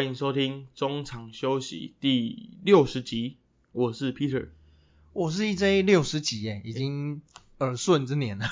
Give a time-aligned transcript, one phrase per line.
[0.00, 3.36] 欢迎收听中场休息第六十集，
[3.72, 4.48] 我是 Peter。
[5.12, 7.20] 我是 EJ 六十几耶，已经
[7.58, 8.46] 耳顺之年了，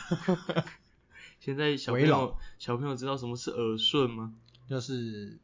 [1.40, 4.34] 现在小朋友小朋友知道什么是耳顺吗？
[4.68, 5.38] 就是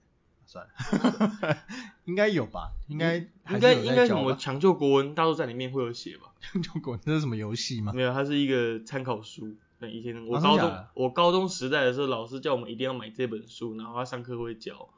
[0.44, 1.56] 算了，
[2.04, 2.72] 应该有吧？
[2.88, 4.14] 应该还应该应该什？
[4.14, 6.34] 么抢救国文，大作战里面会有写吧？
[6.38, 7.94] 抢救国文，这是什么游戏吗？
[7.94, 9.56] 没有，它是一个参考书。
[9.78, 14.90] 那以前我哦高中、我高中时代的时候，老师叫我们一定要买这本书，然后他上课会教。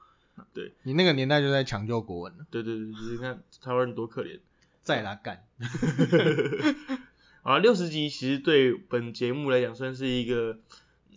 [0.83, 4.41] 你那个年代就在抢救国文了，对对对，你看台湾人多可怜。
[4.83, 5.45] 再来干。
[7.43, 10.59] 好了，六十集其实对本节目来讲算是一个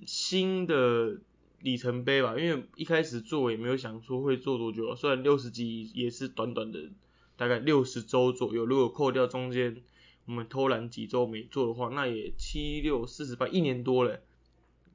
[0.06, 1.18] 新的
[1.60, 6.90] 里程碑吧，因为一开始做也没有想说会做多久啊，虽然六十集也是短短的
[7.36, 9.82] 大概六十周左右，如果扣掉中间
[10.26, 14.18] 我们偷懒几周没做的话，那也七六四十八一年多了，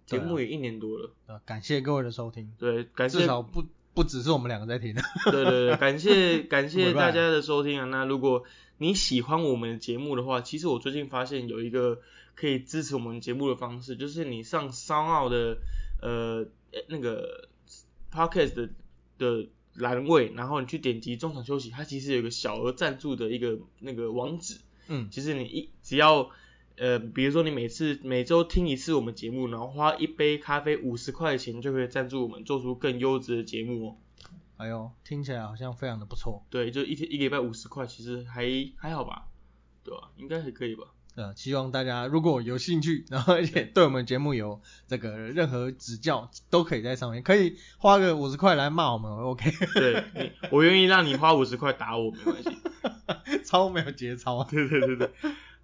[0.06, 0.25] 节对啊。
[0.25, 3.64] 目也一年多了，呃，感谢各位的收听，对，感谢至少不
[3.95, 4.95] 不只是我们两个在听。
[5.31, 7.87] 对对对，感谢 感谢大家的收听啊。
[7.87, 8.45] 那如果
[8.78, 12.00] 你喜欢我们的节目的话，其实我最近发现有一个
[12.34, 15.59] 可以支持我们节目的方式，就是你上商奥的
[16.03, 17.48] 呃呃那个
[18.12, 18.69] podcast 的
[19.17, 24.59] 的栏位，然后你去点击中场休息，它其实有一个小额赞助的一个那个网址。
[24.89, 26.31] 嗯，其实你一只要
[26.77, 33.97] 呃，比如说你每次每周听一次我们节目，然后花一杯咖啡五十块钱就可以赞助我们做出更优质的节目哦。
[34.56, 36.44] 哎呦，听起来好像非常的不错。
[36.50, 38.44] 对，就一天一个礼拜五十块，其实还
[38.77, 39.27] 还好吧，
[39.83, 40.84] 对吧、应该还可以吧。
[41.16, 52.50] 呃，希望大家如果有兴趣，然后而且对我们节目有这个任何指教，都可以在上面，可以花个五十块来骂我们，OK， 对你，我愿意让你花五十块打我，没关系。
[53.44, 54.42] 超没有节操。
[54.50, 55.11] 对对对对。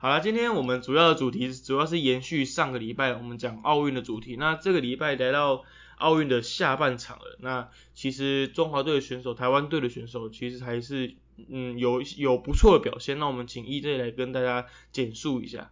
[0.03, 4.35] 好了，今天我们主要的主题主要是延续上个礼拜我们讲奥运的主题。
[4.35, 5.63] 那这个礼拜来到
[5.99, 7.37] 奥运的下半场了。
[7.41, 11.17] 那其实中华队的选手、台湾队的选手其实还是
[11.51, 13.19] 嗯有有不错的表现。
[13.19, 15.71] 那我们请 EJ 来跟大家简述一下。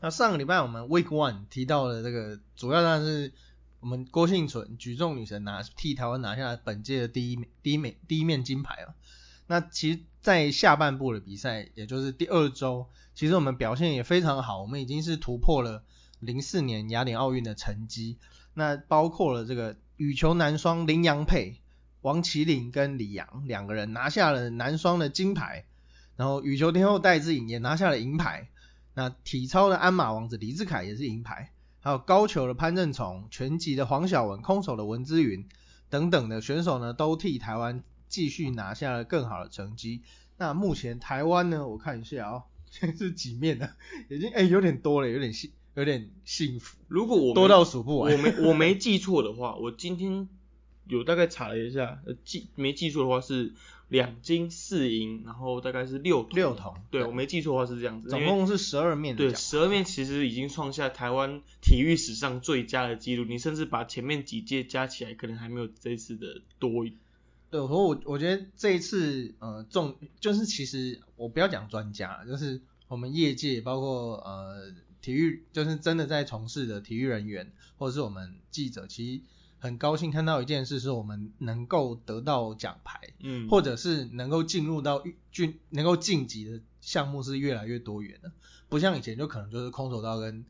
[0.00, 3.32] 那上个礼拜我们 Week One 提到了这个，主要当然是
[3.80, 8.94] 我们郭幸存举重女神拿替台湾拿下本届的第一面第一面第一面金牌啊。
[9.48, 15.82] 那其实，在下半部的比赛，也就是第二周，其实我们表现也非常好，我们已经是突破了
[16.20, 18.18] 零四年雅典奥运的成绩。
[18.54, 21.60] 那包括了这个羽球男双林洋配，
[22.00, 25.64] 王麒麟跟李阳两个人拿下了男双的金牌，
[26.16, 28.48] 然后羽球天后戴资颖也拿下了银牌。
[28.94, 35.46] 那体操的鞍马王子李志凯也是银牌，还有高球的潘正崇、拳击的黄晓雯、空手的文之云
[35.88, 40.02] 等等的选手呢，都替台湾继续拿下了更好的成绩。
[40.36, 43.70] 那目前台湾呢，我看一下哦， 现在是几面呢？
[44.08, 48.12] 已经哎、有点多了，有点幸有点幸福，如果我多到数不完。
[48.12, 50.28] 我没我没记错的话，我今天
[50.86, 53.52] 有大概查了一下，呃记没记错的话是
[53.88, 66.86] 两金四银，然后大概是六铜六铜对对我没记错的话是这样子，总共是十二面，对十二面其实已经创下台湾体育史上最佳的记录，你甚至把前面几届加起来，可能还没有这次的多。
[67.50, 79.22] 对，我我我觉得这一次呃重就是其实我不要讲专家，就是我们业界包括呃体育就是真的在从事的体育人员或者是我们记者，其实
[79.58, 88.30] 很高兴看到一件事，是我们能够得到奖牌，嗯，或者是能够进入到进能够晋级的项目是越来越多元的，
[88.68, 90.44] 不像以前就可能就是空手道跟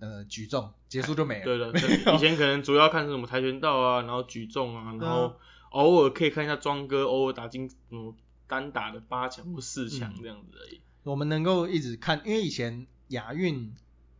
[0.00, 5.36] 呃举重结束就没了，对对以前可能主要看什么跆拳道啊，然后举重啊，然后
[5.70, 8.14] 偶尔可以看一下庄哥，偶尔打进嗯
[8.46, 10.80] 单打的八强或四强这样子而已。
[11.02, 13.74] 我们能够一直看，因为以前亚运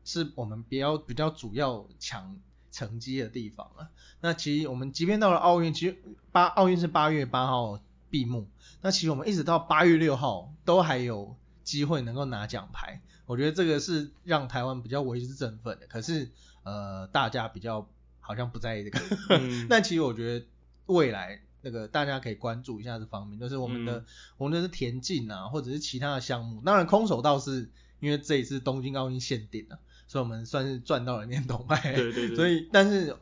[0.04, 2.36] 是我们比较比较主要抢
[2.70, 3.90] 成绩的地方啊。
[4.20, 5.96] 那其实我们即便到了奥运，其实
[6.32, 8.48] 八奥运是八月八号闭幕，
[8.80, 13.02] 那其实我们一直到八月六号都还有机会能够拿奖牌。
[13.26, 15.86] 我觉得这个是让台湾比较为之振奋的。
[15.86, 16.30] 可是
[16.62, 17.88] 呃，大家比较
[18.20, 19.00] 好像不在意这个。
[19.38, 20.46] 嗯但其实我觉得
[20.90, 24.04] 未来那个大家可以关注一下这方面，就是我们的、嗯
[24.38, 26.60] 我们的是田径啊，或者是其他的项目。
[26.62, 27.70] 当然，空手道是
[28.00, 29.78] 因为这一次东京奥运限定啊，
[30.08, 31.94] 所以我们算是赚到了年铜牌。
[31.94, 33.14] 对对对，所以，但是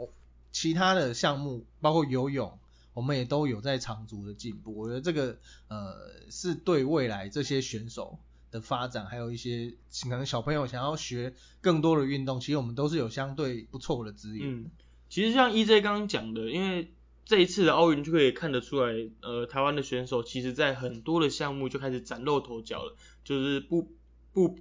[0.53, 2.59] 其他的项目，包括游泳，
[2.95, 4.77] 我们也都有在长足的进步。
[4.77, 5.39] 我觉得这个
[5.69, 5.97] 呃，
[6.31, 8.19] 是对未来这些选手
[8.51, 9.75] 的发展，还有一些
[10.05, 14.63] 可能小朋友想要学更多的运动，其实我们都是有相对不错的资源。
[14.63, 14.71] 嗯，
[15.09, 16.93] 其实像 EJ 刚刚讲的，因为
[17.29, 23.87] 这一次的奥运就可以看得出来，呃，台湾的选手其实在很多的项目就开始崭露头角了，就是不
[24.33, 24.59] 不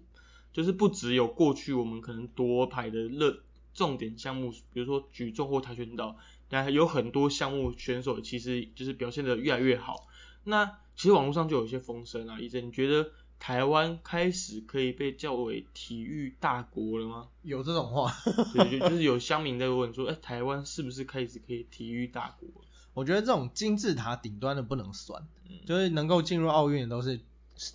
[0.52, 3.42] 就是不只有过去我们可能夺牌的热
[3.74, 6.18] 重点项目，比如说举重或跆拳道，
[6.50, 10.06] 但有很多项目选手其实就是表现的越来越好。
[10.44, 10.66] 那
[10.98, 17.28] 其实网络上就有一些风声啊，医生，你觉得台湾开始可以被叫为体育大国了吗？
[17.44, 18.14] 有这种话？
[18.54, 22.50] 对，就 就是有乡民在问说，哎，台湾是不是开始可以体育大国？
[22.94, 25.28] 我觉得这种金字塔顶端的不能算，
[25.66, 27.22] 就是能够进入奥运的都是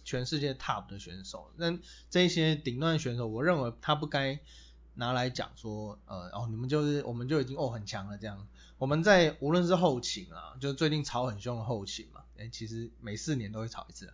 [0.04, 1.50] 全世界 top 的选手。
[1.56, 1.78] 那
[2.10, 4.40] 这些顶端选手，我认为他不该
[4.94, 8.46] 拿来讲说，呃，哦，你们就是我们就已经哦很强了这样。
[8.78, 14.12] 我们在无论是后勤啊，就最近吵很凶的后勤嘛，哎，其实每四年都会吵一次。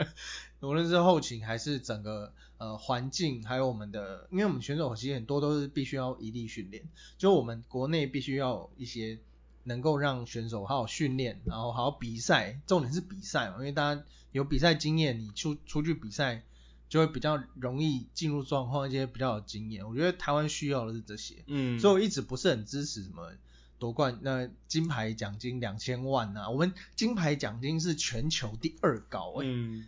[0.60, 6.84] 无论是后勤还是整个呃环境，还有我们的，因为我们选手其实很多都是必须要异地训练，
[7.16, 9.18] 就我们国内必须要一些。
[9.64, 14.02] 能够让选手好好训练，然后好好比赛，重点是比赛嘛，因为大家
[14.32, 16.42] 有比赛经验，你出出去比赛
[16.88, 19.86] 就会比较容易进入状况，一些比较有经验。
[19.86, 23.30] 我觉得台湾需要的是这些，嗯，所以我一直不是很支持什么。
[23.78, 29.46] 夺冠那金牌奖金两千万啊，我们金牌奖金是全球第二高哎，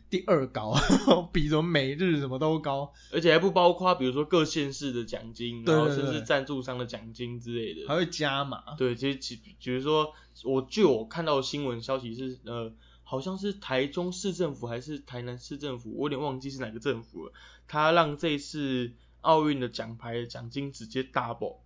[0.09, 0.75] 第二高，
[1.33, 8.77] 比什么美日什么都高，而且还不包括比如说各县市的奖金，然后甚至赞助商的奖金之类的，还会加码。
[8.79, 10.13] 对，其实其比如说
[10.45, 12.73] 我据我看到新闻消息是呃，
[13.03, 17.33] 好像是台中市政府还是台南市政府，我有点忘记是哪个政府了，
[17.67, 21.57] 他让这次奥运的奖牌奖金直接 double。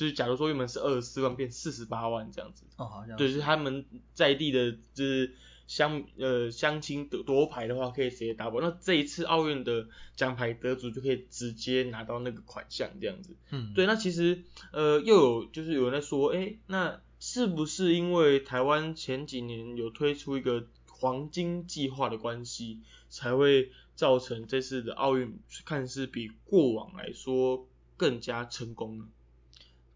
[0.00, 5.34] 就是假如说原本是二十四万变四十八万这样子，哦，好像，对，是他们在地的，就是
[5.66, 14.42] 乡呃乡亲夺夺牌的话可以直接 double，那这一次奥运的奖牌得主就可以直接拿到那个款项这样子，嗯，对，那其实
[14.72, 22.80] 呃又有就是有人在说，哎，那是不是因为台湾前几年有推出一个黄金计划的关系，
[23.10, 27.68] 才会造成这次的奥运看似比过往来说
[27.98, 29.04] 更加成功呢？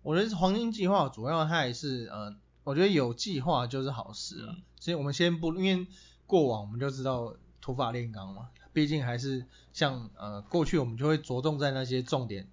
[0.04, 4.54] 我觉得黄金计划主要它还是呃，我觉得有计划就是好事啊。
[4.78, 5.86] 所以我们先不，因为
[6.26, 12.48] 过往我们就知道土法炼钢嘛，毕竟还是像呃过去我们就会着重在那些重点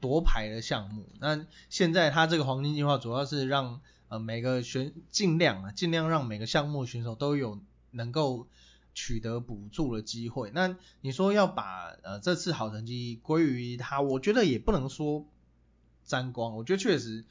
[0.00, 1.08] 夺牌的项目。
[1.18, 7.58] 那现在它这个黄金计划主要是让呃每个选尽量啊尽量让每个项目选手都有
[7.90, 8.46] 能够
[8.94, 10.52] 取得补助的机会。
[10.54, 15.26] 那你说要把呃这次好成绩归于他，我觉得也不能说。
[16.08, 17.24] 沾光，我觉得确实，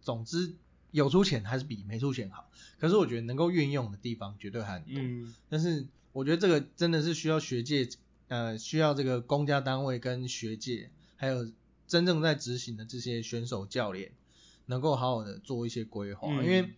[0.00, 0.54] 总之
[0.90, 2.50] 有出钱还是比没出钱好。
[2.78, 4.94] 可是我觉得能够运用的地方绝对很多。
[4.96, 5.34] 嗯。
[5.50, 7.86] 但是我觉得这个真的是需要学界，
[8.28, 11.52] 呃，需要这个公家单位跟学界，还有
[11.86, 14.12] 真正在执行的这些选手教练，
[14.64, 16.28] 能够好好的做一些规划。
[16.42, 16.74] 因为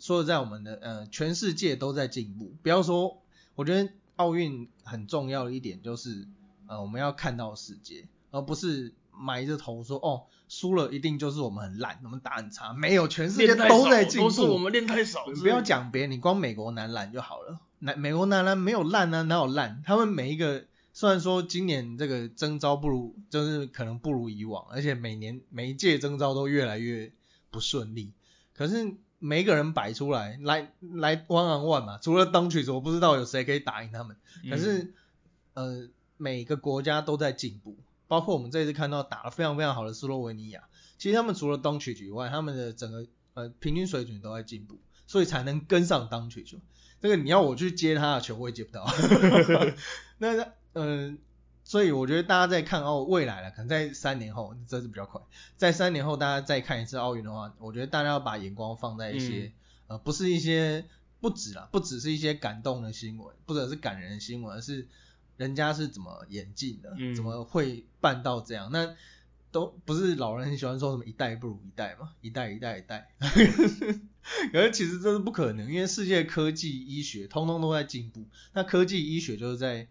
[0.00, 2.52] 说实在，我们的呃全世界都在进步。
[2.60, 3.22] 不要说，
[3.54, 6.26] 我觉得奥运很重要的一点就是，
[6.66, 8.92] 呃，我们要看到世界，而不是。
[9.12, 15.26] 埋着头说哦，输了一定就是我们很烂，我们打很差，没有，全世界都在进步，都是我们练太少。
[15.40, 19.82] 不要讲别人，你光美国男篮就好了，男美国男篮没有烂啊，哪有烂？
[19.84, 27.12] 他们每一个虽然说今年这个征招不如，就是可能不如以往，而且每年每一届征招都越来越
[27.50, 28.12] 不顺利，
[28.54, 34.16] 可是每一个人摆出来来来 one on one 嘛，除了当曲子，我不知道有谁可以打赢他们，
[34.50, 34.92] 可是
[35.54, 37.76] 呃每个国家都在进步。
[38.12, 40.64] 包括我们这次看到打得非常非常好的斯洛维尼亚，
[40.98, 46.58] 其实他们除了当曲以外，他们的整个呃平均水准都在进步，所以才能跟上当曲球。
[47.00, 48.86] 这个你要我去接他的球，我也接不到。
[50.18, 51.20] 那嗯，
[51.64, 55.18] 所以我觉得大家在看奥未来了，可能在三年后，这是比较快。
[55.56, 59.52] 在三年后大家再看一次奥运的话，我觉得大家要把眼光放在一些
[59.86, 60.84] 呃不是一些
[61.18, 64.86] 不止啦，不只是一些感动的新闻，或者是感人的新闻，而是。
[65.42, 66.96] 人家是怎么演进的？
[67.14, 68.70] 怎么会办到这样？
[68.72, 68.94] 那
[69.50, 73.14] 都不是老人很喜欢说什么一代不如一代嘛，一代一代一代。
[74.52, 78.24] 可是其实这是不可能，因为世界科技医学通通都在进步。
[78.52, 79.88] 那科技医学就是在。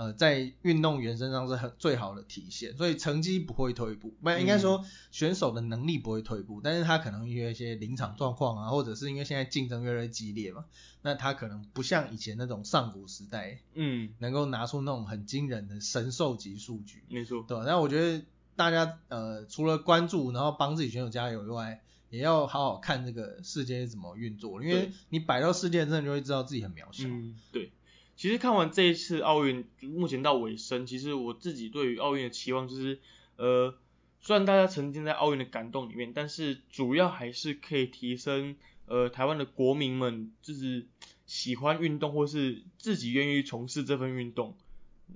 [0.00, 10.64] 呃，在运动员身上是很最好的体现，所以成绩不会退步，不应该说选手的能力不会退步，但是他可能因为一些临场状况啊，或者是因为现在竞争越来越激烈嘛，
[11.02, 18.24] 那他可能不像以前那种上古时代，嗯，能够拿出那种很惊人的神兽级数据，没错，对，那我觉得
[18.56, 27.70] 大家呃除了关注，然后帮自己选手加油以外，也要好好看这个世界是怎么运作，因为你摆到世界上就会知道自己很渺小，嗯，对。
[28.20, 33.00] 其实看完这一次奥运，目前到尾声，其实我自己对于奥运的期望就是，
[33.36, 33.74] 呃，
[34.20, 40.86] 虽然大家沉浸在奥运的感动里面，但是主要还是可以提升，呃，台湾的国民们就是
[41.24, 44.54] 喜欢运动或是自己愿意从事这份运动，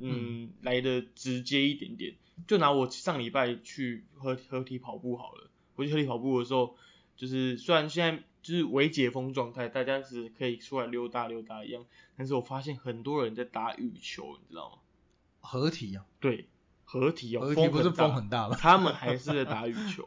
[0.00, 2.14] 嗯，来的直接一点点。
[2.46, 6.74] 就拿我上礼拜去合合体跑步好了，我去合体跑步的时候，
[7.18, 11.84] 就是虽然现在就是微解封状态，大家只可以出来溜达溜达一样，
[12.14, 14.78] 但是我发现很多人在打羽球，你知道吗？
[15.40, 16.48] 合体啊，对，
[16.84, 18.56] 合体哦，合体不是风很大吗？
[18.60, 20.06] 他们还是在打羽球。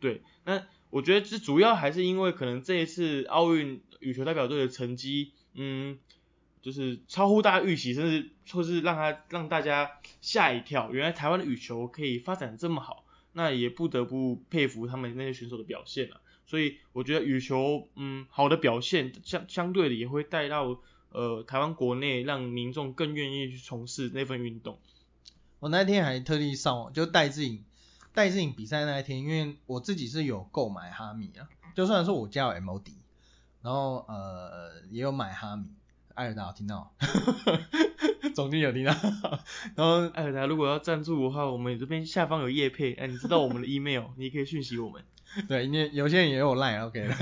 [0.00, 5.98] 对，那我觉得这主要还是因为可能这一次奥运羽球代表队的成绩，嗯，
[6.62, 9.90] 就是超乎大家预期，甚至或是让他让大家
[10.22, 10.90] 吓一跳。
[10.90, 20.78] 原来台湾的羽球可以发展这么好，那也不得不佩服他们那些选手的表现了、所以我觉得羽球，嗯，好的表现相相对的也会带到
[21.10, 24.78] 呃台湾国内，让民众更愿意去从事那份运动。
[25.60, 27.64] 我那天还特地上网，就戴志颖，
[28.12, 32.92] 戴志颖比赛那一天，因为我自己是有购买哈米啊，就算是我家有 MOD，
[33.62, 35.68] 然后呃也有买哈米，
[36.14, 36.94] 艾尔达有听到，
[38.34, 38.92] 总经有听到，
[39.74, 45.02] 然后艾尔达如果要赞助的话，我们这边下方有叶配，哎，你知道我们的 email，你也可以讯息我们。
[45.48, 47.14] 对，因为有些人也有 line OK 的，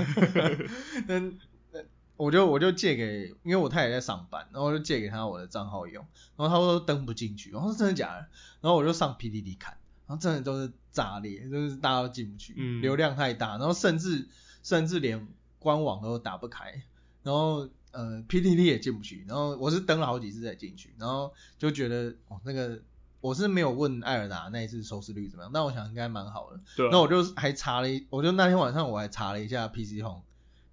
[1.07, 1.33] 但
[1.71, 6.05] 但我就我就借给，因为我太太在上班，然后我就借给她我的账号用，
[6.37, 8.19] 然后她说登不进去，我说真的假的？
[8.61, 9.75] 然后我就上 PDD 看，
[10.07, 14.27] 然后真的都是炸裂，就是大家都进不去，嗯流量太大，然后甚至
[14.61, 15.27] 甚至连
[15.59, 16.83] 官网都打不开，
[17.23, 22.79] 然后呃 PDD 也进不去，然后我是登了好几次才进去，然后就觉得哦那个
[23.23, 26.59] 我是没有问艾尔达那一次收视率怎么样，但我想应该蛮好的。
[26.75, 30.23] 对啊那我就还查了一，我就那天晚上我还查了一下 PC Home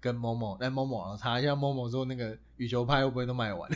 [0.01, 3.71] 跟 Momo，在 Momo 然后查一下 Momo 说那个羽球拍会不会都卖完？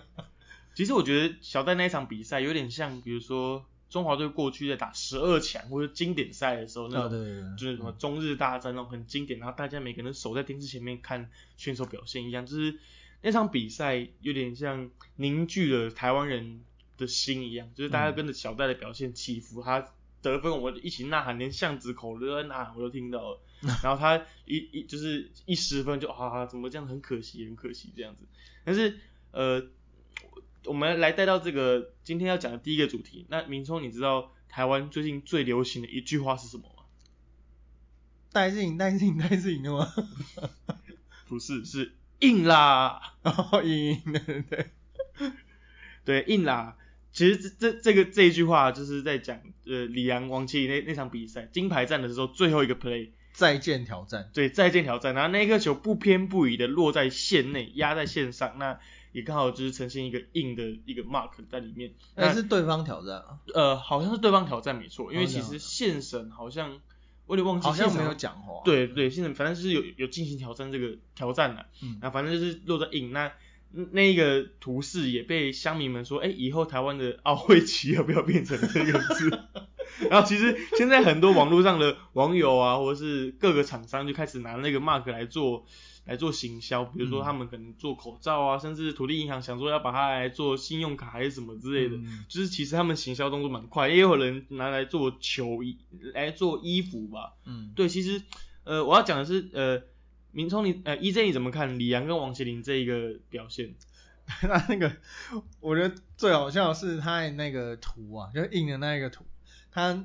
[0.74, 7.10] 其实我觉得小戴那一场比赛有点像，比如说中华队过去在打十二强或者经典赛的时候那种，
[7.58, 12.78] 就是什么中日大战那种很经典，然后大家每个人守在电视前面看选手表现一样，就是
[13.20, 16.62] 那场比赛有点像凝聚了台湾人
[16.96, 23.40] 的心一样，就是大家跟着小戴的表现起伏，他得分我们一起呐喊，连巷子口都在呐喊，我都听到了。
[23.82, 28.26] 然后他一一就是一失分就啊怎么这样很可惜很可惜这样子，
[28.64, 28.98] 但是
[29.30, 29.66] 呃
[30.66, 36.82] 我们来带到这个今天要讲的第一个主题，那明聪你知道台湾最近最流行的一句话是什么吗？
[38.32, 39.90] 戴志颖戴志颖戴志颖的吗？
[41.26, 44.70] 不是，是硬啦， 哦，赢赢对对对，
[46.04, 46.76] 对，硬啦。
[47.16, 58.78] 其实这这这个这一句话就是在讲呃李阳王麒麟那那场比赛金牌战的时候最后一个 play，再见挑战，对，再见挑战，然后那颗球不偏不倚的落在线内，压在线上，那
[59.12, 61.94] 也刚好就是呈现一个硬的一个 mark 在里面。
[62.16, 66.78] 那那是对方挑战啊，呃，好像是对方挑战没错，因为其实线神好像
[67.24, 68.34] 我有点忘记，好像没有讲。
[68.34, 71.98] 讲话，，对对，现在反正就是有有进行挑战这个挑战的，嗯。
[72.02, 73.32] 那反正就是落在硬那
[73.92, 79.30] 那一个图示也被乡民们说，哎、以后台湾的奥会旗要不要变成这个字？
[80.10, 85.64] 然后其实现在很多网络上的网友啊，或者是各个厂商就开始拿那个 mark 来做
[86.04, 87.24] 来做行销，比如说嗯。
[87.24, 92.24] 他们可能做口罩啊，甚至土地银行想说要把它来做信用卡还是什么之类的，嗯。
[92.28, 95.78] 就是其实他们行销动作蛮快，也有人拿来做球衣
[96.14, 98.22] 来做衣服吧，嗯，对，其实
[98.64, 99.82] 呃，我要讲的是呃，
[100.36, 103.74] 明聪你呃，EJ 你怎么看李阳跟王麒麟这一个表现？
[104.42, 104.92] 那那个，
[105.60, 109.24] 我觉得最好笑的是他的那个图啊，就印的那一个图，
[109.70, 110.04] 他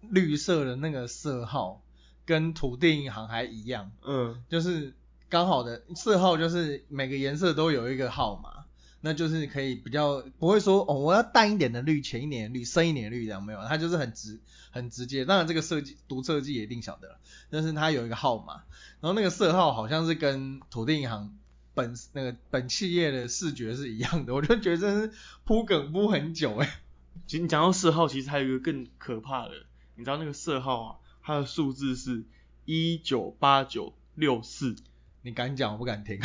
[0.00, 1.84] 绿色的那个色号
[2.24, 4.94] 跟土地银行还一样，嗯，就是
[5.28, 8.64] 刚好的色号就是每个颜色都有一个号码，
[9.02, 15.26] 那就是可以比较不会说哦我要淡一点的绿、浅一点的绿、深一点的绿这样没有，它就是很直很直接。
[15.26, 17.18] 当然这个设计读设计也一定晓得了，
[17.50, 18.62] 但是它有一个号码，
[19.04, 21.36] 然后那个色号好像是跟土地银行
[21.74, 25.12] 本那个本企业的视觉是一样的，我就觉得真是
[25.44, 26.80] 铺梗铺很久哎、
[27.26, 29.50] 其实你讲到色号，其实还有一个更可怕的，
[29.96, 32.24] 你知道那个色号啊，它的数字是
[32.64, 34.74] 一九八九六四，
[35.24, 36.18] 你敢讲我不敢听，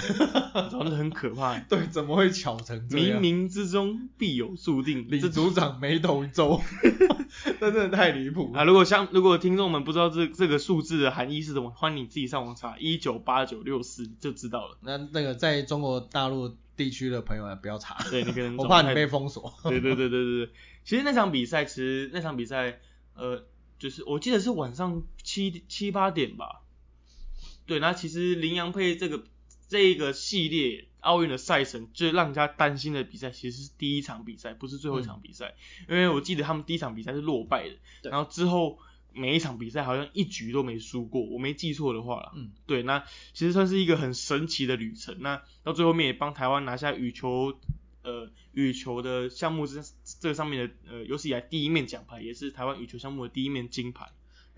[0.54, 3.22] 然后那很可怕， 对，怎么会巧成这样？
[3.22, 5.08] 冥冥之中必有注定。
[5.10, 6.62] 李这组长眉头一皱，
[7.62, 8.60] 那真的太离谱了。
[8.60, 14.78] 啊，如果像如果听众们不知道这这个数字的含义是什么，欢迎你自己上网查一九八九六四就知道了。
[14.82, 19.54] 那那个在中国大陆地区的朋友不要查，对你可能 我怕你被封锁。
[19.64, 20.52] 对对对对对对，
[20.84, 22.80] 其实那场比赛，其实那场比赛，
[23.16, 23.46] 呃，
[23.78, 26.64] 就是我记得是晚上七七八点吧。
[27.70, 29.24] 对，那其实羚羊配这个
[29.70, 35.56] 这一个系列奥运的赛程，最让人家担心的比赛，其实是第一场比赛，不是最后一场比赛，
[35.88, 38.80] 因为我记得他们第一场比赛是落败的，然后之后
[39.14, 42.32] 每一场比赛好像一局都没输过，我没记错的话啦。
[42.36, 45.18] 嗯，对，那其实算是一个很神奇的旅程。
[45.22, 47.58] 那到最后面也帮台湾拿下羽球，
[48.04, 49.82] 呃，羽球的项目这
[50.20, 54.10] 这上面的呃有史以来第一面奖牌，也是台湾羽球项目的第一面金牌。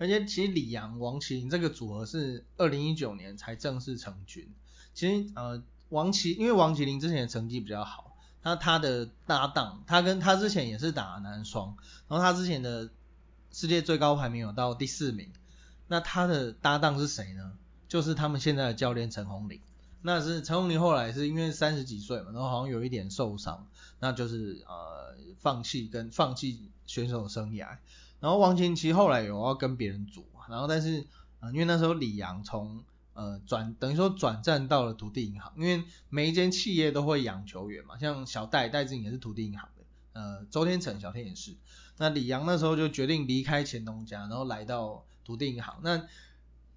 [0.02, 4.52] 而且其实李阳、王麒麟这个组合是二零一九年才正式成军。
[4.94, 11.76] 其实呃，王麒因为王麒麟之前的成绩比较好，那他的搭档，他跟他之前也是打男双，
[12.08, 12.90] 然后他之前的
[13.52, 15.30] 世界最高排名有到第四名。
[15.86, 17.52] 那他的搭档是谁呢？
[17.86, 19.60] 就是他们现在的教练陈宏林。
[20.00, 23.68] 那是陈宏林后来是因为三十几岁嘛，然后好像有一点受伤，
[24.00, 27.76] 那就是呃放弃跟放弃选手生涯。
[28.22, 31.08] 然后王琴其后来有要跟别人组，然后但是
[31.40, 41.56] 呃因为那时候李阳从呃转等于说转战到了土地银行，因为每一间企业都会养球员嘛，像小戴戴志颖也是土地银行的，呃周天成小天也是。
[41.98, 45.80] 那李阳那时候就决定离开前东家，然后来到土地银行。
[45.82, 46.06] 那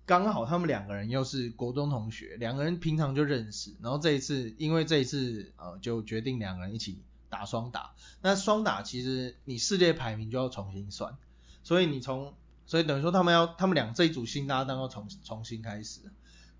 [0.08, 7.94] 刚好他们两个人又是国中同学，两个人平常就认识，然后这一次因为这一次呃就决定两个人一起打双打。
[8.22, 11.16] 那双打其实你世界排名就要重新算。
[11.65, 12.31] 所以你从，
[12.67, 16.00] 所以等于说他们要，他们俩这一组新搭档要重重新开始。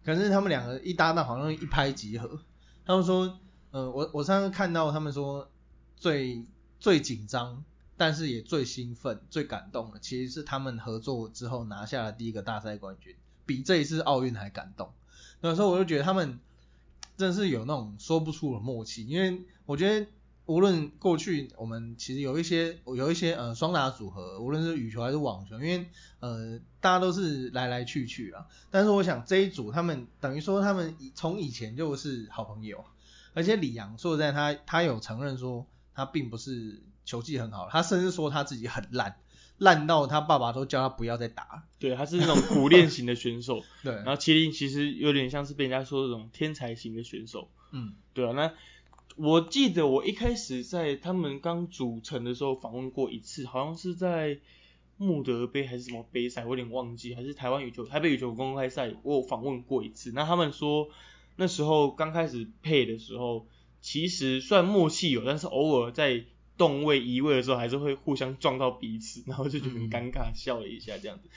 [0.04, 2.40] 可是他们两个一搭档好像一拍即合。
[2.88, 5.48] 他们说，呃，我我上次看到他们说
[5.96, 6.44] 最
[6.80, 7.64] 最紧张，
[7.96, 14.92] 但是也最兴奋、最感动的，其实是他们合作之后拿下了第一个大赛冠军，比这一次奥运还感动。
[15.40, 16.40] 那时候我就觉得他们
[17.16, 20.08] 真是有那种说不出的默契，因为我觉得。
[20.48, 25.88] 无论过去我们其实有一些有一些呃双打组合，无论是羽球还是网球，因为
[26.20, 28.46] 呃大家都是来来去去啊。
[28.70, 32.86] 但是我想这一组他们等于说他们从以前就是好朋友，
[33.34, 39.16] 而且李阳说实在他他有承认说他并不是球技很好，他甚至说他自己很烂，
[39.58, 41.64] 烂到他爸爸都叫他不要再打。
[41.80, 43.64] 对，他是那种苦练型的选手。
[43.84, 43.96] 对。
[43.96, 47.50] 然后麒麟其实有点像是被人家说这种天才型的选手。
[47.72, 47.96] 嗯。
[48.14, 48.54] 对啊，那。
[49.16, 54.40] 我记得我一开始在他们刚组成的时候访问过一次，好像是在
[54.98, 60.12] 穆德杯还是什么杯赛，我有点忘记，还是台湾羽球台北羽球公开赛，我有访问过一次。
[60.14, 60.90] 那他们说
[61.38, 63.48] 那时候刚开始配的时候，
[63.80, 66.26] 其实算默契有，但是偶尔在
[66.58, 71.30] 动位移位的时候，还是会互相撞到彼此，然后就觉得很尴尬，笑了一下这样子。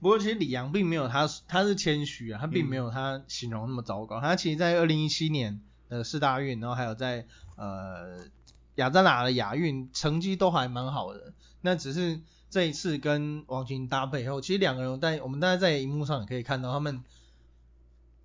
[0.00, 5.60] 不过其实李阳并没有他他是谦虚啊，他并没有他形容那么糟糕，他其实在二零一七年。
[5.88, 8.24] 的四大运，然后还有在呃
[8.76, 11.32] 亚扎拿的亚运，成绩都还蛮好的。
[11.60, 12.20] 那只是
[12.50, 17.02] 这一次跟王群搭配后，其实两个人在我们大家在荧幕上也可以看到，他们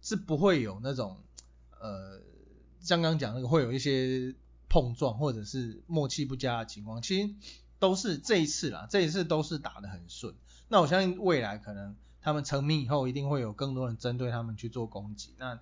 [0.01, 1.17] 是不会有那种
[1.79, 2.19] 呃
[2.81, 4.35] 像刚讲那个会有一些
[4.69, 7.01] 碰撞或者是默契不佳的情况。
[7.01, 7.33] 其实
[7.79, 10.35] 都是这一次啦，这一次都是打得很顺。
[10.67, 15.33] 那我相信未来可能他们成名以后，一定会有更多人针对他们去做攻击。
[15.37, 15.59] 那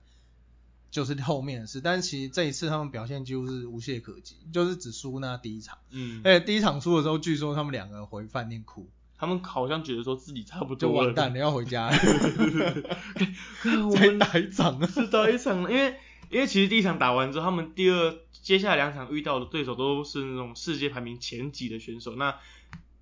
[0.91, 5.77] 就是后面的事，但是其实这一次他们表现几乎是无懈可击，就是只输那第一场。
[5.91, 6.21] 嗯。
[6.23, 11.89] 而且第一场输的时候，据说他们两个回饭店哭，他们好像觉得说自己差不多就完蛋了，要回家。
[13.89, 15.95] 我们打一场是打一场，因为
[16.29, 22.15] 因为其实第一场打完之后，他们第二接下来两场遇到的对手都是那种世界排名前几的选手。
[22.15, 22.35] 那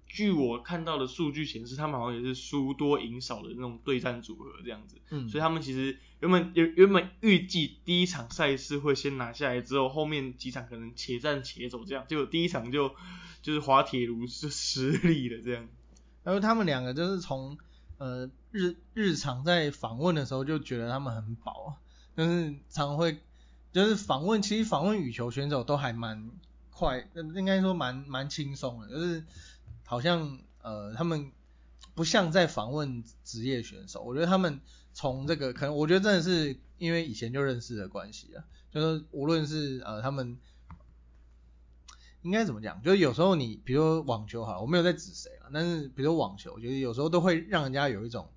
[0.07, 4.97] 据我看到的数据显示，他们好像也是输多赢少的那种对战组合这样子。
[5.09, 5.29] 嗯。
[5.29, 5.97] 所以他们其实。
[6.19, 12.95] 原本原原本预计第一场赛事会先拿下来，之后后面几场可能且战且走这样，结果第一场就
[13.43, 15.67] 就是滑铁卢是失利了这样。
[16.23, 17.59] 然后他们两个就是从
[17.99, 21.77] 呃日日常在访问的时候就觉得他们很饱，
[22.15, 23.19] 就是常会
[23.71, 26.31] 就是访问，其实访问羽球选手都还蛮
[26.71, 29.23] 快，应该说蛮蛮轻松的，就是
[29.87, 31.31] 好像呃他们
[31.95, 34.61] 不像在访问职业选手，我觉得他们。
[34.99, 40.39] 从这个可能，我觉得真的是因为以前就认识的关系啊，就是无论是呃他们
[42.23, 48.27] 应该怎么讲，就是有时候你比如说网球哈，我没有在指谁啊，但是比如网球，就是有时候都会让人家有一种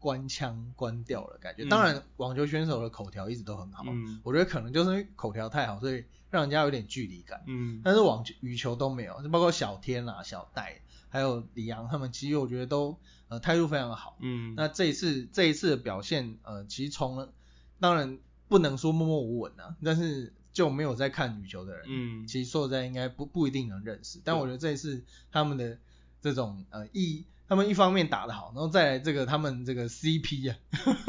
[0.00, 1.64] 关腔关掉了感觉。
[1.66, 7.44] 当然，网球选手的口条一直都很好，嗯我觉得可能就是口条太好，所以让人家有点距离感。
[7.46, 12.98] 嗯，但是网球羽球都没有，就包括小天啊、小戴，还有李阳他们，其实我觉得都。
[13.30, 14.16] 呃，态度非常的好。
[14.18, 17.28] 嗯，那这一次这一次的表现，呃，其实从
[17.78, 24.20] 当然不能说默默无闻啊，但是就没有在看羽球的人，嗯，其实说实在应该不不一定能认识。
[24.24, 25.78] 但我觉得这一次他们的
[26.20, 30.56] 这种呃一，他们一方面打得好，然后再来这个他们这个 CP 啊，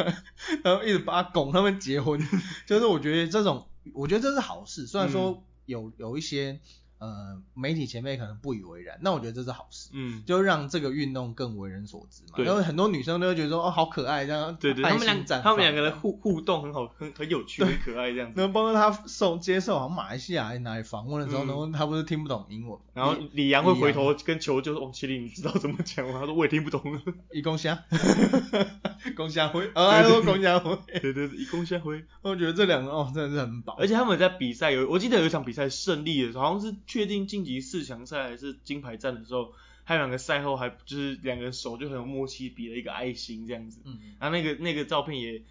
[0.66, 2.20] 然后一直把他拱他们结婚，
[2.66, 4.88] 就是我觉得这种，我觉得这是好事。
[4.88, 6.60] 虽然说有有一些
[7.02, 12.34] 呃媒体前辈可能不以为然，那我觉得这是好事，嗯，就让这个运动更为人所知嘛。
[12.36, 18.40] 对然后很多女生都会觉得说哦好可爱这样，对对，爱他们两他们两个人互互动很好，很很有趣，很可爱这样子。
[18.40, 26.82] 然后包括他受接受好像马来西亚哪里访问的时候，嗯然后他不是听不懂英文，然后李李阳会回李头跟球就说：“王麒麟，你知道怎么讲吗？”他说：“我也听不懂。
[27.34, 27.84] 一公虾，
[29.16, 32.04] 公虾灰，哦，他说公虾灰，”对对对，一共下回。
[32.22, 39.54] 我觉得这两个哦真的是很棒，而且他们在比赛有，我记得有一场比赛胜利的时候，好像是确定晋级四强赛还是金牌战的时候，
[39.86, 43.80] 他们两个赛后还就是两个人手就很有默契，比了一个爱心这样子。
[43.86, 45.42] 嗯，然后那个那个照片也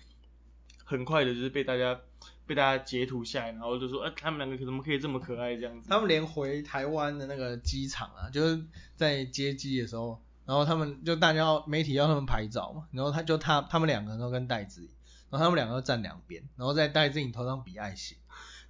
[0.85, 1.99] 很快的，就是被大家
[2.45, 5.89] 被大家截图下来，然后就说：“哎、他们两个怎么可以这么可爱这样子。
[5.89, 8.63] 他们连回台湾的那个机场啊，就是
[8.97, 14.91] 在接机的时候，然后他们就大家要媒体要他们拍照嘛，然后他就他他们两个人都跟戴志颖，
[15.31, 18.19] 然后他们两个都站两边，然后在戴志颖头上比爱心，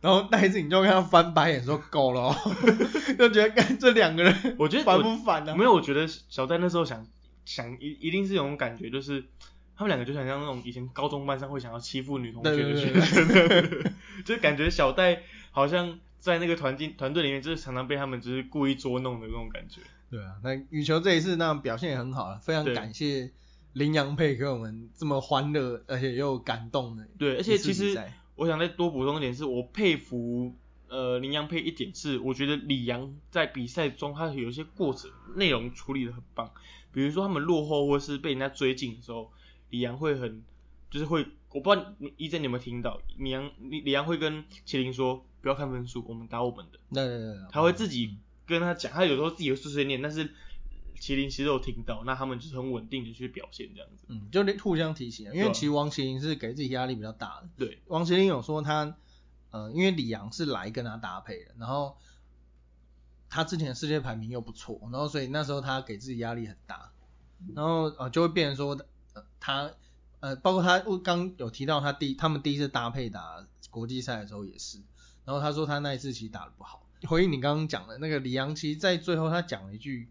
[0.00, 2.36] 然后戴志颖就跟他翻白眼说够了、哦，
[3.18, 5.54] 就觉得干这两个人？”我觉得烦不烦啊？
[5.54, 7.06] 没有，我觉得小戴那时候想
[7.44, 9.24] 想一一定是有种感觉，就是
[9.76, 13.92] 他们两个就想像那种以前高中班上会想要欺负女同学的对对学生，
[14.24, 19.80] 就是感觉小戴好像在那个团进团队里面，就是常常被他们就是故意捉弄的那种感觉。
[20.10, 23.30] 对啊，那羽球这一次那表现也很好了，非常感谢
[23.74, 27.06] 林洋配给我们这么欢乐而且又感动的。
[27.18, 27.96] 对，而且其实
[28.40, 30.54] 我想再多补充一点，是我佩服
[30.88, 36.50] 呃林洋配一点是，我觉得李阳在比赛中他有一些过程内容处理的很棒，
[36.90, 39.30] 比如说他们落后或是被人家追进的时候，
[39.68, 40.42] 李阳会很
[40.90, 50.30] 就是会，我不知道你一真你有没有听到，李阳李李阳会跟麒麟说不要看分数，我们打我们的，对对对对，他会自己跟他讲，他有时候自己会碎碎念，但是
[51.00, 54.04] 麒麟其实都有听到，那他们就是很稳定的去表现这样子。
[54.08, 57.48] 嗯，就互相提醒啊，因为其实王麒麟是给自己压力比较大的。
[57.56, 58.94] 对，王麒麟有说他，
[59.50, 61.96] 呃，因为李阳是来跟他搭配的，然后
[63.28, 66.92] 他之前的世界排名又不错，然后所以那时候他给自己压力很大，
[67.54, 68.78] 然后呃就会变成说，
[69.14, 69.72] 呃他
[70.20, 74.78] 呃包括他我刚有提到他第他们第一次搭配打国际赛的时候也是，
[75.24, 76.86] 然后他说他那一次其实打的不好。
[77.08, 80.10] 回应你刚刚讲的那个李阳，其实在最后他讲了一句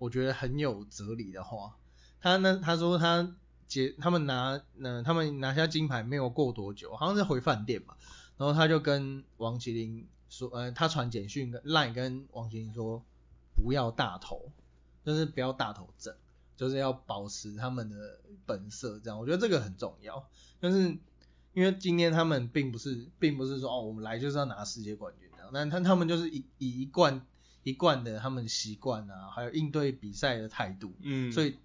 [0.00, 1.76] 我觉得很有哲理的话，
[2.22, 3.36] 他呢他说他
[3.68, 7.98] 结他们拿呃他们拿下金牌没有过多久，好像是回饭店吧，
[8.38, 13.04] 然后他就跟王麒麟说，呃他传简讯跟 line 跟王麒麟说
[13.54, 14.50] 不要大头，
[15.04, 16.14] 就是不要大头症，
[16.56, 20.26] 就是要保持他们的本色，这样我觉得这个很重要，
[20.62, 20.96] 就是
[21.52, 27.20] 因为今天他们并不是并不是说哦我们来就是要拿世界冠军这样，但他他们就是以以一贯
[27.62, 31.56] 一贯的他们习惯啊，还有应对比赛的态度，嗯，所以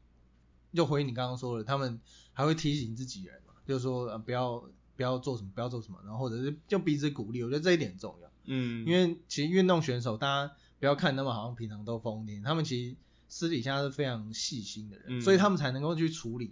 [0.74, 2.00] 就回应你刚刚说的，他们
[2.34, 4.64] 还会提醒自己人嘛，就是说呃不要
[4.98, 8.30] 不要做什么，不要做什么，然后或者是就彼此鼓励，我觉得这一点很重要。
[8.46, 12.96] 嗯，因为其实运动选手大家不要看他们好像平常都疯癫，他们其实
[13.28, 16.52] 私底下是非常细心的人，嗯所以他们才能够去处理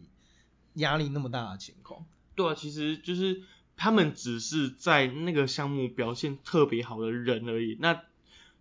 [0.75, 2.05] 压力那么大的情况。
[2.35, 3.43] 对啊，其实就是
[3.77, 7.77] 他们只是在那个项目表现特别好的人而已。
[7.79, 8.01] 那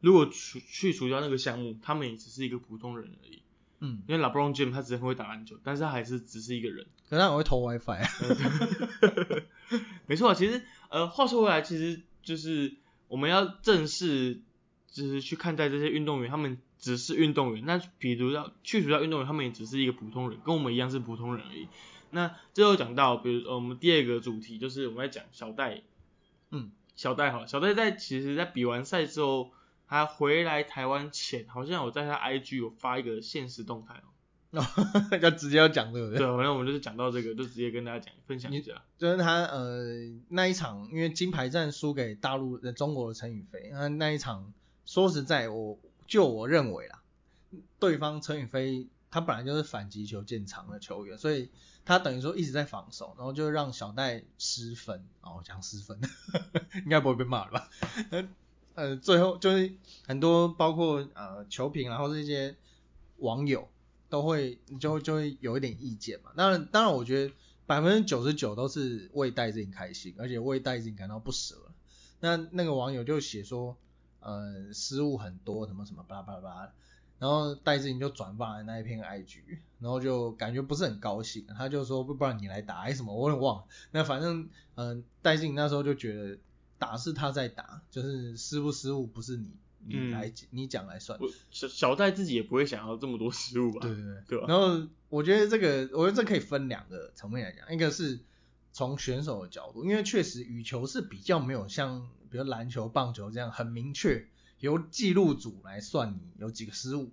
[0.02, 3.40] 如果除去除掉那个项目，他们也只是一个普通人而已。
[3.78, 6.86] 嗯，因为 LeBron James 他只是很会打篮球，但是他还是只是一个人。
[7.08, 8.08] 可是他很会偷 WiFi 啊。
[10.06, 12.74] 没错，其实呃，话说回来，其实就是
[13.08, 14.40] 我们要正视，
[14.90, 17.64] 就是去看待这些运动员，他们只是运动员。
[17.64, 21.68] 那比如要去除掉运动员，他们也只是一个普通人，跟我们一样是普通人而已。
[22.10, 25.82] 那最后讲到，比如呃，我们第二个主题就是我们在讲小戴，
[26.50, 29.50] 嗯，小戴哈，小戴在其实在比完赛之后，
[29.92, 34.02] 他回来台湾前，好像我在他 IG 有发一个现实动态
[34.50, 34.64] 哦。
[35.20, 36.16] 要直接要讲对不对？
[36.16, 38.82] 对，反正我们就是讲到这个，就直接跟大家讲分享一下。
[38.96, 39.84] 就是他呃
[40.30, 44.54] 那一场，因为金牌战输给大陆的中国的陈宇飞，那那一场
[44.86, 47.02] 说实在我就我认为啦，
[47.78, 51.50] 对方陈宇飞他本来就是反击球见长的球员，所以
[51.84, 56.00] 他等于说一直在防守，然后就让小戴失分哦，讲失分，
[56.82, 57.68] 应该不会被骂了吧？
[58.74, 59.72] 呃，最后就是
[60.06, 62.56] 很多包括呃球评然后这些
[63.18, 63.68] 网友
[64.08, 66.32] 都会就就会有一点意见嘛。
[66.36, 67.34] 当然当然，我觉得
[67.66, 71.56] 百分之九十九都是为戴志颖开心，而且为戴志颖感到不舍。
[72.20, 73.76] 那那个网友就写说，
[74.20, 76.72] 呃，失误很多，什么什么巴拉巴拉巴拉。
[77.18, 79.38] 然后戴志颖就转发了那一篇 IG，
[79.78, 83.64] 然后就感觉不是很高兴，他就说不不然你来打还是什么，我也忘了。
[83.92, 86.38] 那反正嗯、戴志颖那时候就觉得
[86.82, 89.46] 打是他在打，就是失不失误不是你
[89.86, 91.16] 你嗯来、你讲来算。
[91.52, 93.78] 小小戴自己也不会想要这么多失误吧？
[93.82, 94.22] 对对对。
[94.26, 94.46] 对吧？
[94.48, 98.18] 然后我觉得这个，我觉得这可以分两个层面来讲，一个是
[98.72, 104.26] 从选手的角度，因为确实羽球是比较没有像比如篮球、棒球这样很明确
[104.58, 107.12] 由记录组来算你有几个失误。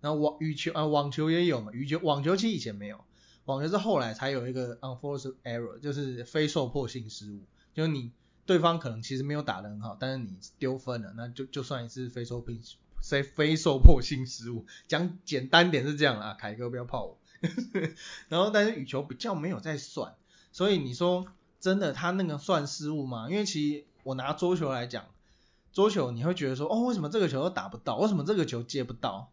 [0.00, 3.04] 然后网羽球啊网球也有嘛，羽球网球其实以前没有，
[3.44, 8.10] 网球是后来才有一个 unforced error，就是非受迫性失误，就是你
[8.50, 12.52] 对方可能其实没有打得很好，但是你丢分了，那就就算一次非受迫
[13.00, 14.66] 非非受迫性失误。
[14.88, 17.18] 讲简单点是这样啊，凯哥不要泡我。
[18.28, 20.16] 然后但是羽球比较没有在算，
[20.50, 21.28] 所以你说
[21.60, 23.30] 真的他那个算失误吗？
[23.30, 25.04] 因为其实我拿桌球来讲，
[25.72, 29.30] 桌球你会觉得说哦为什么这个球都打不到，为什么这个球接不到？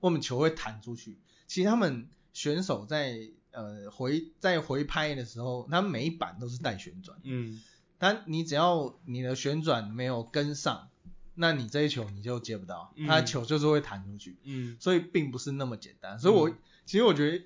[0.00, 1.18] 我们球会弹出去。
[1.46, 7.18] 其实他们选手在呃回在回拍的时候，他们每一板都是带旋转。
[7.24, 7.60] 嗯，
[8.04, 10.90] 但你只要你的旋转没有跟上，
[11.34, 14.36] 那你这一球你就接不到，他的球就是会弹出去。
[14.42, 16.18] 嗯，所以并不是那么简单。
[16.18, 16.50] 所以我、
[16.84, 17.42] 其实我觉得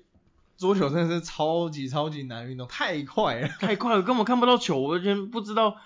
[0.57, 3.47] 桌球真的是超级超级难运动，太快了。
[3.47, 5.77] 太快了，根本看不到球，我完全不知道。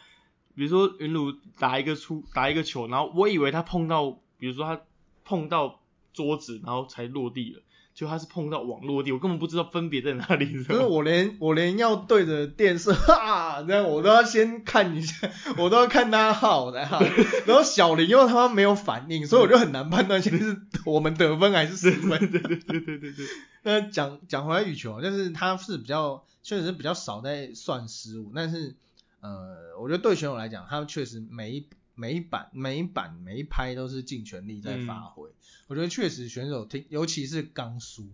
[0.55, 4.09] 比如说云鲁打一个出打一个球，然后我以为他碰到，
[4.39, 4.81] 比如说他
[5.23, 5.81] 碰到
[6.13, 7.62] 桌子，然后才落地了，
[7.93, 10.63] 就他是碰到网络地，我根本不知道分别在哪里。
[10.63, 16.99] 就是我连 我连要对着电视 哈这样，我都要先看一下， 我都要看他号的哈。
[17.45, 22.32] 然后小林又他妈没有反应，所以我就很难判断现在是我们得分还是失分。
[22.32, 23.25] 对对对对对对，
[23.62, 28.75] 那讲讲回来羽球，就是他是比较确实是比较少在算失误，但是
[29.21, 35.29] 呃，我觉得对选手来讲，他们确实每一每一板每一板每一拍都是尽全力在发挥。
[35.67, 38.08] 我觉得确实选手听，尤其是刚输，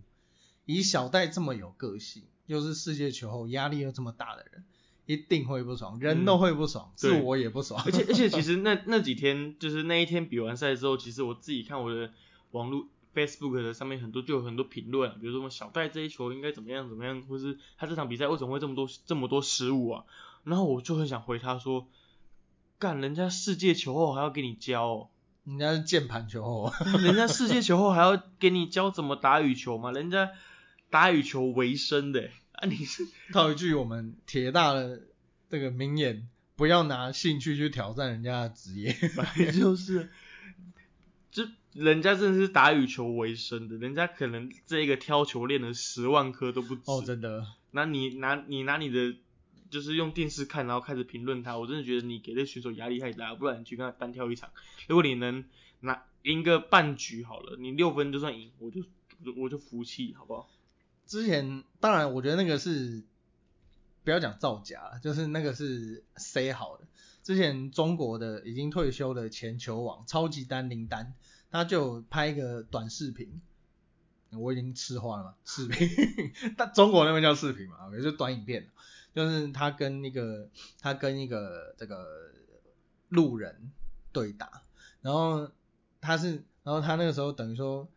[0.66, 4.64] 以小戴这么有个性，又是世界球后，压力又这么大的人，
[5.06, 7.82] 一定会不爽，人都会不爽，是对我也不爽。
[7.84, 12.12] 而且而且其实 那那几天就是那一天比完赛之后，其实我自己看我的
[12.52, 20.04] 网络 Facebook 的上面很多就有很多评论，比如说小戴这一球应该怎么样怎么样，或是他这场比赛为什么会这么多这么多失误啊？
[20.44, 21.86] 然后我就很想回他说，
[22.80, 25.08] 干人家世界球后还要给你教、哦，
[25.44, 29.92] 人家是键盘球后， 人家世界球后还要给你教怎么打羽球吗？
[29.92, 30.30] 人家
[30.88, 35.02] 打羽球为生的、啊你是 套一句我们铁大的
[35.50, 38.96] 这个名言：不要拿兴趣去挑战人家的职业。
[39.14, 40.10] 本来就是，
[41.30, 46.82] 就人家真的是打羽球为生的，人家可能这个挑球练了十万颗都不止。
[46.86, 49.16] 哦，真的，那你拿你拿你的，
[49.70, 54.50] 就是用电视看，然后开始评论他，我真的觉得你给这选手压力太大，不然你去跟他单挑一场，
[54.88, 55.44] 如果你能
[55.80, 58.82] 拿赢个半局好了，你六分就算赢，我就
[59.36, 60.50] 我就服气，好不好？
[61.06, 63.02] 之前当然我觉得那个是
[64.04, 66.84] 不要讲造假，就是那个是塞好的。
[67.22, 71.14] 之前中国的已经退休的前球王超级丹林丹，
[71.50, 73.40] 他就拍一个短视频，
[74.32, 75.88] 我已经吃花了嘛，视频，
[76.56, 78.68] 但中国那边叫视频嘛，也就短影片，
[79.14, 80.48] 就是他跟那个
[80.80, 82.06] 他跟一个这个
[83.08, 83.72] 路人
[84.12, 84.62] 对打，
[85.02, 85.50] 然后
[86.00, 87.88] 他是，然后他那个时候等于说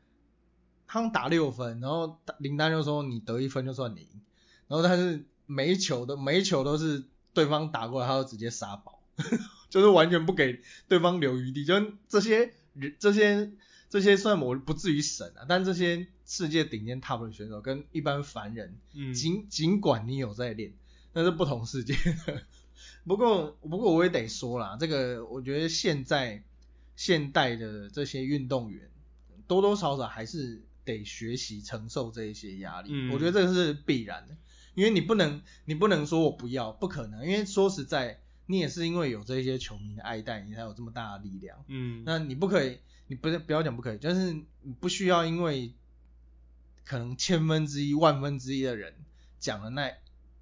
[0.88, 4.21] 他们打六分，然后林丹就说你得一分就算你赢，
[4.67, 9.04] 然后他是每一球都每一球都是对方打过来，他就直接杀爆，
[9.69, 11.76] 就是完全不给对方留余地，就
[12.08, 13.52] 这些人这些
[13.89, 19.13] 这些虽然我不至于神啊，但这些世界顶尖 top 的选手跟一般凡人，嗯。
[19.13, 20.73] 尽尽管你有在练，
[21.13, 21.93] 那是不同世界
[22.26, 22.43] 的。
[23.06, 26.43] 不过不过我也得说啦，这个我觉得现在
[26.95, 28.89] 现代的这些运动员
[29.47, 34.36] 多多少少还是得学习承受这一些压力，嗯我觉得这个是必然的，
[34.73, 41.63] 因为你不能你不能说我不要，不可能，因为说实在，你也是因为有这些球迷的爱戴，你才有这么大的力量。
[41.67, 45.73] 嗯，那你不可以，你不是不要讲不可以，就是你不需要因为
[46.86, 48.93] 可能千分之一、万分之一的人
[49.39, 49.91] 讲了那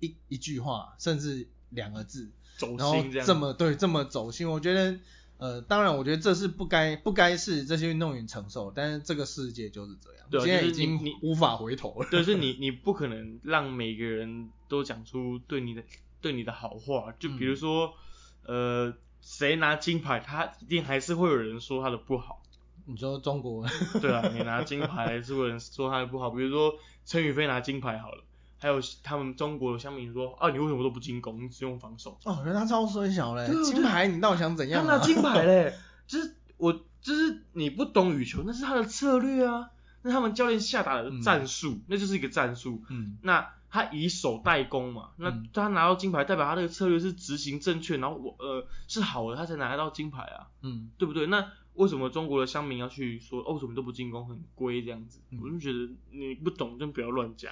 [0.01, 4.99] 一一句话，甚至两个字，走然后心这样，这么对这么走心，我觉得
[5.37, 12.09] 呃，当然我觉得这是不该不该是这些运动员承受，但是这个世界就是这样，对啊现在已就是你经你无法回头了。
[12.11, 15.83] 就，是你你不可能让每个人都讲出对你的
[16.19, 17.93] 对你的好话，就比如说，
[18.45, 22.43] 呃，谁拿金牌，他一定还是会有人说他的不好，
[22.85, 23.65] 你说中国，
[23.99, 26.73] 对啊，你拿 金牌还是会有人说他的不好，比如说
[27.05, 28.23] 陈宇飞拿金牌好了，
[28.61, 32.17] 还有他们中国的乡民说，啊，你为什么都不进攻，你只用防守？
[32.25, 34.87] 哦，人家超衰小嘞金牌你到底想怎样、啊？
[34.87, 35.73] 他拿金牌嘞，
[36.05, 36.71] 就是我
[37.01, 39.71] 就是你不懂羽球，那是他的策略啊，
[40.03, 42.83] 那他们教练下达的战术，那就是一个战术。
[42.89, 51.25] 嗯，那他以守代攻嘛，那嗯他拿到金牌，代表他这个策略是执行正确，然后我呃是好的，他才拿得到金牌啊，嗯，对不对？
[51.25, 55.19] 那为什么中国的乡民要去说哦，为什么都不进攻，很龟这样子？
[55.31, 57.51] 嗯我就觉得你不懂就不要乱讲。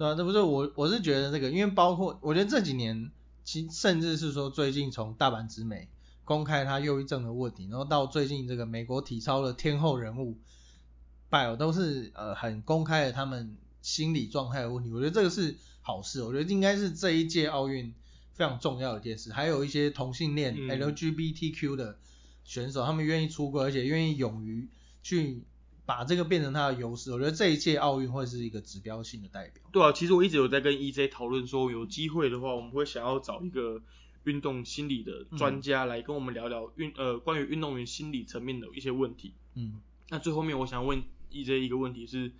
[0.00, 3.10] 对啊，这不是我我是觉得这个，因为包括我觉得这几年，
[3.44, 5.90] 其甚至是说最近从大阪直美
[6.24, 10.38] 公开他忧郁症的问题，然后到最近这个美国体操的天后人物，
[11.28, 17.92] 拜尔都是呃很公开的他们心理状态的问题，我觉得这个是好事，我觉得应该是这一届奥运
[18.32, 20.80] 非常重要的一件事，还有一些同性恋、嗯。
[20.80, 21.98] LGBTQ 的
[22.44, 24.66] 选手，他们愿意出国，而且愿意勇于
[25.02, 25.42] 去
[25.90, 29.60] 把这个变成他的优势，我觉得这一届奥运会是一个指标性的代表。
[29.72, 33.82] 对啊，其实我一直有在跟 EJ 讨论说，有机会的话，我们会想要找一个
[34.22, 39.34] 运动心理的专家来跟我们聊聊运呃关于运动员心理层面的一些问题。
[39.56, 42.30] 嗯，那最后面我想问 EJ 一个问题是，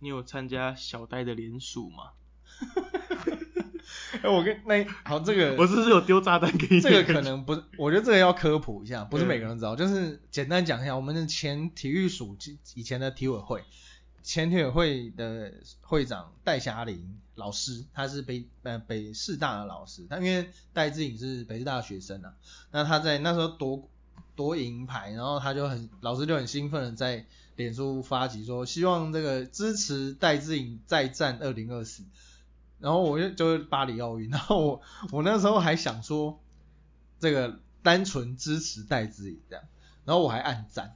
[0.00, 2.10] 你有参加小戴的联署吗？
[4.26, 6.80] 哎、我跟那好这个我是不是有丢炸弹给你？
[6.80, 9.76] 这个可能不是，我觉得这个要科普一下，不是嗯每个人都知道。
[9.76, 12.36] 就是简单讲一下，我们的前体育署
[12.74, 13.62] 以前的体委会，
[14.24, 22.34] 前体委会的会长戴霞玲老师，他是北呃北师大的老师，他因为戴志颖是北师大的学生啊，
[22.72, 23.88] 那他在那时候夺
[24.34, 32.02] 夺银牌，然后他就很老师就很兴奋的在脸书发起说，希望这个支持戴志颖再战二零二四。
[32.78, 34.80] 然后我就就是巴黎奥运，然后我
[35.12, 36.40] 我那时候还想说，
[37.18, 39.64] 这个单纯支持戴资颖这样，
[40.04, 40.94] 然后我还按赞，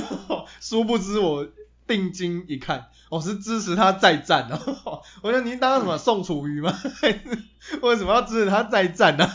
[0.60, 1.48] 殊不知我
[1.86, 6.72] 定睛一看，我、是支持他再战哦， 我说您当什么宋楚瑜吗？
[7.82, 9.28] 为什么要支持他再战呢、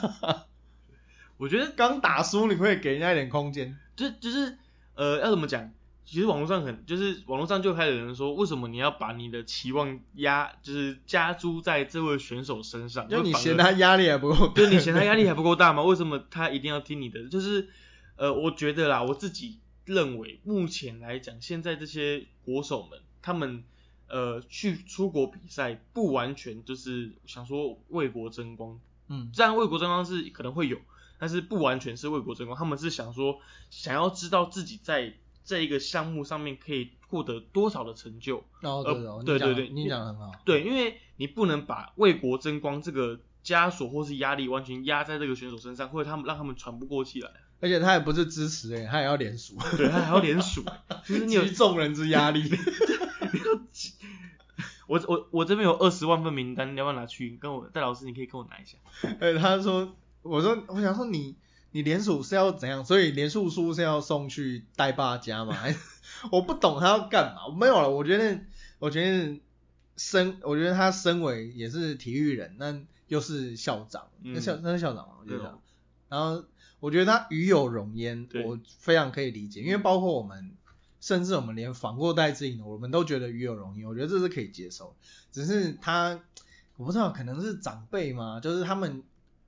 [1.38, 3.77] 我觉得刚打输，你会给人家一点空间。
[3.95, 4.58] 就就是
[4.95, 5.71] 呃要怎么讲？
[6.12, 13.08] 其实网络上很就是网络上就开始有人说，为什么你要把你的期望压就是加诸在这位选手身上？
[13.08, 15.82] 就你嫌他压力还不够大，就你嫌他压力还不够大吗？
[15.88, 17.30] 为什么他一定要听你的？
[17.30, 17.69] 就是
[18.17, 23.63] 呃，我觉得啦，我自己认为，目前来讲，现在这些国手们，他们
[24.10, 30.78] 呃去出国比赛，不完全就是想说为国争光，嗯这样为国争光是可能会有，
[31.17, 38.43] 但是不完全是为国争光，他们是想说想要知道自己在这一个项目上面可以获得多少的成就。
[38.62, 38.84] 哦
[39.25, 47.32] 对对对对你讲的很好，对，因为你不能把为国争光这个枷锁或是压力完全压在这个选手身上，或者他们让他们喘不过气来。
[47.60, 50.63] 而且他也不是支持诶，他也要联署，对，他还要联署，
[51.06, 52.43] 就是你有集众人之压力。
[54.88, 57.38] 我我我这边有二十万份名单，你要不要拿去？
[57.39, 58.77] 跟我戴老师，你可以跟我拿一下。
[59.19, 61.36] 呃，他说，我说，我想说你
[61.71, 62.86] 你联署是要怎样？
[62.86, 65.53] 所以联署书是要送去代爸家吗？
[65.53, 65.79] 还是
[66.31, 67.53] 我不懂他要干嘛？
[67.57, 68.39] 没有了，我觉得
[68.79, 69.39] 我觉得
[69.97, 75.57] 身，我觉得他身为也是体育人，那又是校长，嗯那校那是校长嘛，我觉得。
[76.10, 76.43] 然后
[76.81, 80.51] 我觉得他与有容焉，我非常可以理解，因为包括我们，
[80.99, 84.93] 甚至我们连访过戴志我们都觉得与有容焉，我觉得这是可以接受。
[85.31, 86.19] 只是他，
[86.75, 89.03] 我不知道可能是长辈嘛，就是他们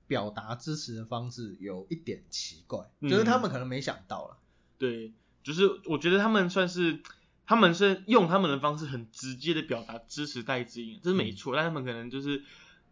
[0.06, 4.36] 表达支持的方式有一点奇怪，嗯就是他们可能没想到了。
[4.78, 5.12] 对，
[5.42, 7.00] 就是我觉得他们算是，
[7.46, 12.42] 他们是用他们的方式很直接的表达支持戴资颖，这是没错，但他们可能就是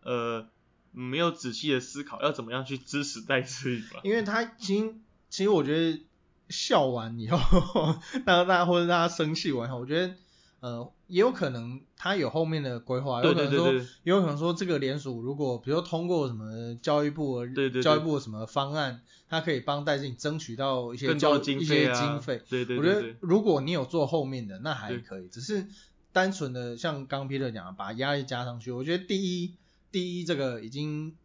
[0.03, 0.49] 呃
[0.91, 4.01] 没有仔细的思考要怎么样去支持戴资颖吧。
[4.05, 4.95] 因为他其实
[5.29, 6.03] 其实我觉得
[6.49, 10.15] 笑完以后，当大家或者大家生气完以后，我觉得
[10.63, 17.45] 呃也有可能他有后面的规划，有可能说也有可能说这个联署如果比如说通过什么教育部
[17.83, 22.43] 教育部的什么方案，他可以帮戴进争取到一些一些啊，经费。
[22.49, 25.67] 对对我觉得如果你有做后面的，那还可以，只是
[26.13, 29.57] 单纯的像刚 Peter 讲的，把压力加上去，我觉得第一
[29.91, 31.17] 第一这个已经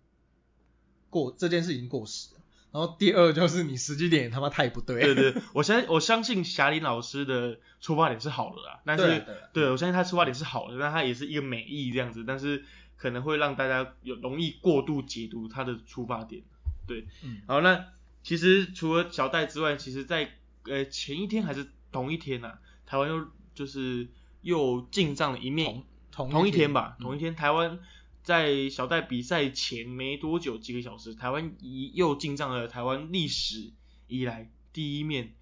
[1.11, 2.36] 过这件事已经过时了，
[2.77, 5.01] 然后第二就是你时机点也他妈太不对。
[5.01, 12.63] 了，对对，我相我相信霞林老师的出发点是好的啦，但是对我相信他出发点是好的，但他也是一个美意这样子，但是
[12.95, 16.43] 可能会让大家有容易过度解读他的出发点。
[16.85, 17.41] 对，嗯。
[17.47, 17.83] 好，那
[18.21, 20.29] 其实除了小戴之外，其实在
[20.65, 24.07] 呃前一天还是同一天呐、台湾又就是
[24.43, 27.03] 又进账了一面，同同一天吧，嗯。
[27.03, 27.79] 同一天，台湾
[28.27, 33.71] 在小戴比赛前没多久，几个小时，台湾一又进账了台湾历史
[34.07, 35.33] 以来第一面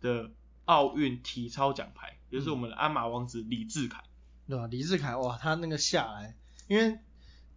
[0.00, 0.30] 的
[0.64, 4.04] 奥运体操奖牌，也就是我们的鞍马王子李志凯。
[4.46, 4.68] 对吧？
[4.68, 6.36] 李志凯哇，他那个下来，
[6.68, 7.00] 因为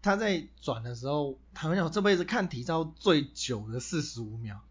[0.02, 4.62] 他在转的时候，他们讲我这辈子看体操最久的四十五秒，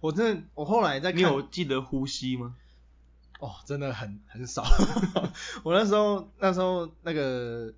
[0.00, 2.56] 我真的我后来在看，你有记得呼吸吗？
[3.38, 4.64] 哦，真的很很少。
[5.62, 7.72] 我那时候那时候那个，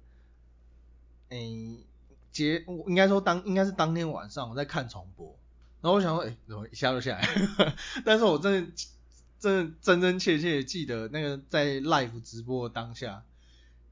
[1.34, 1.84] 诶、
[2.30, 5.36] 节我应该说当应该是当天晚上我在看重播，
[5.80, 7.28] 然后我想说，哎、怎么一下就下来？
[8.04, 8.72] 但是我真的
[9.40, 13.24] 真的真真切切记得那个在 live 直播的当下，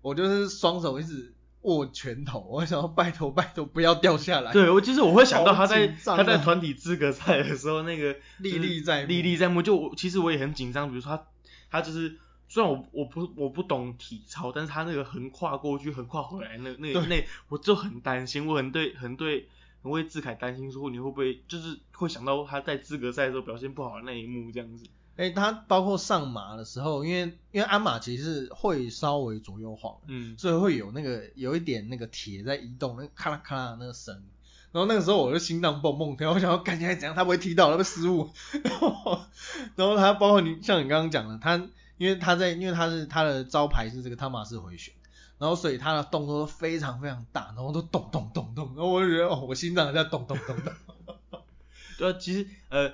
[0.03, 4.53] 我就是双手一直握拳头，我想要拜托拜托不要掉下来。
[4.53, 9.63] 对，我就是我会想到他在他在团体资格赛的时候那个历历在目历历在目。
[9.63, 11.25] 就我其实我也很紧张，比如说他
[11.71, 12.19] 他就是
[12.53, 19.49] 虽然我我不我不懂体操，但是他那个横跨过去横跨回来那那对那我就很担心，我很对很对
[19.83, 24.85] 很为志凯担心，说你会不会就是会想到他在资格赛的时候表现不好的那一幕这样子。
[25.17, 27.21] 哎、他包括上马的时候，因为
[27.53, 34.15] 因为鞍马其实是会稍微左右晃，嗯，所以会有那个有一点那个铁在移动，那个咔啦咔啦那个声。
[34.73, 38.29] 然后那个时候我就心脏蹦蹦跳，我想要看起来怎样，他不会踢到，他会失误。
[38.63, 39.21] 然后，
[39.77, 41.59] 然后他包括你像你刚刚讲的，他
[42.03, 44.93] 因为他在因为他是他的招牌是这个汤马斯回旋，
[45.39, 50.73] 然后所以他的动作都非常非常大，然后都咚咚咚咚，然后我就觉得哦，我心脏在咚咚咚咚。
[51.99, 52.93] 对，其实呃，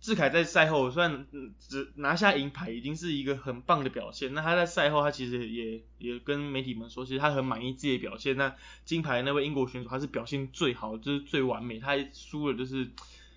[0.00, 1.24] 志凯在赛后虽然
[1.60, 4.34] 只拿下银牌，已经是一个很棒的表现。
[4.34, 8.36] 那他在赛后，他其实也也跟媒体们说，其实他很满意自己的表现。
[8.36, 11.78] 那金牌那位英国选手，他是表现最好，就是最完美。
[11.78, 12.86] 他输了，就是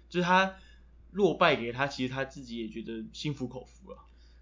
[0.10, 0.56] 就是他
[1.12, 3.98] 落败给他，其实他自己也觉得心服口服了。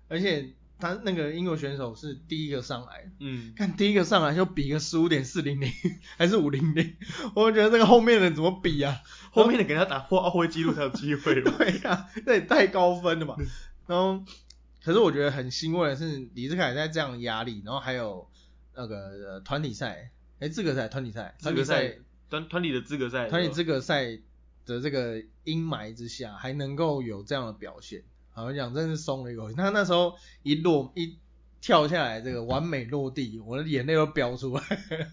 [0.08, 0.49] 而且
[0.80, 5.72] 他那个英国选手是第一个上来，嗯，看第一个上来就比个十五点四零零
[6.18, 6.95] 还是五零零，
[7.36, 9.01] 我觉得这个后面的人怎么比啊？
[9.32, 11.41] 后面的给他打破奥会纪录才有机会。
[11.41, 13.36] 对呀、这也太高分了吧。
[13.88, 14.24] 然后，
[14.84, 18.28] 可是我觉得很欣慰的是，李志凯在这样的压力，然后还有
[18.76, 21.97] 那个呃团体赛，哎，资格赛、团体赛、资格团体赛赛、
[22.30, 24.20] 团团体的资格赛，团体资格赛
[24.66, 28.03] 的这个阴霾之下，还能够有这样的表现，
[28.38, 29.55] 好像讲真是松了一口气。
[29.55, 31.17] 他那时候一落一
[31.59, 34.63] 跳下来，这个完美落地，我的眼泪都飙出来。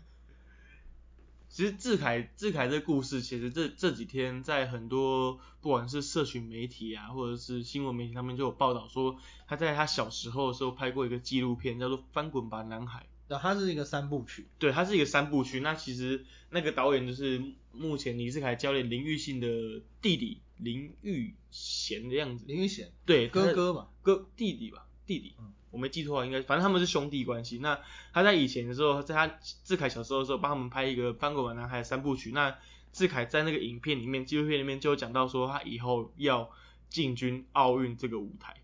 [1.49, 9.17] 其实志凯志凯这个故事，其实这这几天在很多不管是社群媒体啊，或者是新闻媒体上面就有报道说，
[9.47, 13.01] 他在他小时候的时候拍过一个纪录片，叫做《翻滚吧，男孩》。
[13.27, 15.59] 然后它是一个三部曲，对，它是一个三部曲。
[15.61, 22.45] 那其实那个导演就是目前李志凯教练林玉信的弟弟林玉贤的样子。
[22.47, 27.59] 林玉贤对，哥哥嘛，哥弟弟吧，弟弟，嗯我没记错啊，应该反正他们是兄弟关系。
[27.59, 27.81] 那
[28.13, 29.27] 他在以前的时候，在他
[29.65, 32.31] 志凯小时候的时候，帮他们拍一个《翻滚吧，男孩》三部曲。
[32.31, 32.57] 那
[32.93, 36.49] 志凯在那个影片里面，纪录片里面就有讲到说，他以后要
[36.89, 38.55] 进军奥运这个舞台。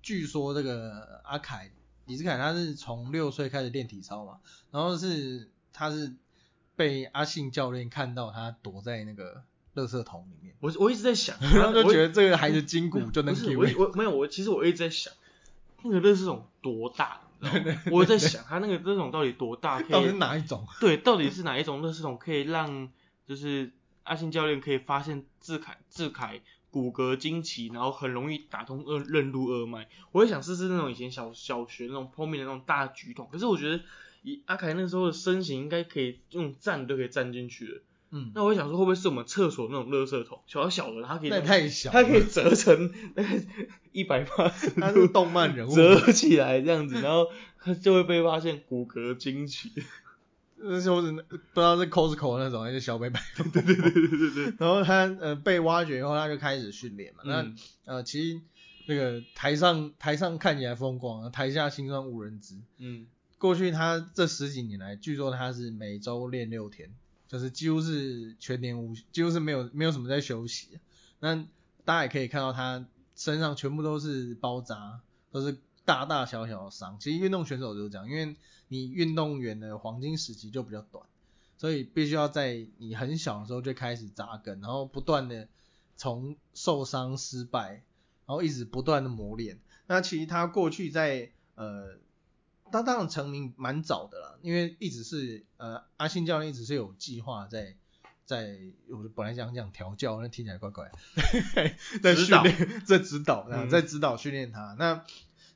[0.00, 1.70] 据说这个阿凯
[2.06, 4.40] 李志凯他是从六岁开始练体操嘛，
[4.70, 6.14] 然后是他是
[6.76, 9.42] 被阿信教练看到他躲在那个
[9.76, 15.12] 垃圾桶里面，我我一直在想， 然后就我觉得这个 孩子筋骨就能给我我没有我其实我一直在想，
[15.82, 17.20] 那个垃圾桶多大？
[17.92, 20.66] 我在想他那个垃圾桶到底多大，可 到底是哪一种？
[20.80, 22.88] 对，到底是哪一种垃圾桶可以让
[23.26, 23.70] 就是
[24.04, 29.86] 阿信教练可以发现志凯志凯骨骼惊奇，然后很容易打通二任督二脉。
[30.12, 33.82] 我也想试试那种以前小小学那种后面的那种大举桶，可是我觉得
[34.22, 37.80] 以阿凯那时候的身形，应该可以用站都可以站进去的。
[38.16, 43.44] 嗯，那我想说，会不会是我们厕所那种垃圾桶，小小的，它可以那太小，它可以折成那个
[43.92, 47.26] 一百八十它是度动漫人物，折起来这样子，然后
[47.60, 49.70] 它就会被发现骨骼惊奇。
[50.58, 53.44] 那就是不知道是 Costco 那种还是小北百货。
[53.52, 57.20] 对对对对对对，然后他呃被挖掘以后，他就开始训练嘛。
[57.26, 58.40] 那嗯呃其实
[58.86, 62.54] 那个台上台上看起来风光，台下心酸无人知。
[62.78, 63.06] 嗯
[63.36, 66.88] 过去他这十几年来，据说他是每周练六天，
[67.28, 70.78] 就是几乎是全年无，几乎是没有没有什么在休息。
[71.20, 71.36] 那
[71.84, 75.00] 大家也可以看到他身上全部都是包扎，
[75.32, 76.98] 都是大大小小的伤。
[77.00, 78.36] 其实运动选手就是这样，因为
[78.68, 81.04] 你运动员的黄金时期就比较短，
[81.56, 85.48] 所以必须要在你很小的时候就开始扎根，然后不断的
[85.96, 87.82] 从受伤失败，
[88.26, 89.58] 然后一直不断的磨练。
[89.86, 91.96] 那其实他过去在呃，
[92.72, 97.76] 他当然成名蛮早的啦，因为一直是呃阿信教练一直是有计划在
[98.24, 98.58] 在，
[98.90, 100.90] 我本来想讲调教，那听起来怪怪，
[102.02, 104.74] 在指导训练在指导， 嗯在指导训练他。
[104.78, 105.04] 那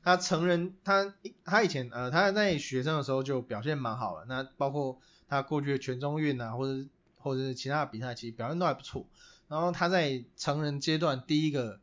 [0.03, 6.87] 他成人，他他以前呃他在学生的时候就表现蛮好了，那包括他过去的全中运啊，或者
[7.17, 9.05] 或者是其他的比赛，其实表现都还不错。
[9.47, 11.79] 然后他在成人阶段第一个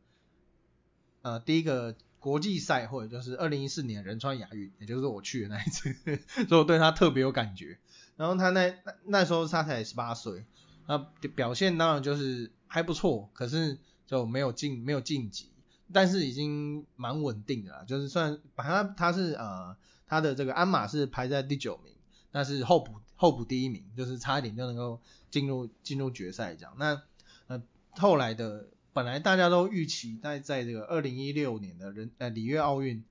[1.21, 5.95] 呃第一个国际赛会就是二零一四年仁川亚运，也就是我去的那一次，
[6.49, 7.79] 所以我对他特别有感觉。
[8.17, 10.45] 然后他那那那时候他才十八岁，
[10.89, 10.99] 那
[11.37, 15.51] 表现当然就是还不错，可是就没有晋没有晋级，
[15.93, 17.85] 但是已经蛮稳定的啦。
[17.87, 21.95] 就是算把他他是呃他的这个鞍马是排在第九名，
[22.33, 25.01] 但是候补候补第一名，就是差一点就能够
[25.31, 26.75] 进入进入决赛这样。
[26.77, 27.01] 那
[27.47, 27.63] 呃
[27.93, 33.05] 后来的本来大家都预期在在这个二零一六年的人呃里约奥运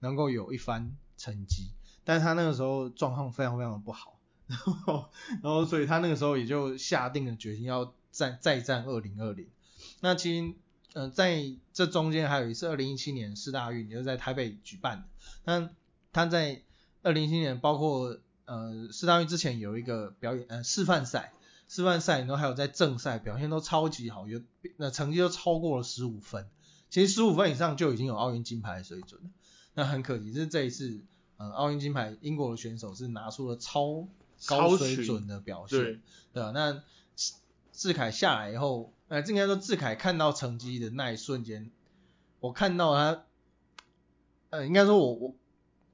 [0.00, 1.70] 能够有一番成绩，
[2.04, 5.10] 但是他那个时候状况非常非常的不好， 然后
[5.42, 9.48] 然后所以他那个时候也就下定了决心要再再战二零二零。
[10.00, 10.54] 那其实
[10.92, 15.04] 呃在这中间还有一次二零一七年四大运，也是在台北举办的。
[15.44, 15.70] 那
[16.12, 16.62] 他在
[17.02, 21.32] 二零一七年包括呃四大运之前有一个表演呃示范赛，
[21.70, 24.42] 示范赛然后还有在正赛表现都超级好，有
[24.76, 26.48] 那成绩都超过了十五分。
[26.88, 29.30] 其实十五分以上就已经有奥运金牌的水准了。
[29.74, 31.00] 那很可惜，就是这一次，
[31.36, 34.08] 呃，奥运金牌英国的选手是拿出了超
[34.46, 36.00] 高水准的表现，对
[36.32, 36.50] 对吧？
[36.50, 36.82] 那
[37.72, 41.70] 志凯下来以后，呃，应该说志凯看到成绩的那一瞬间，
[42.40, 43.22] 我看到他，
[44.50, 45.34] 呃，应该说我我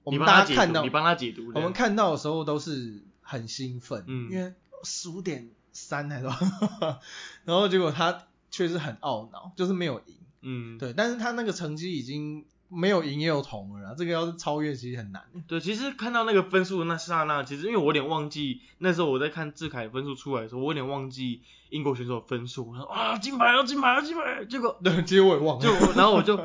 [0.04, 7.00] 我们大家看到你帮他解读，我们看到的时候都是很兴奋，嗯因为十五点三还是多少，
[7.44, 10.14] 然后结果他确实很懊恼，就是没有赢。
[10.40, 15.22] 嗯，对，但是他那个成绩已经没有赢也有铜了啦，这个要是超越其实很难。
[15.46, 25.62] 对，其实看到那个分数的那刹那，其实因为我有点忘记那时候我在看志凯分数出来的时候，我有点忘记英国选手的分数，我说啊金牌要金牌要金牌，结果对，其实我也忘了。
[25.62, 26.36] 就然后我就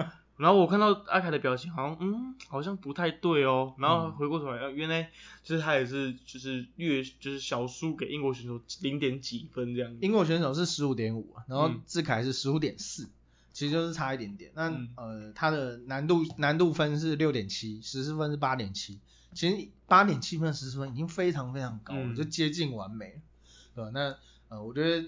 [0.41, 5.11] 然后我看到阿凯的表情好像嗯好像不太对哦，然后回过头来，呃原来
[5.43, 11.81] 就是他也是就是略就是小输给英国选手零点几分这样子，英国选手是十五点五，然后嗯。
[11.85, 13.07] 志凯是十五点四，
[13.53, 14.51] 其实就是差一点点。
[14.55, 14.89] 那、嗯。
[14.95, 18.99] 呃，他的难度难度分是六点七，十四分是八点七，
[19.33, 22.15] 其实八点七分、十四分已经非常非常高了，嗯。
[22.15, 23.21] 就接近完美了，
[23.75, 23.91] 对吧？
[23.93, 24.17] 那
[24.49, 25.07] 呃，我觉得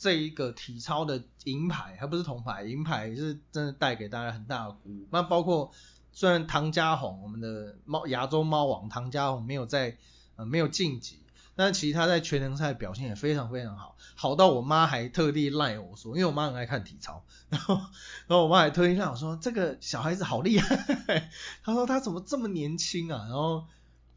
[0.00, 5.06] 这一个体操的银牌，还不是铜牌，银牌是真的带给大家很大的鼓舞。
[5.10, 5.70] 那包括
[6.10, 9.98] 虽然唐家红，我们的猫亚洲猫王唐家红没有在
[10.36, 11.18] 呃没有晋级，
[11.54, 21.30] 但其实他在全能赛表现也非常非常好，好到我妈还特地赖我说，因为我妈很爱看体操，然后然后我妈还特地赖我说这个小孩子好厉害，
[21.62, 23.26] 她说他怎么这么年轻啊？
[23.28, 23.66] 然后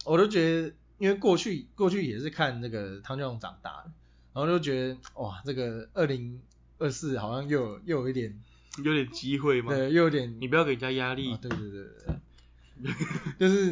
[0.06, 3.92] 我就觉得，因为过去过去也是看那个唐家红长大的，
[4.34, 6.42] 然后就觉得哇，这个二零
[6.80, 8.42] 二四好像又有又有一点，
[8.84, 12.16] 有点机会嘛，对，又有点你不要给人家压力啊，，对对对对
[12.84, 12.94] 对，
[13.40, 13.72] 就是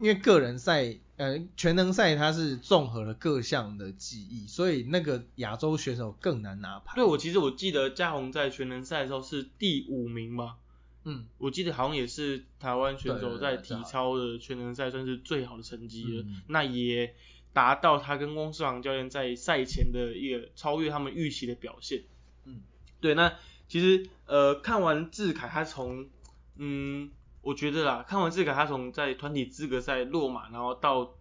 [0.00, 6.94] 因为个人赛，呃，全能赛它是综合了各项的技艺，所以那个亚洲选手更难拿牌。
[6.94, 10.56] 对，我其实我记得嘉宏在全能赛的时候是第五名嘛，
[11.04, 16.42] 嗯，我记得好像也是台湾选手在体操的全能赛算是最好的成绩了，嗯。
[16.46, 17.14] 那也
[17.52, 22.04] 达到他跟翁世航教练在赛前的一个超越他们预期的表现。
[22.44, 22.60] 嗯，
[23.00, 23.34] 对，那
[23.66, 26.08] 其实呃看完志凯他从
[26.56, 27.10] 嗯
[27.42, 31.14] 我觉得啦，看完志凯他从在团体资格赛落马，然后到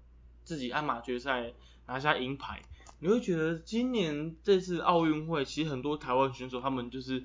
[0.44, 1.54] 自己鞍马决赛
[1.86, 2.62] 拿下银牌，
[3.00, 7.24] 你会觉得今年这次奥运会，其实很多台湾选手他们就是，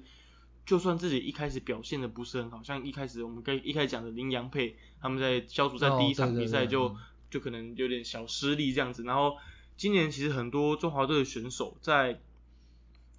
[0.65, 6.97] 就算自己一开始表现的不是很好，像一开始我们跟一开始讲的林洋配，他们在小组赛哦第一场比赛就、嗯
[7.33, 9.39] 就可能有点小失利这样子，然后
[9.77, 12.21] 今年其实很多中华队的选手在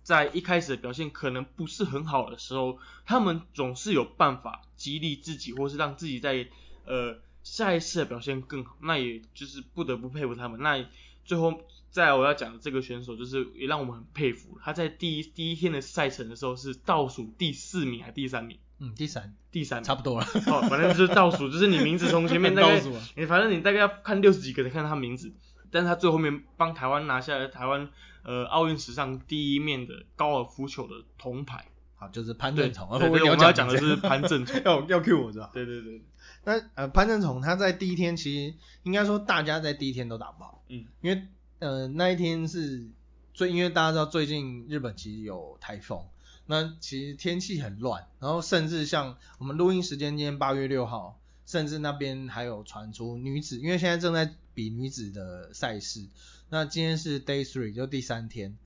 [0.04, 6.48] 在一开始的表现可能不是很好的时候，他们总是有办法激励自己，或是让自己在
[6.86, 8.78] 呃下一次的表现更好。
[8.82, 10.62] 那也就是不得不佩服他们。
[10.62, 10.86] 那
[11.26, 14.60] 最后，再来我要讲的这个选手，就是也让我们很佩服。
[14.62, 18.60] 他在第一第一天的赛程的时候是倒数第四名还第三名？
[18.84, 20.28] 嗯，第三，第三差不多了。
[20.48, 25.32] 哦，反正就是倒数，就是你名字从前面大概 倒数啊你反正你大概要看六十几个才看到他名字，
[25.72, 27.88] 但是他最后面帮台湾拿下了台湾
[28.24, 31.66] 呃奥运史上第一面的高尔夫球的铜牌。
[31.96, 33.00] 好，就是潘对，正崇。
[33.00, 34.62] 对 我们要讲的是潘正崇。
[34.66, 35.50] 要要 Q 我是吧？
[35.54, 36.02] 对对对，
[36.44, 41.24] 那呃，潘正崇他在第一天其实应该说大家在第一天都打不好，嗯，因为
[41.60, 42.90] 呃那一天是
[43.34, 46.04] 最因为大家知道最近日本其实有台风，
[46.46, 56.08] 那其实天气很乱，然后甚至像我们录音时间今天八月六号，甚至那边还有传出女子，因为现在正在比女子的赛事，
[56.50, 58.58] 那今天是 day three 就第三天。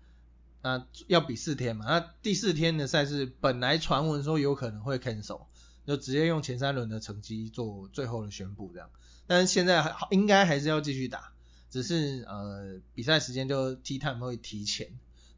[0.63, 5.45] 那要比四天嘛，那第四天的赛事本来传闻说有可能会 cancel，
[5.85, 8.89] 就直接用前三轮的成绩做最后的宣布这样。
[9.27, 11.31] 但是现在还应该还是要继续打，
[11.69, 14.87] 只是呃比赛时间就 T time 会提前。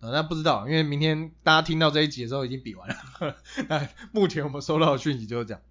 [0.02, 3.36] 呃，那不知道，因为明天大家听到这一集的时候已经比完了。
[3.68, 5.62] 那目前我们收到的讯息就是这样。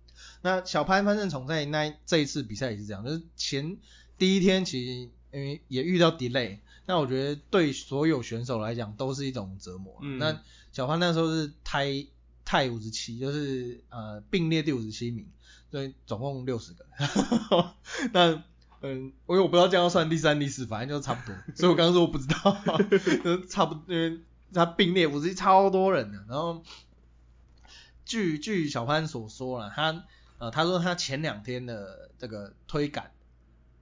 [0.42, 3.76] 那小潘潘正崇在那这一次比赛也是这样，就是前
[4.18, 9.98] 第一天其实因为也遇到 delay，那我觉得对所有选手来讲都是一种折磨。
[10.02, 10.40] 嗯那
[10.72, 12.06] 小潘那时候是胎
[12.44, 15.26] 泰五十七，就是呃并列第五十七名，
[15.70, 16.86] 所以总共六十个。
[18.12, 18.42] 那
[18.80, 21.34] 嗯，我我不知道这样要算第三、第四，反正就差不多。
[21.54, 22.60] 所以我刚刚说我不知道，
[22.90, 24.20] 就是差不多，因为
[24.52, 26.24] 他并列五十七超多人的。
[26.28, 26.62] 然后
[28.04, 30.04] 据据小潘所说了，他
[30.38, 33.10] 呃他说他前两天的这个推杆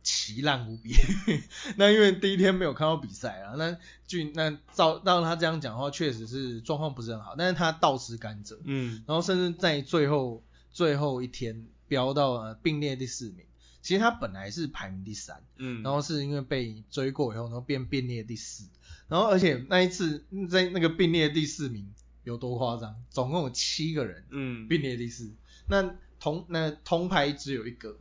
[0.03, 0.95] 奇烂无比。
[1.77, 3.77] 那因为第一天没有看到比赛啊，那
[4.07, 13.45] 据那照让他这样讲的话，确实是状况不是很好，但是他倒吃甘蔗，嗯然后甚至在最后最后一天飙到呃并列第四名。
[13.87, 18.65] 其实他本来是排名第三，嗯，然后是因为被追过以后，然后变并列第四，
[19.07, 21.89] 然后而且那一次在那个并列第四名
[22.25, 22.97] 有多夸张？
[23.11, 25.31] 总共有七个人嗯并列第四，
[25.69, 27.97] 那铜那铜牌只有一个，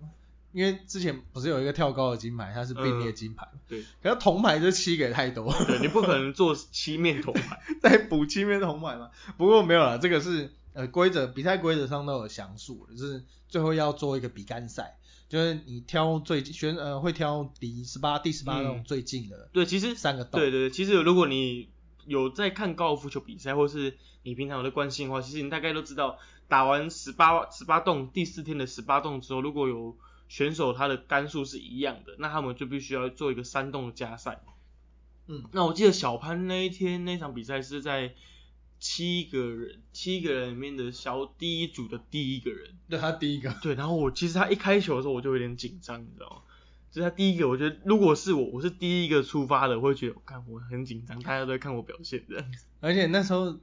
[0.54, 7.62] 因为之前不是有一个跳高的金牌，它是并列金牌，对可是铜牌这七个也太多，对，你不可能做七面铜牌。
[7.80, 9.12] 再补七面铜牌嘛。
[9.38, 14.98] 不过没有了，这个是呃规则比赛规则上都有详述，就是最后要做一个比干赛，
[15.28, 20.40] 就是你挑最选呃会挑离十八第十八洞嗯最近的对，其实三个洞。
[20.40, 21.70] 对对对，其实如果你
[22.06, 29.98] 有在看高尔夫球比赛，或是你平常有在关心的话，其实你大概都知道，打完十八十八洞第四天的十八洞之后，如果有
[30.30, 34.42] 选手他的杆数是一样的，那他们就必须要做一个三洞的加赛。
[35.28, 38.14] 嗯，那我记得小潘那一天那场比赛是在
[38.88, 42.70] 七个人七个人里面的小第一组的第一个人。
[42.88, 46.36] 对他第一个，对，然后我其实他一开球的时候我就有点紧张，你知道吗？
[46.92, 52.66] 就是他第一个，我觉得如果是我，我是第一个出发的，我会觉得我看我很紧张，大家都在看我表现这样子。
[52.80, 53.58] 而且那时候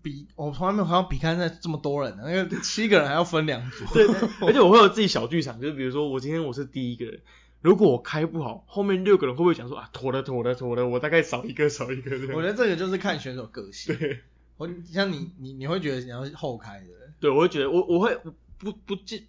[0.00, 3.84] 比我从来没有看到比看在这么多人的，那个七个人还要分两组。
[3.92, 4.06] 对，
[4.46, 7.20] 而且我会有自己小剧场，就是比如说我今天我是第一个人，
[7.60, 12.12] 如果我开不好，后面六个人会不会想说啊，妥了妥了妥了，我大概少一个少一个。
[12.34, 13.96] 我觉得这个就是看选手个性。
[13.96, 14.20] 对，
[14.56, 16.86] 我像你你你会觉得你要后开的，
[17.20, 18.16] 对，我会觉得我我会
[18.58, 19.22] 不不见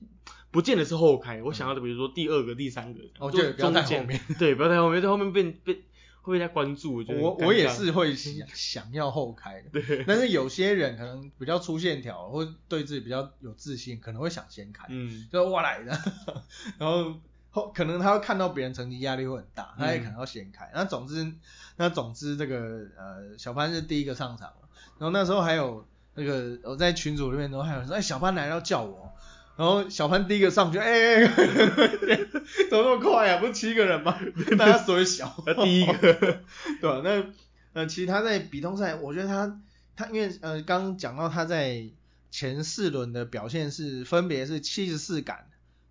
[0.52, 5.84] 不见得是后开，我想要的比如说第二个、第三个，哦就就不要在后面，对，不要在后面，在后面被被
[6.22, 15.92] 会被人家关注，我觉得我也是会想想要后开的，对，但是有些人可能比较粗线条，或对自己比较有自信，可能会想先开，嗯就我来的，
[16.80, 17.16] 然后
[17.52, 20.72] 后可能他会看到别人成绩压力会很大，他也嗯可能要先开。
[20.74, 21.32] 那总之，
[21.78, 24.65] 那总之这个呃小潘是第一个上场了，
[24.98, 29.12] 然后那时候还有那个我在群组里面，然后还有人说，哎小潘来要叫我。
[29.58, 33.40] 然后小潘第一个上去，哎、怎么那么快啊？
[33.40, 34.20] 不是七个人吗？
[34.58, 35.34] 大家手也小。
[35.46, 35.96] 他第一个，
[36.82, 37.24] 对吧、那
[37.72, 39.62] 呃，其实他在比通赛，我觉得他
[39.96, 41.86] 他因为呃，刚刚讲到他在
[42.32, 45.48] 前四轮的表现是分别是七十四杆、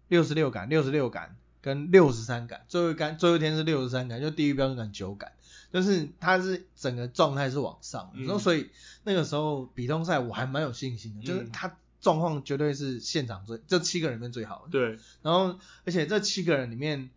[0.09, 5.33] 六十六杆、六十六杆跟六十三杆，最后一杆最后一天是六十三杆，就低于标准杆九杆，
[5.75, 8.71] 就是他是整个状态是往上然后所以
[9.03, 14.71] 那个时候比通赛我还蛮有信心的，就是嗯他状况绝对是现场最这七个人里面最好的。
[14.71, 17.11] 对，然后而且这七个人里面，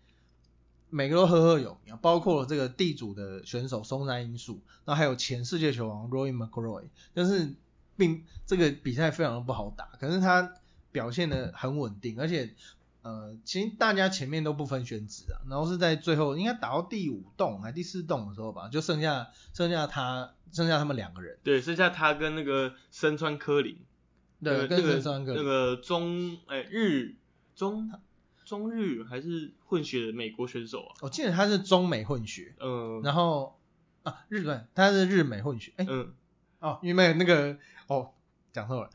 [0.90, 7.54] 每个都赫赫有名啊，包括了这个地主的选手松山英树，然后还有前世界球王 Roy McIlroy，就是
[7.96, 10.54] 并这个比赛非常的不好打，可是他
[10.92, 12.56] 表现的很稳定，而且
[13.08, 23.78] 呃，其实大家前面都不分选址啊，然后是在最后应该打到第五栋还第四栋的时候吧，就剩下剩下他剩下他们两个人，对，剩下他跟那个身川科林，
[24.40, 25.42] 那对，跟身川科林。
[25.42, 27.16] 那个中哎、日
[27.56, 27.90] 中
[28.44, 33.02] 中日还是混血的美国选手啊，我记得他是中美混血，嗯。
[33.04, 33.58] 然后
[34.04, 36.14] 啊日本他是日美混血，哎、嗯。
[36.60, 38.10] 哦，因为那个哦，
[38.52, 38.90] 讲错了，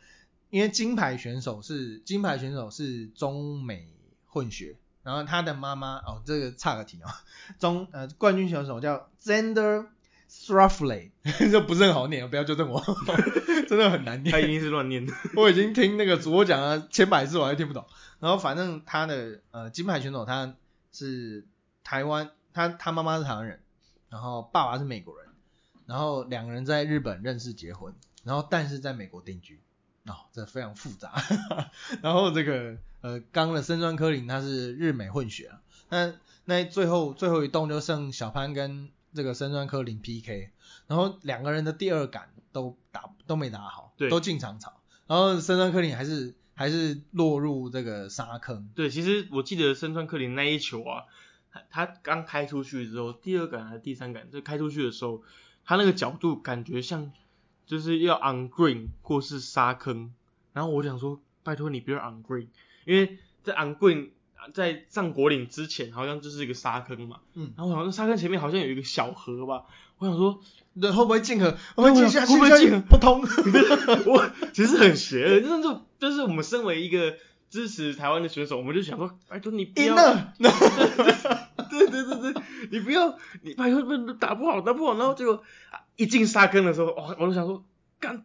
[0.50, 3.94] 因为金牌选手是金牌选手是中美
[4.32, 7.08] 混血，然后他的妈妈哦，这个差个题哦，
[7.60, 9.86] 中呃冠军选手叫 Zander
[10.26, 12.82] s r a f l e y 这不是很好念，不要纠正我，
[13.68, 17.84] 真的很难念，他一定是乱念的， 我已经听那个主播讲了千百次，我还听不懂。
[18.20, 20.54] 然后反正他的呃金牌选手他
[20.92, 21.44] 是
[21.84, 23.60] 台湾，他他妈妈是台湾人，
[24.08, 25.28] 然后爸爸是美国人，
[25.84, 27.92] 然后两个人在日本认识结婚，
[28.24, 29.60] 然后但是在美国定居，
[30.06, 31.22] 哦，这非常复杂。
[32.02, 40.50] 然后这个呃刚的深川科林他是日美混血啊，那那最后最后一洞就剩小潘跟这个深川科林 PK，
[40.86, 51.04] 然后两个人的第二杆都打都没打好，对都进场草，然后深川科林还是还是落入这个沙坑，对，其实我记得深川科林那一球啊，
[51.50, 55.22] 他他刚开出去之后，第二杆还是第三杆，就开出去的时候，
[55.64, 57.12] 他那个角度感觉像
[57.72, 60.12] 就是要 on green 或是沙坑，
[60.52, 62.48] 然后我想说，拜托你不要 on green，
[62.84, 64.10] 因为在 on green
[64.52, 69.64] 在上果岭之前好像就是一个沙坑嘛，嗯，然后好像沙坑前面好像有一个小河吧，
[69.96, 70.38] 我想说，
[70.78, 71.52] 对，会不会进河？
[71.52, 72.34] 会不会进下去？
[72.34, 73.22] 会不会进河不通？
[74.04, 77.16] 我其实很邪恶，就是就就是我们身为一个
[77.48, 79.86] 支持台湾的选手，我们就想说，拜托你不要。
[79.86, 80.34] 赢了，
[81.92, 85.42] 对对对，你不要，你拍会不打不好打不好，然后结果
[85.96, 87.64] 一进沙坑的时候，哦，我就想说，
[88.00, 88.24] 干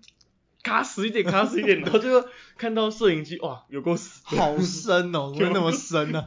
[0.63, 2.25] 卡死一点，卡死一点，然后就
[2.57, 6.25] 看到摄影机，哇，有够死，好深哦，怎么那么深呢、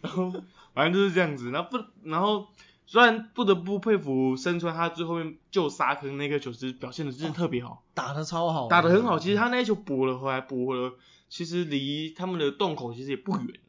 [0.00, 0.32] 然后
[0.74, 2.46] 反正就是这样子，然后不，然后
[2.86, 9.18] 虽然不得不佩服深川，他最后面救沙坑那个球，其实表现的真的特别好，打的超好，打得很好。
[9.18, 10.94] 其实他那一球补了回来，补了，
[11.28, 13.60] 其实离他们的洞口其实也不远。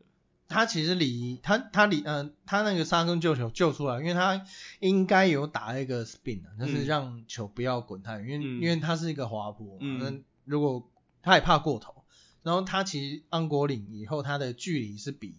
[0.47, 4.45] 他其实离他他离嗯、呃、他那个沙坑救球救出来，因为他
[4.79, 8.61] 应该有打一个 spin 啊，就是让球不要滚太远，因为、嗯。
[8.61, 9.99] 因为他是一个滑坡嘛，嗯。
[9.99, 10.87] 那、如果
[11.21, 12.03] 他也怕过头，
[12.43, 15.35] 然后他其实安国岭以后他的距离是比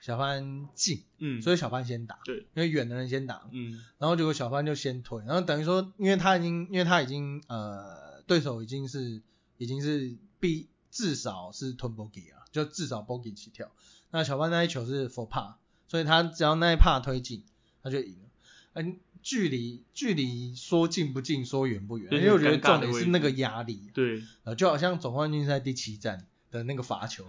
[0.00, 3.82] 小潘近，嗯，所以小潘先打，对，因为远的人先打，嗯。
[3.98, 9.22] 然后结果小潘就先推，然后等于说，因为他已经，因为他已经呃，对手已经是
[9.56, 13.70] 已经是必至少是吞 bogey 啊，就至少 bogey 起跳。
[14.12, 15.54] 那小帆那一球是 for par，
[15.88, 17.42] 所以他只要那一 par 推进，
[17.82, 18.28] 他就赢了。
[18.74, 27.24] 嗯，距离距离说近不近，说远不远，因为我觉得重点是那个压力，对，呃，就好像总冠军赛第七战的那个罚球，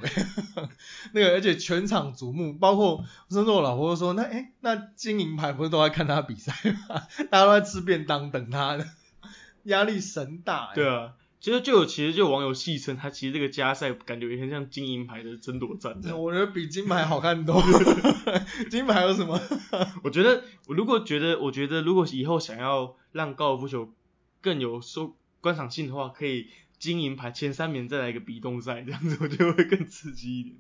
[1.13, 6.53] 那个而且全场瞩目，包括甚至我老婆都说，那哎、那金银牌不是都在看他比赛
[6.87, 7.07] 吗？
[7.31, 8.85] 大家都在吃便当等他的，
[9.63, 10.75] 压力神大、欸。
[10.75, 11.13] 对啊。
[11.43, 15.93] 其实就有，其实就有网友戏称，他其实这个加赛感觉也很像金银牌的争夺战。
[16.17, 17.61] 我觉得比金牌好看多。
[18.71, 19.37] 金牌有什么？
[20.05, 23.91] 我觉得，我如果觉得，我觉得如果以后想要让高尔夫球
[24.39, 26.47] 更有收观赏性的话，可以
[26.79, 30.55] 金银牌前三名再来一个比动赛，这样子我觉得会更刺激一点。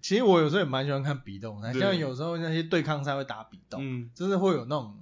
[0.00, 4.96] 其实我有时候也蛮喜欢看比动的，对像有时候那些对抗赛会打比动，嗯真的会有那种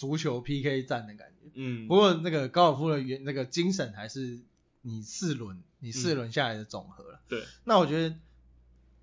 [0.00, 1.50] 足球 PK 战的感觉。
[1.52, 4.40] 嗯不过那个高尔夫的原那个精神还是
[4.80, 7.20] 你四轮你四轮下来的总和了。
[7.28, 8.16] 对，那我觉得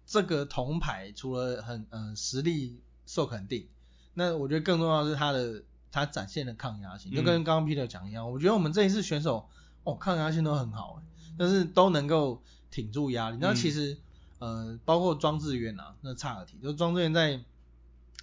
[0.08, 3.68] 这个铜牌除了很呃实力受肯定，
[4.16, 9.48] 那我觉得更重要的是他的他展现的抗压性，就跟嗯刚刚 Peter 讲一样，我觉得我们这一次选手
[9.84, 11.04] 哦抗压性都很好，
[11.38, 12.42] 但是都能够
[12.72, 13.38] 挺住压力。
[13.40, 13.98] 那嗯其实
[14.40, 17.40] 呃包括庄智渊啊，那差个题，就庄智渊在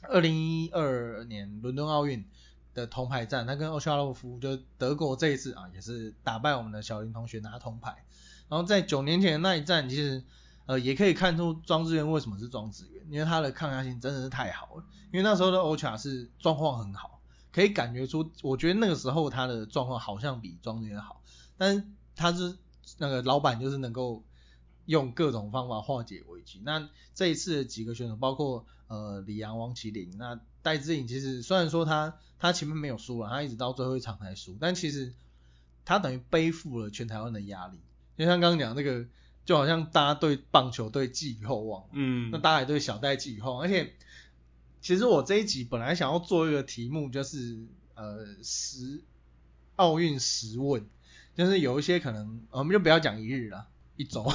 [0.02, 2.24] 二零一二年伦敦奥运。
[2.74, 8.04] 的铜牌战，他跟欧肖洛夫就德国这一次啊，也是打败我们的小林同学拿铜牌。
[8.48, 10.22] 然后在九年前的那一战，其实
[10.66, 14.84] 呃也可以看出庄智渊为什么是庄智渊，因为他的抗压性真的是太好了。
[15.12, 17.20] 因为那时候的欧卡是状况很好，
[17.52, 21.22] 可以感觉出，我觉得那个时候他的状况好像比庄智渊好，
[21.56, 21.84] 但是
[22.16, 22.56] 他是
[22.98, 24.24] 那个老板就是能够
[24.86, 26.60] 用各种方法化解危机。
[26.64, 35.12] 那这一次的几个选手，包括呃李阳、王麒麟，那戴志颖其实虽然说他他前面没有输了，他一直到最后一场才输，但其实
[35.84, 37.78] 他等于背负了全台湾的压力。
[38.16, 39.06] 就像刚刚讲那个，
[39.44, 43.62] 就好像大家对棒球队寄予厚望，嗯那大家也对小戴寄予厚望。
[43.62, 43.92] 而且，
[44.80, 47.58] 其实我这一集本来想要做一个题目，就是
[47.94, 49.02] 呃十
[49.76, 50.86] 奥运十问，
[51.36, 53.66] 就是有一些可能我们就不要讲一日了。
[53.96, 54.26] 一周，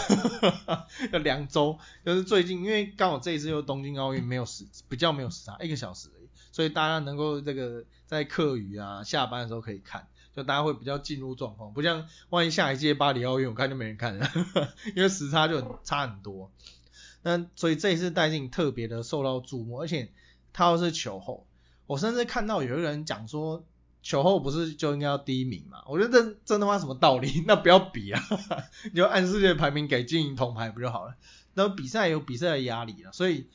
[1.12, 6.08] 要两周，就是最近，因为刚好这一次又东京奥运没有时，比较没有时差，一个小时
[6.60, 14.30] 所以大家能够这个在课余啊下班的时候可以看，就大家会比较进入状况，不像万一下一届巴黎奥运我看就没人看了，
[14.94, 16.52] 因为时差就很差很多。
[17.22, 20.12] 那所以这一次戴镜特别的受到注目，而且
[20.52, 21.48] 他又是球后，
[21.88, 23.64] 我甚至看到有一个人讲说。
[24.02, 25.84] 球后不是就应该要第一名嘛？
[25.86, 27.44] 我觉得这这他妈什么道理？
[27.46, 28.22] 那不要比啊，
[28.90, 31.16] 你就按世界排名给金银铜牌不就好了？
[31.54, 33.50] 那比赛有比赛的压力了，所以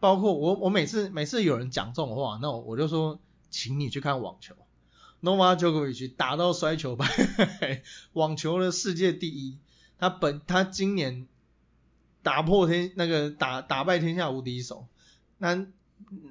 [0.00, 3.20] 包括我我每次每次有人讲这种话，那我我就说，
[3.50, 4.56] 请你去看网球
[5.22, 7.82] ，Novak Djokovic 打到摔球拍，
[8.14, 9.58] 网球的世界第一，
[9.98, 11.28] 他本他今年
[12.22, 14.88] 打破天那个打打败天下无敌手，
[15.38, 15.66] 那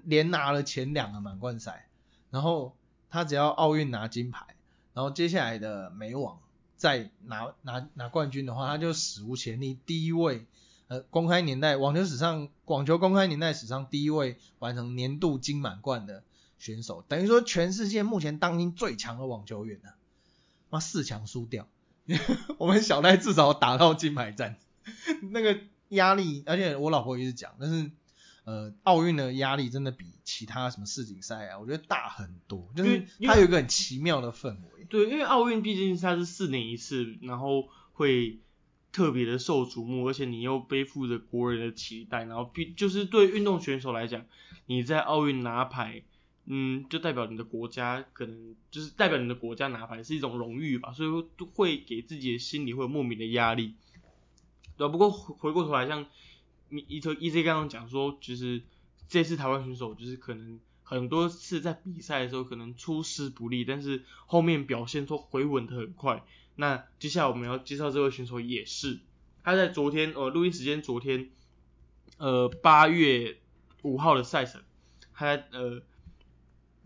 [0.03, 1.87] 连拿了前两个满贯赛，
[2.31, 2.75] 然后。
[3.11, 4.45] 他只要奥运拿金牌，
[4.93, 6.37] 然后接下来的美网
[6.77, 10.45] 再拿拿拿冠军的话，他就史无前例第一位，
[10.89, 16.23] 呃，公开年代网球史上网球公开年代史上第一位完成年度金满贯的
[16.57, 19.95] 选手，等于说全世界目前当今最强的网球员啊，
[20.69, 21.67] 妈四强输掉，
[22.59, 24.57] 我们小戴至少打到金牌战，
[25.31, 27.89] 那个压力，而且我老婆一直讲，但是。
[28.45, 34.85] 呃，奥运的压力真的比其他什么世锦赛啊，我觉得大很多，就是它有一个很奇妙的氛围。
[34.89, 38.39] 对，因为奥运毕竟它是四年一次，然后会
[38.91, 44.25] 特别的受瞩目，而且你又背负着国人的期待，然后必就是对运动选手来讲，
[44.65, 46.03] 你在奥运拿牌，
[46.45, 53.75] 嗯，就代表你的国家可能就是代表你的国家拿牌是一种荣誉吧，所以会给自己的心里会有莫名的压力。
[54.77, 56.05] 对、不过回过头来像
[56.69, 56.85] 你。
[56.87, 58.61] 一特 E Z 刚刚讲说，就是
[59.07, 66.23] 这次台湾选手就是可能很多次在比赛的时候可能出师不利，但是后面表现都回稳的很快。
[66.59, 68.99] 那接下来我们要介绍这位选手也是，
[69.43, 71.29] 他在昨天呃录音时间昨天
[72.17, 73.37] 呃八月
[73.81, 74.61] 五号的赛程，
[75.13, 75.81] 他在呃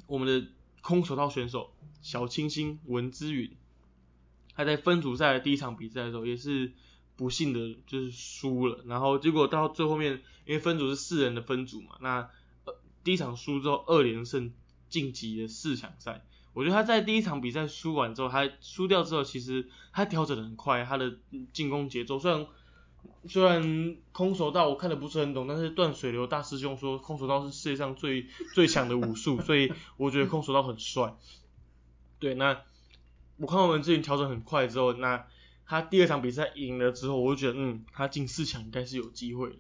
[0.06, 0.48] 我们的
[0.82, 3.58] 空手道选手小清新文之云，
[4.54, 6.72] 他在分组赛的第一场比赛的时候也是
[7.16, 12.30] 不幸的就是输了，然后结果到最后面因为分组是四人的分组嘛，那
[13.04, 14.54] 第一场输之后二连胜
[14.88, 16.24] 晋级了四强赛。
[16.54, 21.16] 我觉得他在第一场比赛输完之后，他输掉之后，其实他调整的很快，他的
[21.52, 22.46] 进攻节奏虽然
[23.28, 31.16] 虽然空手道我看的不是很懂，但是断水流大师兄说空手道是世界上最最强的武术，所以我觉得空手道很帅。
[32.20, 32.62] 对，那
[33.38, 35.26] 我看我们之前调整很快之后，那
[35.66, 39.56] 他第二场比赛赢了之后，我就觉得嗯，他进四强应该是有机会的。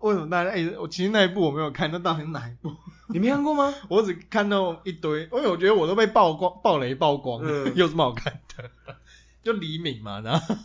[0.00, 2.74] 为什么大家哎、我其实那一部我没有看，那到底是哪一部？
[3.12, 3.74] 你没看过吗？
[3.88, 8.70] 我只看到一堆，因为我觉得我都被曝光、暴雷曝光了，嗯有什么好看的？
[9.42, 10.56] 就黎明嘛，然后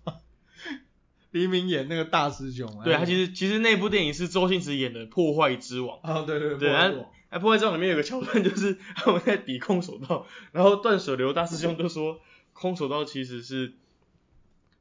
[1.30, 5.98] 黎明演那个大师兄，对，他其实其实那部电影是周星驰演的《破坏之王》。
[6.02, 6.70] 哦，对对
[7.28, 12.20] 哎，破坏之王里面有个桥段，就是他们在比空手道，然后断手流大师兄就说，
[12.52, 13.74] 空手道其实是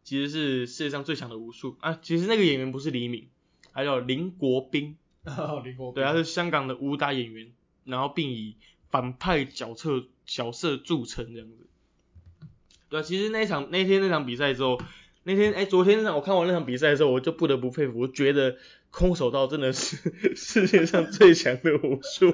[0.04, 2.00] 其实是世界上最强的武术啊。
[2.02, 3.28] 其实那个演员不是黎明，
[3.74, 4.96] 他叫林国斌，
[5.26, 7.48] 哦，林国对，他是香港的武打演员，
[7.84, 8.56] 然后并以
[8.90, 11.68] 反派角色角色著称这样子。
[12.90, 14.80] 对啊，其实那一场那天那场比赛之后，
[15.24, 18.58] 那天哎昨天那场我看完那场比赛的时候，我就不得不佩服，我觉得
[18.92, 19.98] 空手道真的是
[20.36, 22.34] 世界上最强的武术。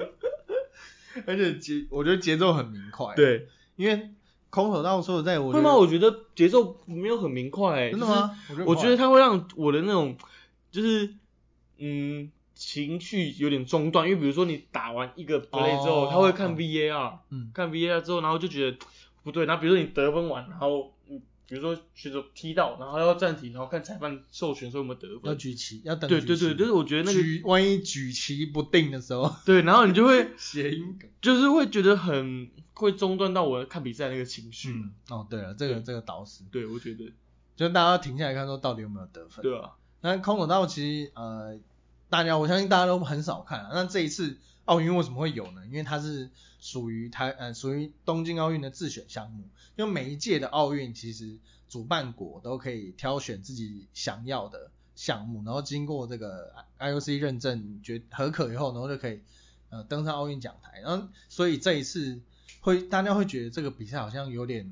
[1.26, 4.10] 而且节我觉得节奏很明快，，对，因为
[4.48, 5.74] 空手道说实在，我觉会吗？
[5.74, 8.30] 我觉得节奏没有很明快、欸，真的吗？
[8.48, 8.68] 我觉得就是？
[8.70, 10.16] 我觉得它会让我的那种
[10.70, 11.14] 就是
[11.76, 18.78] 嗯情绪有点中断，因为比如说你打完一个 play 之后，哦他会看 VAR，嗯看 VAR 之后，然后就觉得
[19.22, 25.38] 不对，然后比如说你得分完，然后嗯比如说选手踢到，然后要暂停，然后看裁判授权说有没有得分要分。
[25.38, 31.10] 举旗，要等对对对，就是我觉得那个举万一举旗不定的时候， 对，然后你就会 谐音梗。
[31.20, 34.70] 就是会觉得很会中断到我看比赛那个情绪。
[34.72, 37.12] 嗯，哦，对了，这个对这个倒是，对，我觉得，
[37.54, 39.42] 就是大家要停下来看说到底有没有得分。
[39.42, 41.58] 对啊，那空手道其实呃，
[42.12, 43.70] 大家我相信大家都很少看、啊。
[43.72, 44.36] 那这一次
[44.66, 45.64] 奥运为什么会有呢？
[45.64, 46.28] 因为它是
[46.60, 49.44] 属于台呃属于东京奥运的自选项目，
[49.76, 51.38] 因为每一届的奥运其实
[51.70, 59.22] 主办国都可以挑选自己想要的项目，然后经过这个 IOC 认证决合可以后，然后就可以
[59.70, 60.82] 呃登上奥运讲台。
[60.82, 62.20] 然后所以这一次
[62.60, 64.70] 会大家会觉得这个比赛好像有点。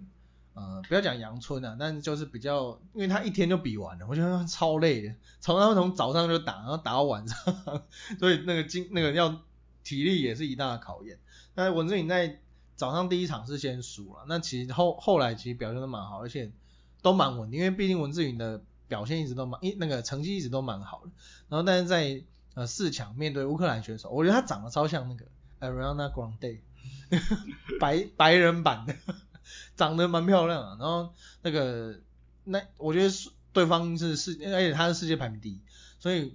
[0.53, 7.55] 呃，不要讲阳春啊，但是就是比较，因为他一天就比完了，我觉得超累的，从他们从早上就打，然后打到晚上，
[8.19, 9.43] 所以那个精那个要
[9.85, 11.19] 体力也是一大考验。
[11.55, 12.41] 那文志颖在
[12.75, 16.51] 早上第一场是先输了，那其实后后来其实表现都蛮好，而且
[17.01, 21.11] 都蛮稳定，因为毕竟文志颖的表现一直都蛮，一那个成绩一直都蛮好的。
[21.49, 22.23] 然后但是在
[22.55, 25.27] 呃四强面对乌克兰选手，我觉得他长得超像那个
[25.61, 26.59] Ariana Grande，
[27.79, 28.95] 白白人版的。
[29.77, 31.13] 长得蛮漂亮啊，然后
[31.43, 32.01] 那个
[32.45, 35.61] 那我觉得是对方是世，而且他是世界排名第一，
[35.99, 36.35] 所以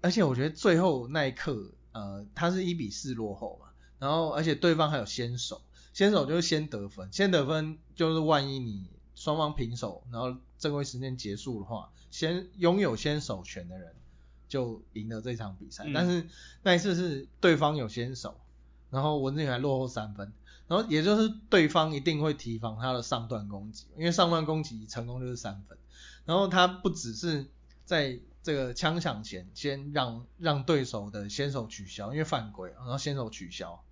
[0.00, 3.68] 而且我觉得最后那一刻，呃，他是一比四落后嘛，
[3.98, 13.94] 然后而且对方还有先手，先手就是先得分，先得分就是万一你双方平手，然后正规时间结束的话，先拥有先手权的人
[14.48, 16.26] 就赢了这场比赛，嗯但是
[16.62, 18.38] 那一次是对方有先手，
[18.90, 20.32] 然后文志远还落后三分。
[20.68, 25.78] 然后也就是对方一定会提防他的上段攻击，因为上段攻击成功就是三分。
[26.24, 27.46] 然后他不只是
[27.84, 33.84] 在这个枪响前先让让对手的先手取消，因为犯规，然后先手取消，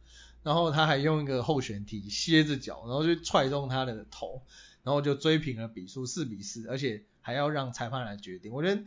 [0.42, 4.42] 然后他还用一个后旋踢歇着脚，然后就踹中他的头，
[4.82, 8.52] 然后就追平了比数四比四，而且还要让裁判来决定。
[8.52, 8.82] 我觉得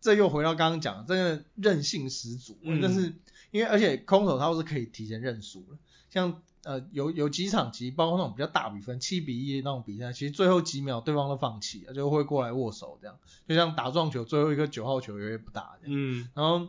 [0.00, 3.14] 这又回到刚刚讲的，这个韧性十足，嗯但是
[3.50, 6.40] 因为而且空手道是可以提前认输的，像。
[6.66, 15.96] 呃，有有几场其实包括那种比较大比分七比一那种比赛，其实最后几秒对方都放弃了，就会过来握手这样，就像打撞球最后一个九号球也会不打这样。
[15.96, 16.66] 嗯，然后，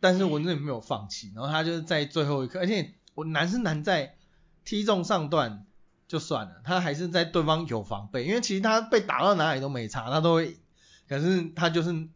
[0.00, 4.16] 但是文振没有放弃，然后他就是在最后一刻，而且我难是难在
[4.64, 5.64] 踢中上段
[6.08, 10.58] 就算了，他还是在对方有防备，因为其实他被打到哪里都没差，他都会，
[11.08, 12.08] 可是他就是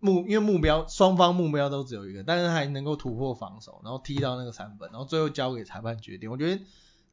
[0.00, 6.30] 目因为目标双方目标都只有一个，但是还能够突破防守，然后踢到那个三分，然后最后交给裁判决定。
[6.30, 6.62] 我觉得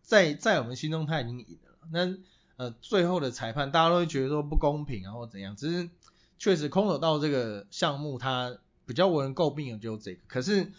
[0.01, 2.17] 在在我们心中他已经赢了，那
[2.55, 5.89] 呃最后的裁判大家都会觉得说不公平啊或怎样，只是
[6.39, 10.71] 确实空手道这个项目它比较为人诟病的就是这个，可是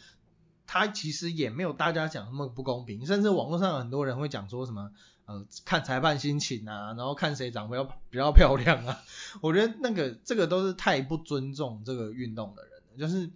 [0.66, 4.90] 它其实也没有大家讲那么不公平，甚至网络上很多人会讲说什么
[5.28, 8.98] 呃看裁判心情啊，然后看谁长得比较比较漂亮啊。
[9.42, 13.28] 我觉得那个这个都是太不尊重这个运动的人，就是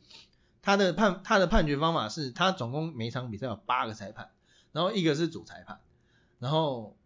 [0.62, 4.30] 他的判他的判决方法是，他总共每场比赛有八个裁判，
[4.72, 5.80] 然后一个是主裁判，
[6.38, 6.96] 然后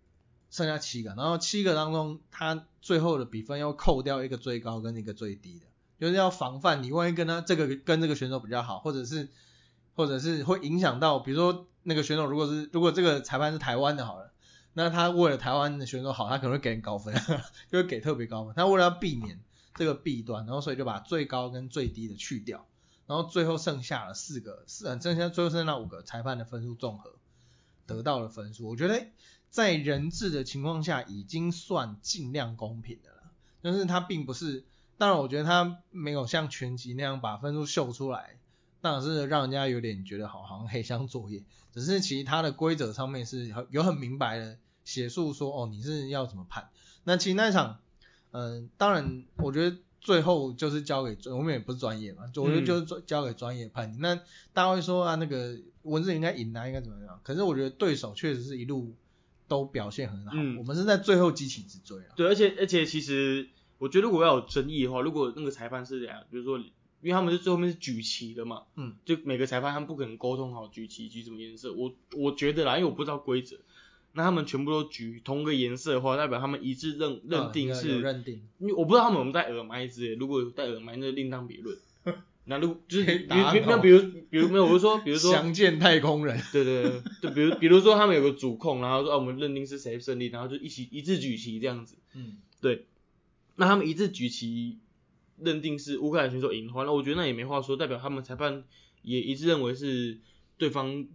[0.51, 5.67] 剩下七个，然后七个当中他最后的比分要扣掉一个最高跟一个最低的，
[5.99, 9.31] 就是要防范你万一跟他这个跟这个选手比较好，或者是
[9.97, 14.31] 或者是会影响到，比如说那个选手如果是如果这个裁判是台湾的好了。
[14.79, 17.15] 那他为了台湾的选手好，他可能会给人高分，
[17.73, 18.55] 就会给特别高分。
[18.55, 19.41] 他为了要避免
[19.75, 22.67] 这个弊端，然后所以就把最高跟最低的去掉，
[23.07, 27.15] 然后最后剩下了四个，四剩下最后剩下五个裁判的分数综合
[27.87, 28.69] 得到了分数。
[28.69, 29.07] 我觉得
[29.49, 33.23] 在人质的情况下已经算尽量公平的了，
[33.63, 34.63] 但是他并不是，
[34.99, 38.37] 当然我觉得他没有像拳击那样把分数秀出来，
[38.83, 41.43] 当然是让人家有点觉得好好像黑箱作业。
[41.73, 44.59] 只是其他的规则上面是有很明白的。
[44.87, 46.71] 写述说哦，你是要怎么判？
[47.05, 47.81] 那其实那一场，
[48.31, 53.97] 嗯，当然，我觉得最后就是交给我们也不是专业嘛，我觉得就是交给专业判。
[54.01, 54.15] 那
[54.55, 57.21] 大家会说啊，那个文字应该赢啊，应该怎么样？
[57.23, 58.95] 可是我觉得对手确实是一路
[59.49, 62.15] 都表现很好，我们是在最后激起直追啊。
[62.17, 66.67] 对，而且而且其实我觉得如果要有争议的话，如果那个裁判是这样，比如说，因
[67.05, 73.57] 为他们是最后面是举旗的嘛，嗯，就每个裁判他们不可能沟通好举旗举什么颜色，我我觉得啦，因为我不知道规则。
[74.17, 78.01] 那他们全部都举同个颜色的话，代表他们一致认认定是，
[78.59, 81.77] 因为我不知道他们有没有戴耳麦之类，如果有戴耳麦，那另当别论。
[82.49, 83.99] 那如果就是比那比如
[84.31, 91.97] 比如没有，我就说，比如说相见太空人，对对对，就比如比如说他们有个主控，然后说啊我们认定是谁胜利，然后就一起一致举旗这样子。
[92.15, 92.87] 嗯，对。
[93.57, 94.79] 那他们一致举旗，
[95.39, 98.65] 认定是乌克兰选手赢的话，那我觉得那也没话说，代表他们裁判
[99.03, 100.19] 也一致认为是
[100.57, 101.07] 对方。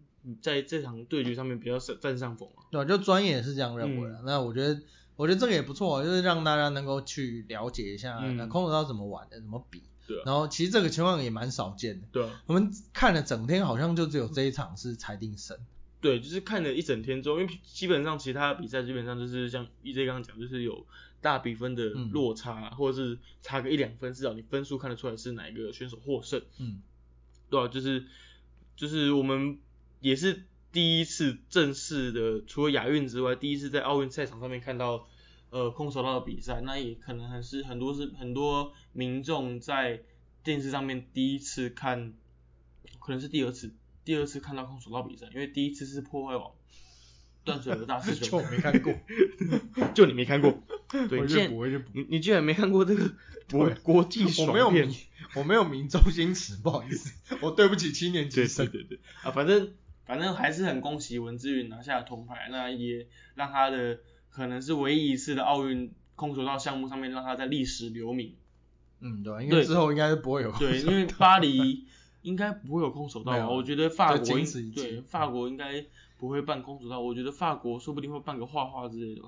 [0.42, 4.22] 在这场对决上面比较占占上风啊，对就专业是这样认为的。
[4.24, 4.80] 那我觉得，
[5.16, 9.82] 我觉得这个也不错，就是让大家能够去了解一下那空手道怎么玩的，怎么比。
[10.06, 10.22] 对。
[10.26, 12.08] 然后其实这个情况也蛮少见的。
[12.12, 12.30] 对。
[12.46, 15.58] 我们看了整天，好像就只有这一场是裁定胜。
[16.00, 20.86] 对，就是看了一整天之后，因为基本上其他比赛基本上就是像 EJ 刚刚讲，就是有
[21.20, 26.42] 大比分的落差，或者是差个一两分，至少你分数看得出来是哪一个选手获胜。
[26.60, 26.82] 嗯。
[27.50, 28.06] 对啊，就是
[28.76, 29.58] 就是我们。
[30.02, 35.08] 也是第一次正式的，除了亚运之外，第一次在奥运赛场上面看到
[35.50, 40.02] 呃空手道的比赛，那也可能还是很多是很多民众在
[40.44, 42.14] 电视上面第一次看，
[43.00, 43.74] 可能是第二次，
[44.04, 46.52] 第二次看到空手道比赛，因为第一次是破坏王
[47.44, 48.94] 断水的大师兄，就没看过，
[49.94, 50.64] 就你没看过，
[51.10, 51.22] 对，
[51.94, 53.12] 你你居然没看过这个
[53.52, 54.90] 国国际爽片，
[55.36, 59.74] 我没有名周星驰，不好意思，我对不起七年级生，对对对啊，反正。
[60.12, 63.98] 反正还是很恭喜文志云拿下铜牌，那也让他的
[64.30, 68.36] 可能是唯一一次的奥运空手道项目上面让他在历史留名。
[69.00, 70.52] 嗯，对，因为之后应该是不会有。
[70.58, 71.88] 对，因为巴黎
[72.24, 74.26] 应该不会有空手道，我觉得法国
[74.76, 75.86] 对法国应该
[76.18, 79.22] 不会办空手道，我觉得法国说不定会办个画画之类的。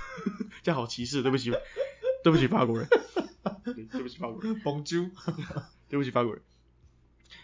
[0.64, 1.50] 这样好歧视，对不起，
[2.24, 2.88] 对不起法国人，
[3.92, 5.10] 对不起法国人，Bonjour，
[5.90, 6.42] 对不起法国人。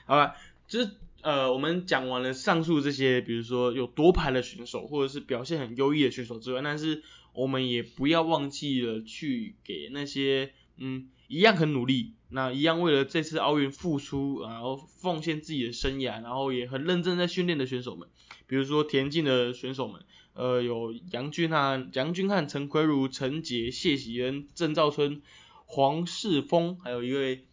[0.07, 0.35] 好吧，
[0.67, 0.91] 就是。
[1.21, 7.03] 呃，我们讲完了上述这些，比如说有夺牌的选手，或者是表现很优异的选手之外，但是
[7.33, 18.09] 我们也不要忘记了去给那些嗯一样很努力，那一样为了这次奥运付出，然后奉献自己的生涯，然后也很认真在训练的选手们，
[18.47, 20.05] 比如说田径的选手们，
[20.35, 25.21] 呃，有杨俊汉、杨俊汉、陈奎如、陈杰、谢喜恩、郑兆春、
[25.67, 27.45] 黄世峰，还有一位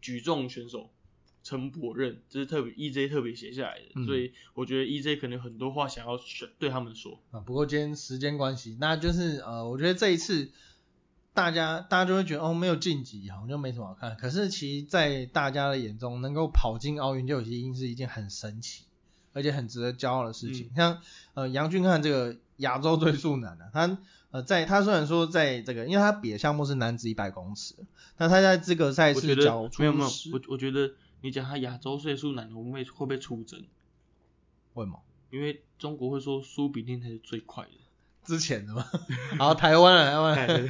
[0.00, 0.90] 举重选手。
[1.42, 6.18] 陈伯任，这是特别 EJ 特别写下来的，所以我觉得 EJ 可能很多话想要
[6.58, 7.40] 对他们说啊。
[7.40, 10.50] 不过今天时间关系，那就是呃，我觉得这一次
[11.34, 14.16] 大家大家就会觉得哦，没有晋级好像就没什么好看。
[14.16, 18.84] 可是其实，在大家的眼中，能够跑进奥运就已经是一件很神奇，
[19.32, 20.70] 而且很值得骄傲的事情。
[20.76, 21.00] 像
[21.34, 23.98] 呃杨俊汉这个亚洲最速男的，他
[24.30, 27.74] 呃在他虽然说在这个，因为他比的项目是男子一百公尺，
[28.16, 30.92] 那他在资格赛是脚出没有没有，我我觉得。
[31.22, 33.64] 你讲他亚洲岁数男的，我们会会被出征？
[34.74, 35.02] 为什么？
[35.30, 37.70] 因为中国会说苏炳添才是最快的。
[38.24, 38.84] 之前的吗？
[39.38, 40.68] 好，台湾啊，台湾。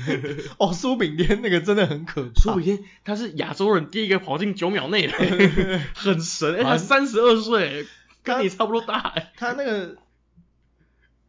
[0.58, 2.40] 哦，苏炳添那个真的很可怕。
[2.40, 5.12] 苏炳添他是亚洲人第一个跑进九秒内的，
[5.94, 6.62] 很神。
[6.62, 7.86] 他三十二岁，
[8.22, 9.14] 跟你差不多大。
[9.36, 9.96] 他那个。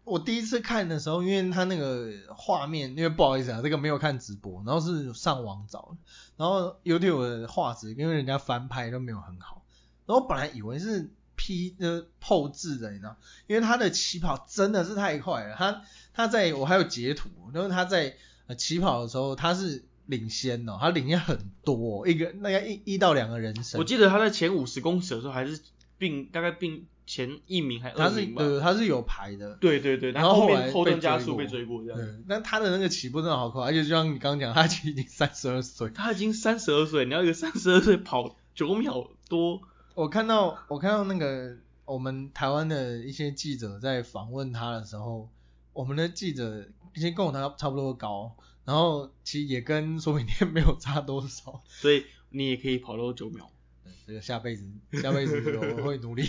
[0.06, 5.95] 我第一次看的时候，因为他那个画面，因为不好意思啊，这个没有看直播，然后是上网找，
[6.36, 9.64] 然后 YouTube 的画质，因为人家翻拍都没有很好，
[10.06, 13.16] 然后本来以为是 P 呃后置的，你知道，
[13.47, 15.82] 因为他的起跑真的是太快了，他
[16.14, 18.16] 他在我还有截图，然后他在
[18.47, 23.80] 呃起跑的时候他是领先哦，他领先很多，一个大概一一到两个人身。
[23.80, 25.62] 我记得他在前五十公尺的时候还是
[26.04, 28.43] 并大概并前一名还他是二名吧。
[28.43, 29.56] 对，他是有排的。
[29.56, 31.97] 对对对，然后后面后被段加速过被追过这样。
[31.97, 35.89] 对，但他的那个起步真的好快，而且就像你刚刚讲，他其实已经三十二岁。
[35.91, 39.62] 他已经三十二岁，你要一个三十二岁跑九秒多，
[39.95, 45.30] 我看到我看到那个我们台湾的一些记者在访问他的时候，
[45.72, 48.36] 我们的记者其实跟我他差不多高，
[48.66, 51.62] 然后其实也跟说明天没有差多少。
[51.70, 53.49] 所以你也可以跑到九秒。
[54.05, 54.65] 这个下辈子，
[55.01, 56.23] 下辈子我会努力。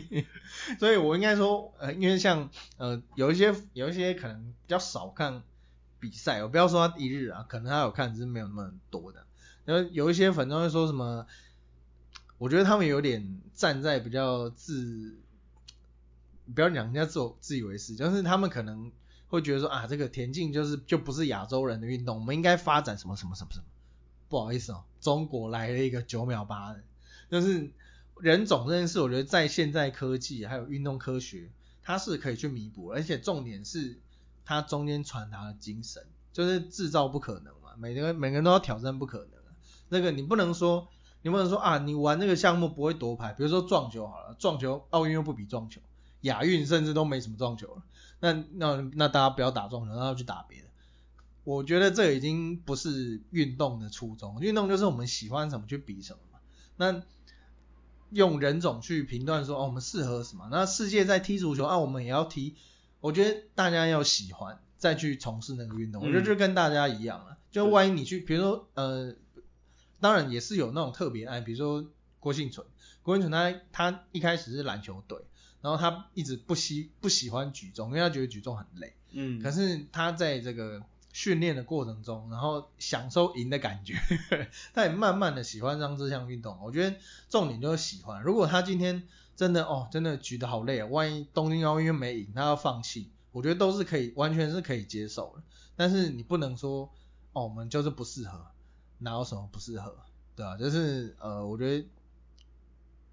[0.78, 5.42] 所以我应该说，呃，因为像呃有一些有一些可能比较少看
[5.98, 9.26] 比赛，我不要说他一日啊，可能他有看，只是没有那么多的。
[9.64, 11.26] 然后有一些粉丝会说什么，
[12.38, 15.18] 我觉得他们有点站在比较自，
[16.54, 18.90] 不要讲人家自我自以为是，就是他们可能
[19.28, 23.64] 会觉得说啊，这个田径就是就不是亚洲人的运动，我们应该发展什么什么什么什么。
[24.30, 26.80] 不好意思哦，中国来了一个九秒八的，
[27.28, 27.70] 就是
[28.20, 31.50] 人种这件事，我觉得在现在科技还有运动科学，
[31.82, 33.98] 它是可以去弥补，而且重点是
[34.44, 39.50] 它中间传达的精神，就是制造不可能嘛，每个每个人都要挑战不可能啊，
[39.88, 40.86] 那个你不能说
[41.22, 45.80] 你不能说啊，你玩那个项目不会夺牌，比如说撞球好了，撞球奥运又不比撞球，
[46.20, 47.82] 亚运甚至都没什么撞球了，
[48.20, 50.68] 那那那大家不要打撞球，那要去打别的。
[51.44, 56.38] 我觉得这已经不是运动的初衷，运动就是我们喜欢什么去比什么嘛。
[56.76, 57.02] 那
[58.10, 60.48] 用人种去评断说哦，我们适合什么？
[60.50, 62.56] 那世界在踢足球啊，我们也要踢。
[63.00, 67.38] 我觉得大家要喜欢再去从事那个运动，嗯我觉得就跟大家一样了。
[67.50, 69.14] 就万一你去，比如说呃，
[70.00, 71.88] 当然也是有那种特别爱，比如说
[72.18, 72.66] 郭幸存，
[73.02, 75.18] 郭幸存他他一开始是篮球队，
[75.62, 78.94] 然后他一直不喜不喜欢举重，因为他觉得举重很累。
[79.12, 80.82] 嗯，可是他在这个
[81.12, 83.94] 训练的过程中，然后享受赢的感觉，
[84.74, 86.58] 他也慢慢的喜欢上这项运动。
[86.62, 86.96] 我觉得
[87.28, 88.22] 重点就是喜欢。
[88.22, 89.02] 如果他今天
[89.36, 95.42] 真的哦，真的举得好累啊，万一东京奥运没赢，他要放弃，我觉得都是可以，完全是可以接受的。
[95.76, 96.90] 但是你不能说
[97.32, 98.46] 哦，我们就是不适合，
[98.98, 99.96] 哪有什么不适合，
[100.36, 101.86] 对吧、就是呃，我觉得。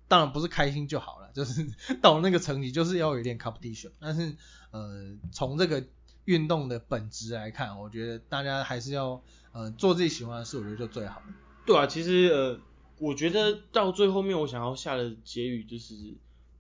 [0.10, 1.68] 当然不是开心就好了，就是
[2.02, 3.92] 到那个层级，就是要有点 competition。
[4.00, 4.38] 但是，
[4.72, 5.84] 呃，从这个
[6.28, 9.24] 运动的本质来看，我觉得大家还是要
[9.54, 11.24] 呃做自己喜欢的事，我觉得就最好。
[11.66, 12.60] 对啊，其实呃，
[13.00, 15.96] 我觉得到最后面我想要下的结语就是，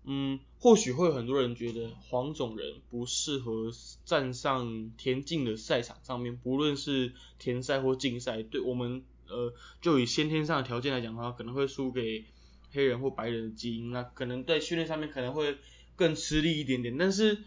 [0.05, 3.69] 嗯，或许会有很多人觉得黄种人不适合
[4.05, 12.23] 站上田径的赛场上面，不论是田赛或竞赛，对我们呃，就以先天上的条件来讲的话，可能会输给
[12.71, 15.57] 黑人或白人的基因，那可能在训练上面可能会
[15.97, 17.39] 更吃力一点点，但是。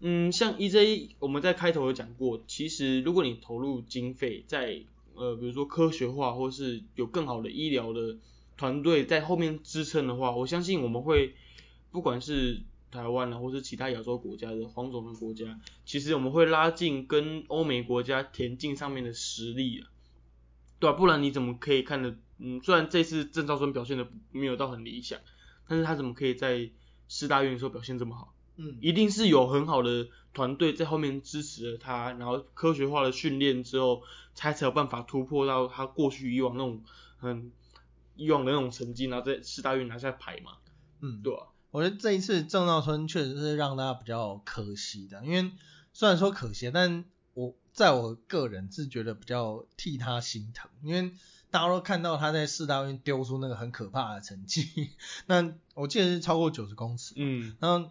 [0.00, 4.82] 嗯，像 EJ 我们在开头有讲过，其实如果你投入经费在
[5.14, 8.18] 呃，比如说科学化，或是有更好的医疗的
[8.58, 11.34] 团队在后面支撑的话，我相信我们会，
[11.90, 19.88] 不管是台湾啊，或是其他亚洲国家的黄种人国家，其实我们会拉近跟欧美国家田径上面的实力啊，
[20.78, 25.18] 对啊，不然你怎么可以看得，嗯，虽然这次郑兆春表现的没有到很理想，
[25.66, 26.70] 但是他怎么可以在
[27.08, 28.34] 四大运的时候表现这么好？
[28.56, 28.78] 嗯。
[28.80, 34.02] 一定是有很好的团队在后面支持了他，然后科学化的训练之后，
[34.34, 36.82] 才才有办法突破到他过去以往那种
[37.18, 37.50] 很
[38.16, 40.52] 以往的那种成绩，然后在四大运拿下牌嘛，
[41.00, 45.52] 嗯，对啊，我觉得这一次郑道春确实是让大家比较可惜的，因为
[45.92, 47.04] 虽然说可惜，但
[47.34, 51.12] 我在我个人是觉得比较替他心疼，因为
[51.50, 54.90] 大家都看到他在四大运丢出那个很可怕的成绩，
[55.26, 57.56] 那我记得是超过九十公尺，嗯。
[57.60, 57.90] 然后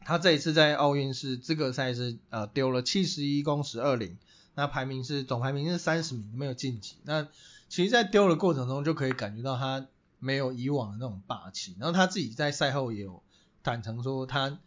[0.00, 4.18] 他这一次在奥运是资格赛是呃丢了七十一公十二零，
[4.54, 6.96] 那排名是总排名是三十名，没有晋级。
[7.04, 7.28] 那
[7.68, 9.86] 其实，在丢的过程中就可以感觉到他
[10.18, 11.76] 没有以往的那种霸气。
[11.78, 13.22] 然后他自己在赛后也有
[13.62, 14.58] 坦诚说，他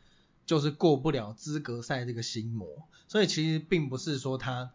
[0.45, 2.67] 就是过不了资格赛这个心魔。
[3.07, 4.71] 所以其实并不是说他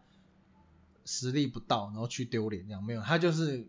[1.05, 3.67] 实力不到，然后去丢脸这样，没有，他就是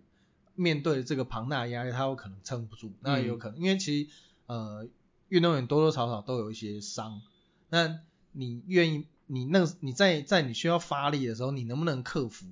[0.55, 4.11] 面对这个庞大的压力，他有可能撑不住，那也有可能，因为其实
[4.47, 4.87] 呃
[5.31, 7.23] 运动员多多少少都有一些伤，
[7.71, 7.99] 那
[8.33, 12.47] 你愿意，你那你在在你需要发力的时候，你能不能克服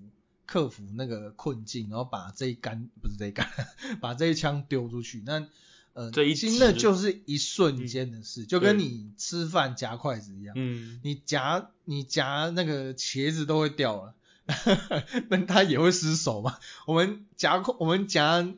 [0.46, 3.46] 克服那个困境，然后把这一杆不是这一杆，
[4.00, 5.22] 把这一枪丢出去？
[5.26, 5.46] 那
[5.92, 14.14] 呃，这一其实那就是一瞬间的事，就跟你吃饭夹筷子一样，嗯，你夹你夹那个茄子都会掉了，
[15.28, 16.58] 那它也会失手嘛。
[16.86, 18.48] 我们夹筷我们夹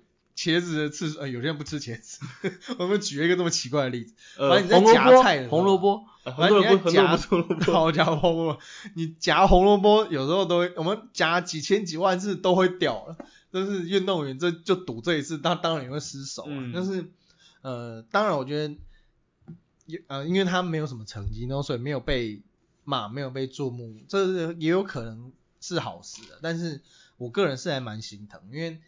[0.41, 2.21] 茄子的次数，呃，有些人不吃茄子。
[2.79, 7.65] 我们举了一个这么奇怪的例子，呃，反正你在夹菜红萝卜，反正你在夹红萝卜。
[7.71, 8.61] 好夹红萝卜，
[8.95, 13.19] 你夹红萝卜有时候都会，我们夹几千几万次都会掉了。
[13.51, 16.49] 但是运动员这就赌这一次，他当然也会失手啊。
[16.49, 17.11] 嗯但是
[17.61, 18.75] 呃，当然我觉得，
[19.85, 22.41] 也呃，因为他没有什么成绩，然后所以没有被
[22.85, 26.39] 骂，没有被注目，这是也有可能是好事的。
[26.41, 26.81] 但是
[27.19, 28.81] 我个人是还蛮心疼，因为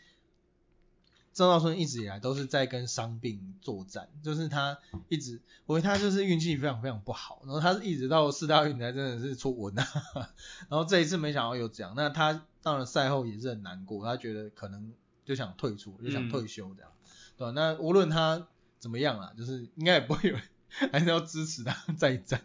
[1.35, 4.79] 郑道春一直以来都是在跟伤病作战，就是他
[5.09, 9.85] 一直，我觉得他就是运气非常非常不好，然后他是一直到四大运才真的是出文啊，
[10.69, 14.93] 然后这一次没想到有这样，那他当然赛后也是很难过，他觉得可能
[15.25, 16.91] 就想退出，就想退休这样，
[17.39, 18.47] 对吧、那无论他
[18.79, 20.43] 怎么样啊，就是应该也不会有人
[20.93, 22.43] 还是要支持他再战，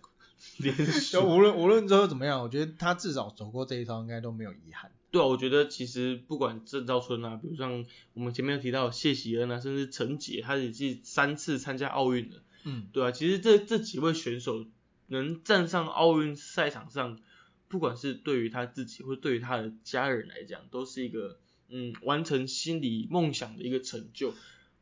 [1.12, 4.92] 就无论无论最后怎么样，我觉得他至少走过这一遭，应该都没有遗憾。
[5.10, 14.66] 对啊，我觉得其实不管郑兆春啊，比如像我们前面提到的谢喜恩啊，甚至陈杰，他也是三次参加奥运的，嗯，对啊，其实这这几位选手
[15.08, 17.20] 能站上奥运赛场上，
[17.68, 21.40] 不管是对于他自己或对于他的家人来讲，都是一个
[21.70, 24.34] 嗯完成心理梦想的一个成就，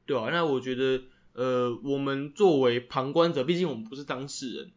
[0.06, 1.04] 对啊，那我觉得
[1.34, 4.72] 呃，我们作为旁观者，毕竟我们不是当事人，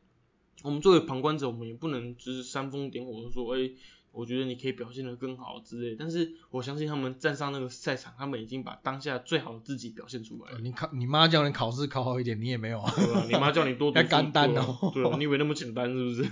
[0.63, 3.71] 我们作为旁观者，我们也不能就是煽风点火地说，哎、
[4.19, 10.57] 我觉得你可以表现得更好之类，但是我相信他们站上那个赛场，他们已经把当下最好的自己表现出来了。
[10.57, 12.93] 呃你考你妈叫你考试考好一点，你也没有啊。
[12.97, 13.25] 对吧？
[13.31, 16.29] 你妈叫你多 读干单哦对啊，你以为那么简单是不是？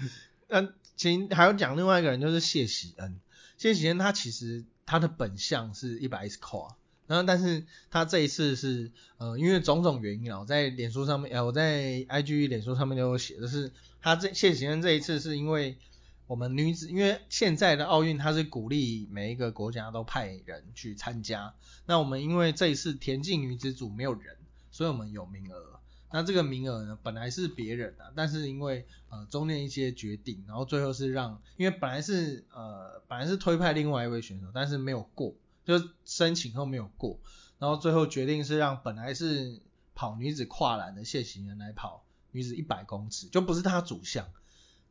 [0.49, 3.21] 那其实还有讲另外一个人，就是谢喜恩。
[3.57, 6.75] 谢喜恩他其实他的本相是一百一十扣啊，
[7.07, 13.71] 然后但是他这一次是呃因为种种原因啊，我在脸书上面呃我在 IG 脸书上面都有写，就是
[14.03, 15.79] 他这谢喜恩这一次是因为
[16.27, 21.55] 我们女子，因为现在的奥运它是鼓励每一个国家都派人去参加，
[21.87, 24.37] 那我们因为这一次田径女子组没有人，
[24.73, 25.81] 所以我们有名额。
[26.11, 35.35] 那这个名额呢，本来是别人的、但是因为呃中间一些决定，然后最后是让，因为本来是呃本来是推派另外一位选手，但是没有过，
[35.65, 37.19] 就申请后没有过，
[37.59, 39.61] 然后最后决定是让本来是
[39.95, 44.27] 跑女子跨栏的谢行人来跑女子一百公尺，就不是他主项。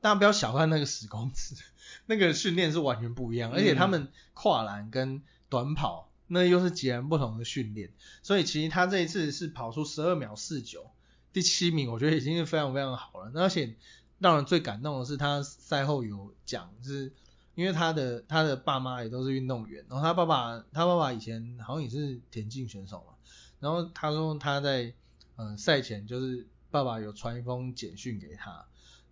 [0.01, 1.55] 大家不要小看那个十公尺，
[2.05, 7.91] 那个训练是完全不一样，而且他们跨栏跟短跑那又是截然不同的训练，
[8.23, 10.89] 所以其实他这一次是跑出十二秒四九，
[11.33, 13.31] 第七名，我觉得已经是非常非常好了。
[13.35, 13.75] 而且
[14.19, 17.13] 让人最感动的是，他赛后有讲，就是
[17.53, 23.13] 因为他的他的爸妈也都是运动员，然后他爸爸他爸爸以前好像也是田径选手嘛，
[23.59, 24.93] 然后他说他在
[25.35, 28.65] 呃赛前就是爸爸有传一封简讯给他，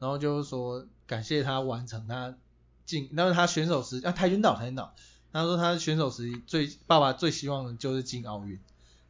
[0.03, 2.35] 然后就是说感谢他完成他
[2.85, 4.93] 进，那是他选手时啊跆拳道跆拳道，
[5.31, 8.59] 他说他选手时最爸爸最希望的就是进奥运，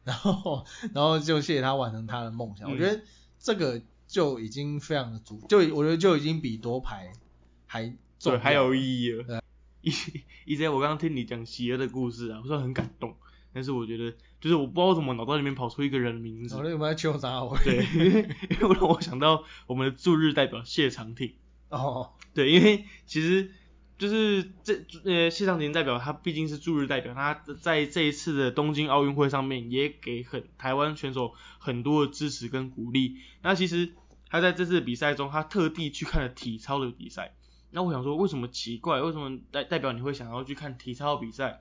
[0.04, 3.02] 然后然后就谢谢他完成他的梦想，嗯我觉得
[3.40, 7.12] 这个就已经非常的足，就我觉得就已经比夺牌
[7.66, 7.88] 还
[8.20, 9.42] 重对，还有意义了。
[9.82, 9.92] 一
[10.44, 13.16] 一直我刚刚听你讲喜儿的故事啊，我说很感动，
[13.54, 14.10] 但是我觉得
[14.40, 17.56] 就是我不知道怎么脑袋里面跑出一个人的名字我，那有没有求啥我？
[17.64, 17.76] 对，
[18.50, 21.34] 因为让我想到我们的驻日代表谢长廷，
[21.68, 23.52] 哦，对，因为其实
[23.96, 33.18] 就是这呃谢长廷代表他毕竟是驻日代表，他在这一次的东京奥运会上面也给很台湾选手很多的支持跟鼓励。
[33.42, 33.92] 那其实
[34.28, 37.34] 他在这次的比赛中，他特地去看了体操的比赛。
[37.70, 39.00] 那我想说，为什么奇怪？
[39.00, 41.60] 为什么代代表你会想要去看体操比赛？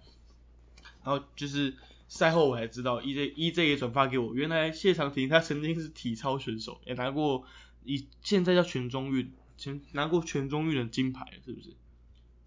[1.03, 1.73] 然后就是
[2.07, 7.43] 赛后我才知道，EJ EJ 也转发给我，原来谢长廷他曾经是体操选手，也拿过
[7.83, 11.73] 以现在叫全中运，全拿过全中运的金牌，是不是？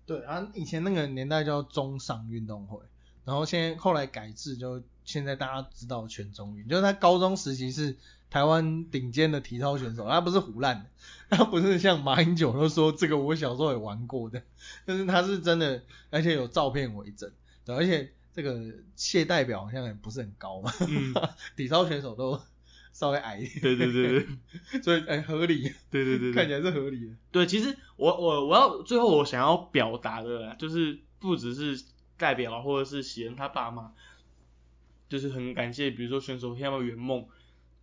[0.06, 2.78] 对啊，以前那个年代叫中上运动会，
[3.24, 7.96] 然后现在后来改制，就现在大家知道全中运，就是他高中时期是
[8.30, 14.40] 台湾顶尖的体操选手，他不是胡乱的，他不是像马英九都说这个我小时候也玩过的，
[14.84, 17.32] 但是他是真的，而且有照片为证，
[17.64, 18.62] 对，而且这个
[18.94, 21.14] 谢代表好像也不是很高嘛，嗯，
[21.56, 22.38] 体操选手都
[22.92, 24.26] 稍微矮一点，对对对对。
[24.82, 31.82] 所以哎合理，对对对对，看起来是合理的，对，其实我我我要最后我想要表达的啊，就是不只是
[32.18, 33.92] 代表啊或者是喜恩他爸妈，
[35.08, 37.26] 就是很感谢，比如说选手替他们圆梦。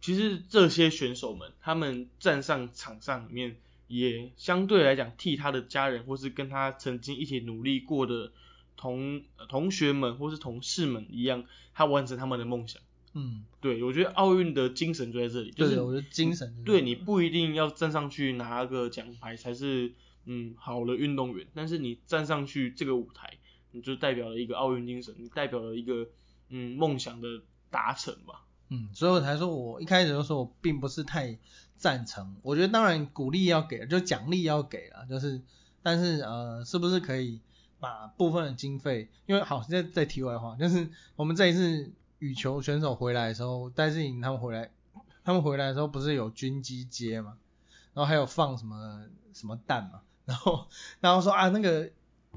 [0.02, 3.56] 其实这些选手们，他们站上场上里面，
[3.88, 8.34] 也相对来讲替他的家人或是跟他曾经一起努力过的
[8.76, 12.82] 同呃同学们或是同事们一样，他完成他们的梦想。
[13.16, 19.94] 嗯，对我觉得奥运的精神就在这里，就是对，我觉得精神对你不一定要站上去拿个奖牌才是
[20.26, 23.38] 嗯好的运动员，但是你站上去这个舞台，
[23.72, 26.08] 你就代表了一个奥运精神，你代表了一个
[26.50, 27.28] 嗯梦想的
[27.70, 28.46] 达成吧。
[28.70, 31.38] 嗯，所以我才说我一开始就说我并不是太
[31.78, 35.40] 赞成，我觉得当然鼓励要给，就奖励要给了，就是
[35.84, 37.40] 但是呃，是不是可以
[37.84, 44.72] 把部分的经费，因为好，现在在题外话，就是我们这一次羽球选手回来的时候，戴志颖他们回来，
[45.26, 47.38] 他们回来的时候不是有军机接嘛，
[47.94, 50.68] 然后还有放什么什么弹嘛，然后
[51.02, 51.90] 然后说啊那个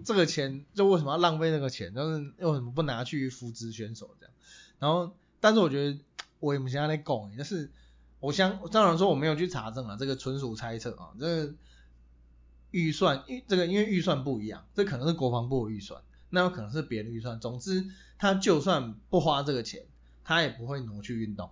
[0.05, 4.35] 这个钱就为什么要浪费那个钱，就是为什么不拿去扶植选手这样，
[4.81, 5.99] 然后但是我觉得。
[6.39, 7.71] 我们现在在讲，但是
[8.21, 11.09] 我相当然说我没有去查证啊，这个纯属猜测啊。
[11.19, 11.55] 这个
[12.71, 17.41] 预算，预这个因为预算不一样，这可能是国防部的预算，那有可能是别的预算。
[17.41, 17.87] 总之，
[18.19, 19.83] 他就算不花这个钱，
[20.25, 21.51] 他也不会挪去运动。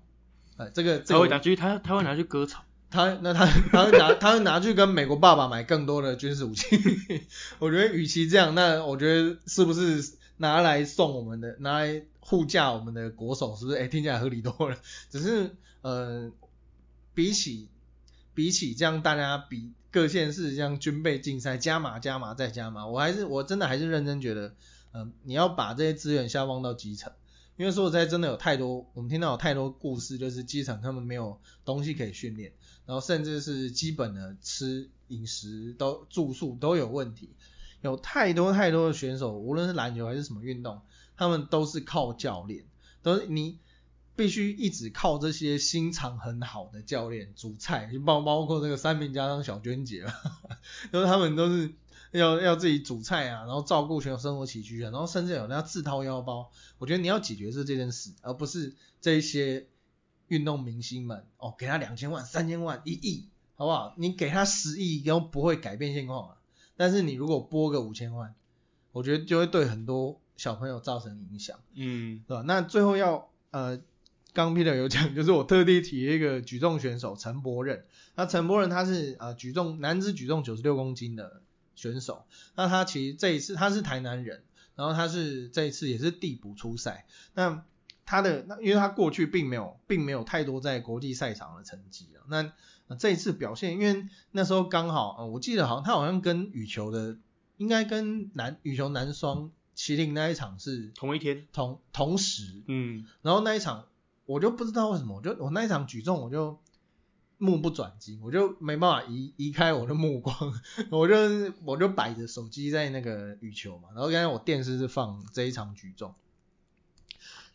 [0.57, 2.65] 哎，这个他会拿去，他他会拿去割草。
[2.91, 6.66] 他那他他会拿他会拿去跟美国爸爸买更多的军事武器。
[7.59, 12.05] 我觉得与其这样，那我觉得是不是拿来送我们的，拿来。
[12.27, 13.77] 护驾我们的国手是不是？
[13.77, 14.78] 哎，听起来合理多了。
[15.11, 16.32] 只是呃，
[17.12, 17.69] 比起
[18.32, 24.57] 比起这样大家比各县市这样军备竞赛加码加码再加码，我还是我真的还是认真觉得，
[24.93, 27.12] 嗯，你要把这些资源下放到基层，
[27.57, 32.53] 因为说实在真的有太多我们听到有太多故事，就是基层他们没有东西可以训练，
[32.87, 37.31] 然后甚至是基本的吃饮食都住宿都有问题，
[37.81, 40.81] 有太多太多的选手，无论是篮球还是什么运动。
[41.16, 42.65] 他们都是靠教练，
[43.01, 43.61] 都是你
[44.16, 50.07] 必须一直靠这些心肠很好的教练煮菜，就包包括这个三名家长小娟姐，
[50.93, 51.73] 就是他们都是
[52.12, 56.51] 要要自己煮菜啊，然后照顾选手生活起居啊，然后甚至有人要自掏腰包。
[56.78, 59.66] 我觉得你要解决是这件事，而不是这些
[60.28, 63.95] 运动明星们哦，给他两千万、三千万、一亿，好不好？
[63.97, 66.36] 你给他十亿，都不会改变现况啊。
[66.77, 68.35] 但是你如果拨个五千万，
[68.93, 70.20] 我觉得就会对很多。
[70.36, 72.43] 小朋友造成影响，嗯，对吧？
[72.45, 73.81] 那最后要呃，
[74.35, 77.85] 刚 Peter 有讲，就是我特地提了一个举重选手陈柏任。
[78.16, 81.40] 那陈柏任他是呃举重男子举重九十六公斤的
[81.77, 82.27] 选手。
[82.56, 84.43] 那他其实这一次他是台南人，
[84.74, 87.06] 然后他是这一次也是递补出赛。
[87.35, 87.65] 那
[88.05, 92.27] 他的那因为他过去并没有并没有太多在国际赛场的成绩啊。
[92.27, 97.16] 那这一次表现，因为那时候刚好我记得好像他好像跟羽球的
[97.56, 99.52] 应该跟男羽球男双。
[99.77, 103.86] 麒麟那一场是同一天，同同时，嗯，然后那一场
[104.27, 106.59] 我就不知道为什么，我就我那一场举重我就
[107.39, 110.35] 目不转睛，我就没办法移移开我的目光，
[110.91, 111.15] 我就
[111.65, 116.15] 我就摆着手机在那个羽球嘛，然后刚才我电视是放这一场举重，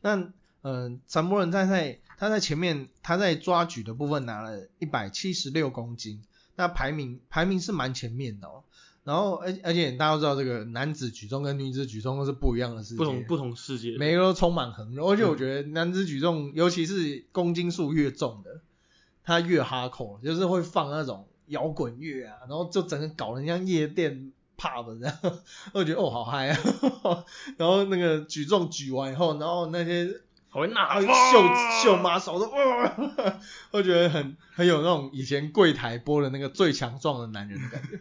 [0.02, 0.32] 那
[0.62, 6.22] 嗯，陈博仁在在他在前面他在抓举的部分拿了一百七十六公斤，
[6.56, 8.64] 那排名排名是蛮前面的哦。
[9.04, 15.10] 然后，而而且大家都知道，这个男子举重跟女子举重都是不一样的世界，不同不同世界，每个都充满横肉。
[15.10, 18.62] 而且我觉得男子举重，尤其是公斤数越重的，
[19.24, 25.18] 他越哈口，就是会放那种摇滚乐啊，然后就整个搞得像夜店 pub 这样，
[25.74, 26.60] 我觉得哦好嗨啊。
[27.58, 31.08] 然后那个举重举完以后，然后那些好拿秀
[31.84, 32.96] 秀妈手都哇，
[33.72, 38.00] 我觉得很很有那种以前柜台播的那个最强壮的男人的感觉。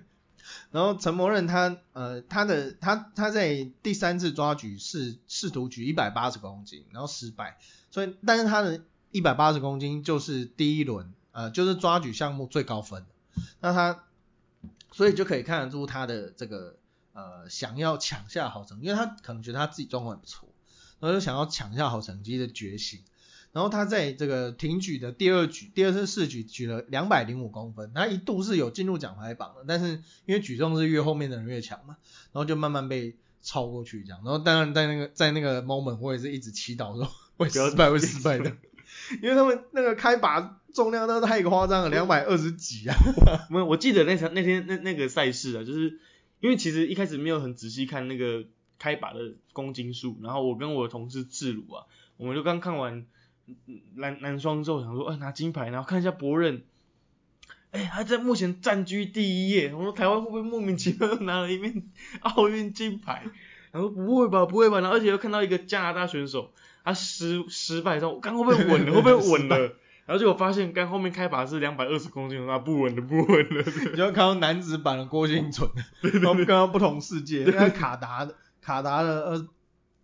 [0.70, 7.58] 然后陈柏任他呃他的他他在第三次抓举试试图举一百八十公斤，然后失败，
[7.90, 13.06] 所以但是他的一百八十公斤就是第一轮呃就是抓举项目最高分，
[13.60, 14.04] 那他
[14.92, 16.76] 所以就可以看得出他的这个
[17.12, 20.48] 呃想要抢下好成绩，因为他可能觉得他自己状况也不错，
[21.00, 23.02] 然后就想要抢下好成绩的决心。
[23.52, 31.96] 然后他在这个挺举的第二举，第二次试举举了两百零五公分，他一度是有进入奖牌榜的，但是因为举重是越后面的人越强嘛，
[32.32, 34.20] 然后就慢慢被超过去这样。
[34.22, 38.54] 然后当然在那个在那个 moment 我也是一直祈祷说会失败会失败的，
[39.22, 42.94] 因为他们那个开把重量都太夸张了，两百二十几啊。
[43.50, 45.98] 没有，我记得那场那天那那个赛事啊，就是
[46.40, 48.44] 因为其实一开始没有很仔细看那个
[48.78, 51.86] 开把的公斤数，然后我跟我的同事智鲁啊，
[52.18, 53.06] 我们就刚看完。
[53.94, 56.62] 男男双之后想说，哎，拿金牌，然后看一下博刃，
[57.70, 59.74] 哎，他在目前占居第一页。
[59.74, 61.82] 我说台湾会不会莫名其妙拿了一面
[62.20, 63.24] 奥运金牌？
[63.70, 64.80] 然后不会吧，不会吧。
[64.80, 66.52] 然后而且又看到一个加拿大选手，
[66.84, 68.92] 他失失败之后，刚会不会稳了？
[68.92, 69.56] 会不会稳了？
[70.06, 73.64] 然后结果发现，刚后面开把是两百二十公斤，那不稳了，不稳了。
[73.92, 75.68] 你就看到男子版的郭婞淳，
[76.22, 79.46] 他们看到不同世界，那卡达的卡达的二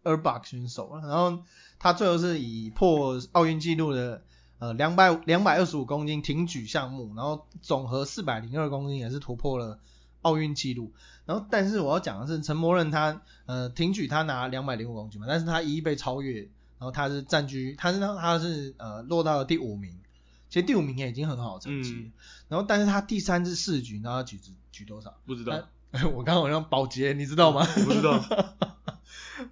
[0.02, 1.42] 二把选手，然后。
[1.84, 4.22] 他最后是以破奥运纪录的
[4.58, 9.78] 呃两百两百二十五公斤挺举项目，然后总和四百零二公斤也是突破了
[10.22, 10.94] 奥运纪录。
[11.26, 16.40] 然后但是我要讲的是陈柏任他呃挺举他拿两百零五公斤嘛，但是他一被超越，
[16.78, 19.94] 然后他是占据，他是他是呃落到了第五名，
[20.48, 22.10] 其实第五名也已经很好的成绩
[22.48, 24.40] 然后但是他第三次试举，你知道他举
[24.72, 25.12] 举多少？
[25.26, 27.60] 不知道，他 我刚刚好像保洁，你知道吗？
[27.76, 28.24] 我不知道，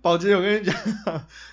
[0.00, 0.74] 保洁，我跟你讲，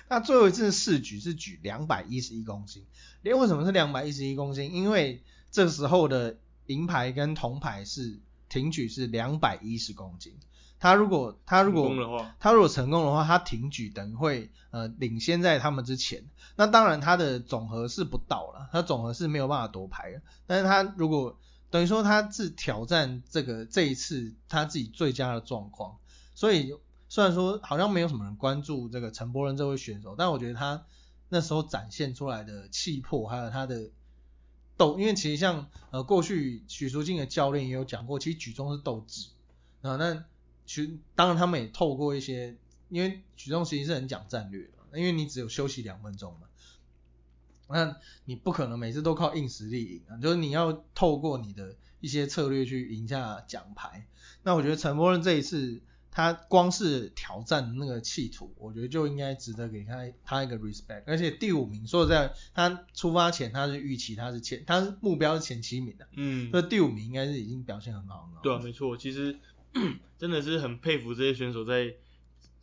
[0.08, 2.84] 他最后一次试举是举两百一十一公斤。
[3.22, 4.72] 连为什么是两百一十一公斤？
[4.72, 10.34] 因为这时候的银牌跟铜牌是挺举是两百一十公斤。
[10.78, 16.24] 他如果他如果，他如果成功的话，他挺举等于会呃领先在他们之前。
[16.56, 20.22] 那当然他的总和是不到了，他总和是没有办法夺牌的。
[20.46, 21.38] 但是他如果
[21.68, 25.98] 等于说他是挑战这个这一次他自己最佳的状况，
[26.34, 26.74] 所以
[27.10, 30.86] 虽然说好像没有什么人关注这个陈柏仁这位选手，但我觉得他
[31.28, 33.90] 那时候展现出来的气魄，还有他的
[34.76, 39.26] 斗，因为其实像呃过去许淑净的教练也有讲过，其实举重是斗志
[39.82, 40.24] 啊，那
[40.64, 42.56] 其当然他们也透过一些，
[42.88, 46.46] 因为举重其实是很讲战略的，因为你只有休息两分钟嘛。
[47.68, 54.06] 那你不可能每次都靠硬实力赢啊，就是你要透过你的一些策略去赢下奖牌。
[54.44, 61.04] 那我觉得陈柏仁这一次他光是挑战那个企图，我觉得就应该值得给他他一个 respect。
[61.06, 68.40] 而且第五名，说实在，他出发前他是预期他是前，他是目标是前七名的，嗯，所以第五名应该是已经表现很好了。
[68.42, 69.38] 对啊，没错，其实
[70.18, 71.94] 真的是很佩服这些选手在，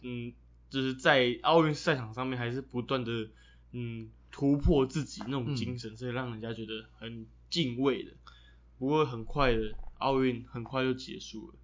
[0.02, 0.34] 嗯，
[0.70, 3.30] 就是在奥运赛场上面还是不断的，
[3.72, 8.12] 嗯，突破自己那种精神，所以让人家觉得很敬畏的。
[8.78, 11.56] 不过很快的，奥运很快就结束了，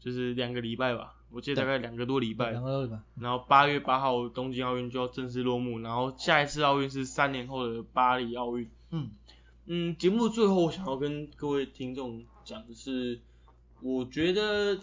[0.00, 2.62] 就是两个礼拜吧，我记得大概两个多礼拜两。
[2.62, 2.98] 个多礼拜？
[3.20, 8.66] 然后八月八号东京奥运就要正式落幕，然后下一次奥运是三年后的巴黎奥运。
[8.90, 9.10] 嗯
[9.66, 13.20] 嗯，节目最后我想要跟各位听众讲的是，
[13.82, 14.80] 我觉得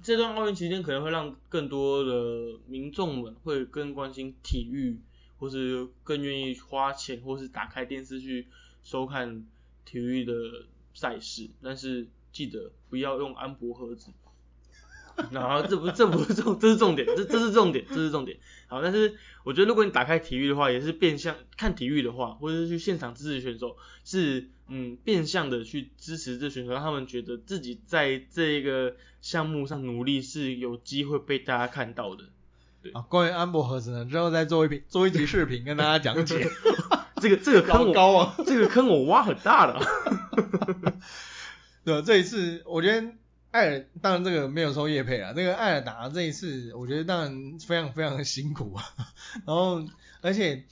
[0.00, 5.00] 这段奥运期间可能会让更多的民众们会更关心体育，
[5.40, 8.46] 或是更愿意花钱，或是打开电视去
[8.84, 9.44] 收看
[9.84, 10.32] 体育的
[10.94, 11.50] 赛事。
[11.60, 14.12] 但是记得不要用安博盒子。
[15.30, 18.36] 然后这不这不是重，这是重点，这这是重点，这是重点。
[18.68, 19.14] 好，但是
[19.44, 32.24] 我觉得如果你打开体育的话，也是变相看体育的话，或者是去现场支持选手，是嗯变相的去支持这选手，让他们觉得自己在这个项目上努力是有机会被大家看到的。
[32.92, 36.48] 啊，关于安博盒子呢，之后再做一篇做一集视频跟大家讲解。
[37.18, 38.34] 这个这个坑我高啊！
[38.44, 39.86] 这个坑我挖很大的啊、
[41.82, 43.08] 对啊，这一次我觉得
[43.56, 48.84] 艾尔当然这个没有收叶配啊，这个艾尔达这一次我觉得当然非常非常的辛苦啊，
[49.46, 49.82] 然后
[50.20, 50.64] 而且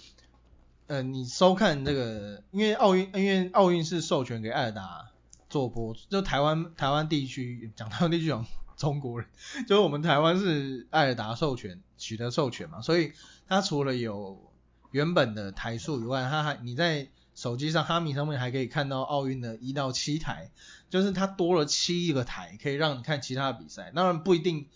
[0.87, 5.09] 呃你收看这个，因为奥运因为奥运是授权给艾尔达
[5.49, 8.45] 做播，就台湾台湾地区讲台湾地区讲
[8.77, 9.29] 中国人，
[9.67, 13.13] 就是我们台湾是艾尔达授权取得授权嘛，所以
[13.49, 14.53] 它除了有
[14.91, 20.51] 原本的台数以外，它还你在手机上哈米上面还可以看到奥运的一到七台，
[20.89, 23.93] 就是它多了七个台，可以让你看其他的比赛。
[23.95, 24.67] 当然不一定，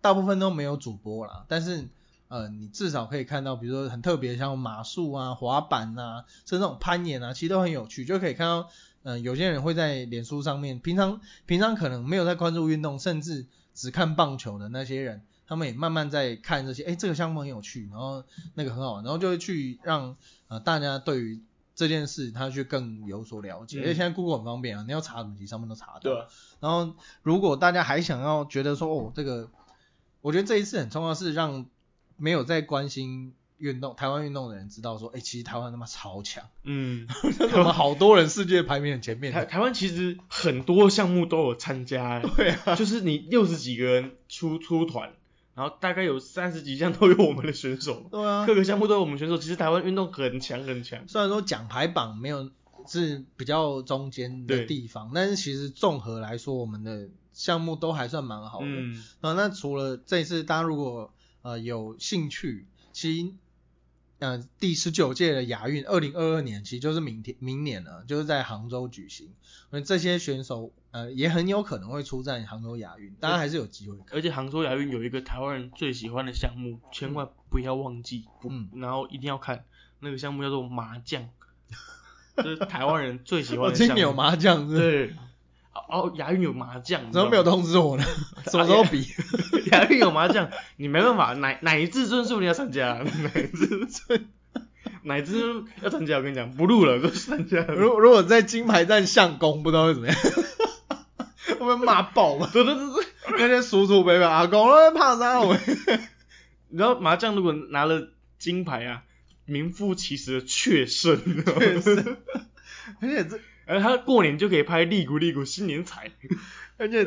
[0.00, 1.88] 大部分都没有主播啦，但是
[2.28, 8.68] 呃，你至少可以看到，比如说很特别，像马术啊、滑板啊，甚至那种攀岩啊，其实都很有趣，就可以看到，
[9.04, 20.16] 呃，有些人会在脸书上面，平常平常可能没有在关注运动，甚至只看棒球的那些人，他们也慢慢在看这些，哎，这个项目很有趣，然后那个很好玩，然后就会去让
[20.48, 21.40] 呃大家对于
[21.74, 23.82] 这件事他去更有所了解，嗯。
[23.82, 26.00] 而且现在 Google 很方便啊，你要查什么题上面都查得到。
[26.00, 26.26] 对啊，
[26.60, 29.50] 然后如果大家还想要觉得说哦这个，
[30.20, 31.66] 我觉得这一次很重要是让
[32.16, 37.06] 没有在关心运动台湾运动的人知道说，哎，其实台湾他妈超强，嗯，
[37.54, 39.32] 我们好多人世界排名很前面。
[39.32, 45.12] 台台湾其实很多项目都有参加，对啊，就是你六十几个人出出团，
[45.54, 49.38] 然后大概有三十几项都有我们的选手，对啊，各个项目都有我们选手。
[49.38, 51.06] 其实台湾运动很强很强。
[51.06, 52.50] 虽然说奖牌榜没有
[52.86, 58.66] 是比较中间的地方，但是其实综合来说，我们的项目都还算蛮好的。
[58.66, 61.12] 嗯，啊，那除了这一次，大家如果
[61.42, 63.32] 呃有兴趣，其实
[64.24, 69.28] 呃第十九届的亚运，二零二二年其实就是明天明年了，就是在杭州举行。
[69.70, 73.98] 那这些选手呃也很有可能会出战杭州亚运，大家还是有机会。
[74.10, 79.64] 而且杭州亚运有一个台湾人最喜欢的项目，千万不要忘记，嗯然后一定要看
[80.00, 81.28] 那个项目叫做麻将，
[82.36, 83.88] 这是台湾人最喜欢的项目。
[83.88, 85.14] 今年有麻将是，对，
[85.74, 88.04] 哦，亚运有麻将，怎么没有通知我呢？
[88.50, 89.06] 什么时候比？
[89.72, 94.28] 亚运有麻将，你没办法， 哪哪一至尊说你要参加， 乃至尊，
[95.02, 97.74] 乃至尊要参加，我跟你讲，不录了，都参加了。
[97.74, 100.16] 如如果在金牌站相公，不知道会怎么样，
[101.48, 102.48] 会不会骂爆嘛？
[102.52, 103.04] 对对对对，
[103.38, 105.56] 那些叔叔伯伯阿公，那怕啥我？
[106.68, 109.02] 你知道麻将如果拿了金牌啊，
[109.44, 112.16] 名副其实的确胜，确实，
[113.00, 116.10] 而且这而他过年就可以拍利古利古新年彩，
[116.78, 117.04] 而且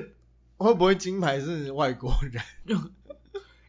[0.57, 2.81] 会不会金牌是外国人？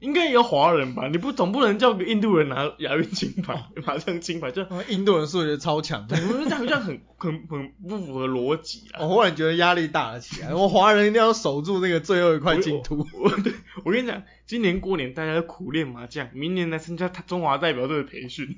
[0.00, 1.08] 应该也有华人吧？
[1.08, 9.02] 你不总不能叫个印度人拿亚运金牌， 麻将金牌，就印度人数学超强，我觉得这样这样很很很不符合逻辑啊！
[9.02, 13.04] 我忽然觉得压力大了起来，我华人一定要守住那个最后一块净土。
[13.12, 13.52] 我对
[13.84, 18.56] 我跟你讲，今年过年大家苦练麻将，明年来参加他中华代表队的培训，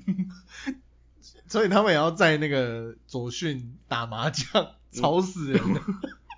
[1.51, 5.81] 所以他们也要在那个左训打麻将，吵死人了。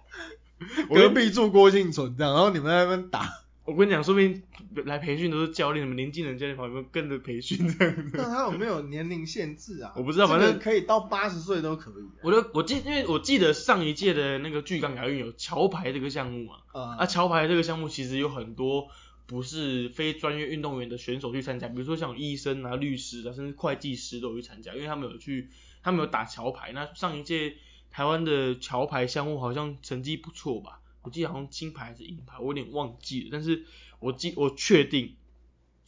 [0.90, 3.30] 隔壁住郭庆存这样，然后你们在那边打。
[3.64, 4.42] 我跟你讲，说不定
[4.86, 8.12] 来培训都是教练，什么年轻人教练旁边跟着培训这样子。
[8.18, 9.94] 那他有没有年龄限制啊？
[9.96, 12.10] 我不知道，反正可以到八十岁都可以。
[12.24, 16.56] 我就我记，因为我记得上一届的那个巨港亚运有桥牌这个项目嘛，
[16.98, 18.88] 啊，桥牌这个项目其实有很多
[19.34, 25.50] 不是非专业运动员的选手去参加，比如说像医生啊、律师啊，甚至会计师都有去参加，因为他们有去，
[25.82, 26.72] 他们有打桥牌。
[26.72, 27.56] 那上一届
[27.90, 30.82] 台湾的桥牌项目好像成绩不错吧？
[31.02, 33.30] 我记得好像金牌还是银牌，我有点忘记了。
[33.32, 33.66] 但是
[34.00, 35.16] 我记我确定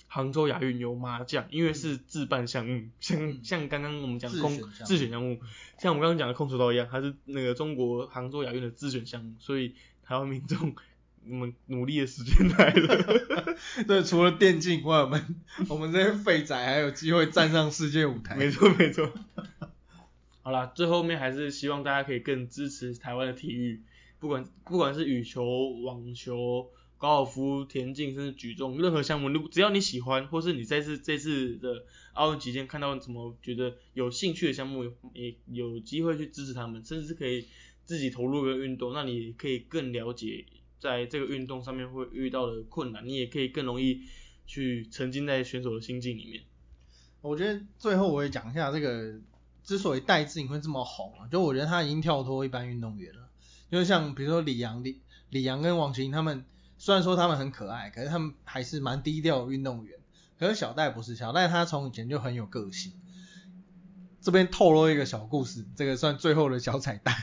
[0.08, 5.40] 杭州亚运有麻将，因为是自办项目，像像刚刚我们讲的空自选项目，
[5.78, 10.76] 像我们刚刚讲的空手道一样，它是那个中国杭州亚运的自选项目，所以台湾民众
[11.30, 13.56] 我们努力的时间来了。
[13.88, 15.36] 对，除了电竞以外，我们
[15.70, 18.36] 我们这些废仔还有机会站上世界舞台。
[18.36, 19.12] 没错没错。
[20.42, 23.82] 好啦，最后面还是希望大家可以更支持台湾的体育。
[24.20, 31.84] 不管不管是羽球、网球、高尔夫、田径，甚至举重，任何项目，如只要你喜欢，或是你在这这次的
[32.14, 34.84] 奥运期间看到什么觉得有兴趣的项目，
[35.14, 37.48] 也有机会去支持他们，甚至是可以
[37.84, 40.46] 自己投入一个运动，那你可以更了解
[40.86, 44.04] 在这个运动上面会遇到的困难，你也可以更容易
[44.46, 46.44] 去沉浸在选手的心境里面。
[47.22, 49.20] 我觉得最后我也讲一下这个，
[49.64, 53.28] 之所以戴志颖会这么红啊，就我觉得他已经跳脱一般运动员了。
[53.72, 55.02] 就像比如说李阳、李
[55.32, 56.46] 李阳跟王琴他们，
[56.78, 59.98] 虽然说他们很可爱，可是他们还是蛮低调的运动员。
[60.38, 62.94] 可是小戴不是，小戴他从以前就很有个性。
[64.26, 67.16] 这边透露一个小故事，这个算最后的小彩蛋。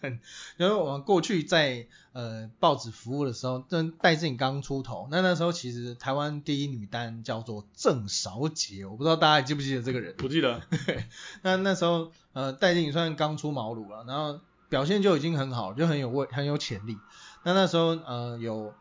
[0.58, 10.14] 因为我们过去在呃报纸服务的时候，这戴志颖刚出头，那那时候其实台湾第一女单叫做郑少杰，我不知道大家还记不记得这个人？
[10.16, 10.60] 不记得。
[11.42, 14.38] 那那时候呃戴志颖算刚出茅庐了，然后。
[14.70, 16.96] 表现就已经很好，就很有味，很有潜力。
[17.42, 18.72] 那那时候，呃，有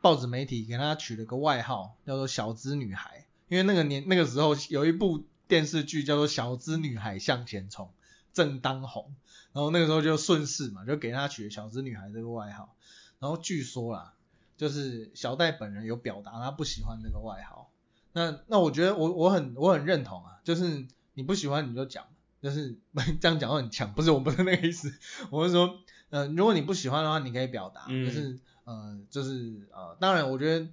[0.00, 7.86] 报纸媒体给她取了个外号，叫做“小资女孩”，因为那个年那个时候有一部电视剧叫做《小资女孩向前冲》，
[8.32, 9.14] 正当红。
[9.52, 12.74] 然后那个时候就顺势嘛，就给她取了“小资女孩”这个外号。
[13.18, 14.14] 然后据说啦，
[14.56, 17.70] 就是小戴本人有表达他不喜欢这个外号。
[18.12, 22.04] 那那我觉得我我很我很认同啊，就是你不喜欢你就讲。
[22.42, 22.76] 就是
[23.20, 24.92] 这样讲话很强，不是我不是那个意思，
[25.32, 25.78] 我是说，
[26.10, 30.68] 呃，如果你不喜欢的话，你可以表达，就是呃，就是呃，当然我觉得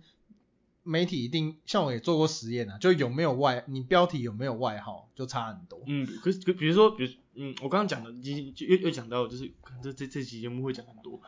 [0.83, 5.81] 媒体一定像我也做过实验啊，就有没有外，你标题有没有外号就差很多。
[5.87, 11.21] 嗯，可是比如说，比如嗯，我刚刚讲的，就又又讲到，就是可能这这这期节目会讲很多，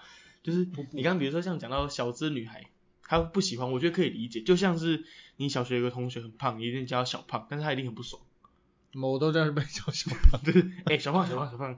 [0.44, 2.70] 就是你刚刚比如说像讲到小资女孩，
[3.02, 5.04] 她不喜欢，我觉得可以理解，就像是
[5.38, 8.22] 你小学有个同学很胖，你一定叫她小胖，但是她一定很不爽。
[9.02, 11.78] 我都在被叫小胖， 对，哎，小胖，小胖，小胖，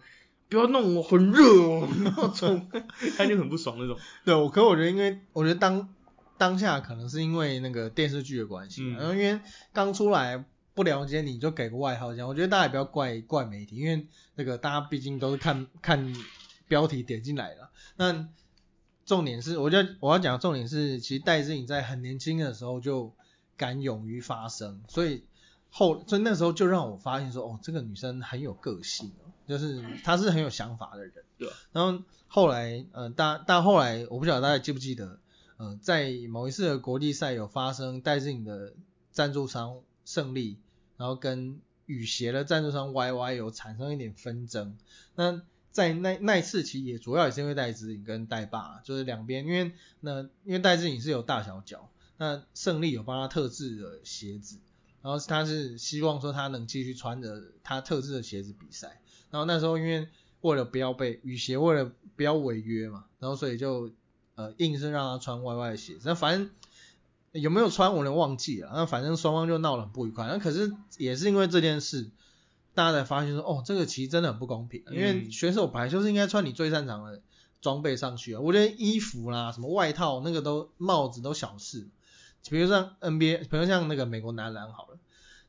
[0.49, 2.69] 不要弄我，很热哦，然后冲，
[3.17, 3.97] 他就很不爽那种。
[4.23, 5.89] 对，我可我觉得，因为我觉得当
[6.37, 9.39] 当下可能是因为那个电视剧的关系，然后因为
[9.73, 16.13] 刚出来不了解你就给个外号这样，我觉得大家也不要怪怪媒体，因为那个大家毕竟都是看看
[16.67, 17.69] 标题点进来的。
[17.95, 18.27] 那
[19.05, 23.13] 重点是，我觉得我要讲的重点是，其实戴志颖在很年轻的时候就
[23.55, 25.23] 敢勇于发声，所以。
[25.69, 31.13] 后，所以那时候就让我发现说，哦，这个女生很有个性哦，就是她是很有想法的人。
[31.37, 31.49] 对。
[31.73, 35.19] 然后后来，呃，大，但后来我不晓得大家记不记得，
[35.57, 38.73] 呃，在某一次的国际赛有发生戴志颖的
[39.11, 40.57] 赞助商胜利，
[40.97, 44.77] 然后跟雨鞋的赞助商 YY 有产生一点纷争。
[45.15, 54.57] 那在那那一次其实也主要也是因为戴志颖跟戴爸，就是两边，因为那因为戴志颖是有大小脚，那胜利有帮他特制的鞋子。
[55.01, 58.99] 然后他是希望说他能继续穿着他特制的鞋子比赛。
[59.29, 60.07] 然后那时候因为
[60.41, 63.91] 为了不要被雨鞋，为了不要违约嘛，然后所以就
[64.37, 66.03] 呃硬是让他穿 YY 的鞋子。
[66.05, 66.49] 那反正
[67.33, 68.71] 有没有穿我能忘记了。
[68.73, 70.27] 那反正双方就闹得很不愉快。
[70.27, 72.09] 那可是也是因为这件事，
[72.73, 74.83] 大家才发现说哦，这个其实真的很不公平。
[74.91, 77.21] 因为选手本来就是应该穿你最擅长的
[77.59, 78.39] 装备上去啊。
[78.39, 81.89] 我觉得衣服啦、什么外套那个都帽子都小事。
[82.49, 84.97] 比如像 NBA，比如像那个美国男篮好了，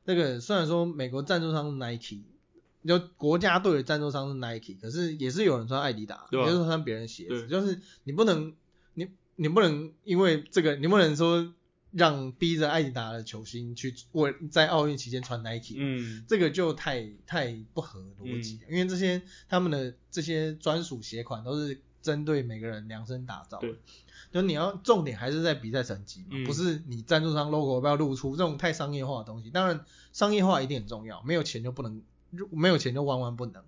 [0.05, 2.23] 那个虽然说美国赞助商是 Nike，
[2.85, 8.53] 就国家队的赞助商是 Nike，可是也是有人穿艾迪达，也是穿别人鞋子，就是你不能
[9.39, 11.55] 你你不能因为这个，你不能说
[11.93, 23.69] 让逼着艾迪达的球星去为在奥运期间穿 Nike，嗯，这个就太太不合逻辑了，因为这些他们的这些专属鞋款都是针对每个人量身打造的。
[24.31, 29.49] 就你要重点还是在比赛成绩嘛，嗯不是你赞助商 logo 要不要露出这种太商业化的东西。
[29.49, 32.03] 当然，商业化一定很重要，没有钱就不能，
[32.51, 33.65] 没有钱就万万不能。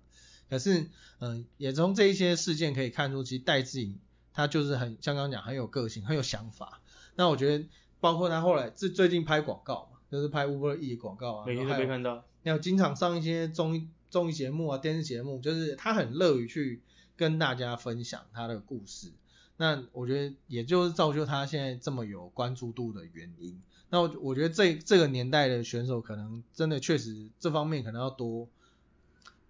[0.47, 3.97] 可是，嗯、也从这一些事件可以看出，其实戴志颖
[4.33, 6.81] 他就是很像刚刚讲很有个性，很有想法。
[7.15, 7.65] 那我觉得，
[7.99, 16.81] 包括他后来最最近拍广告嘛，就是拍 Uber E 广告啊，每有都被看到，要经常上一些综艺综艺节目啊、电视节目，就是他很乐于去
[17.15, 19.11] 跟大家分享他的故事。
[19.57, 23.61] 那我觉得也就是造就他现在这么有关注度的原因。
[23.89, 28.47] 那我我觉得这这个年代的选手可能真的确实这方面可能要多，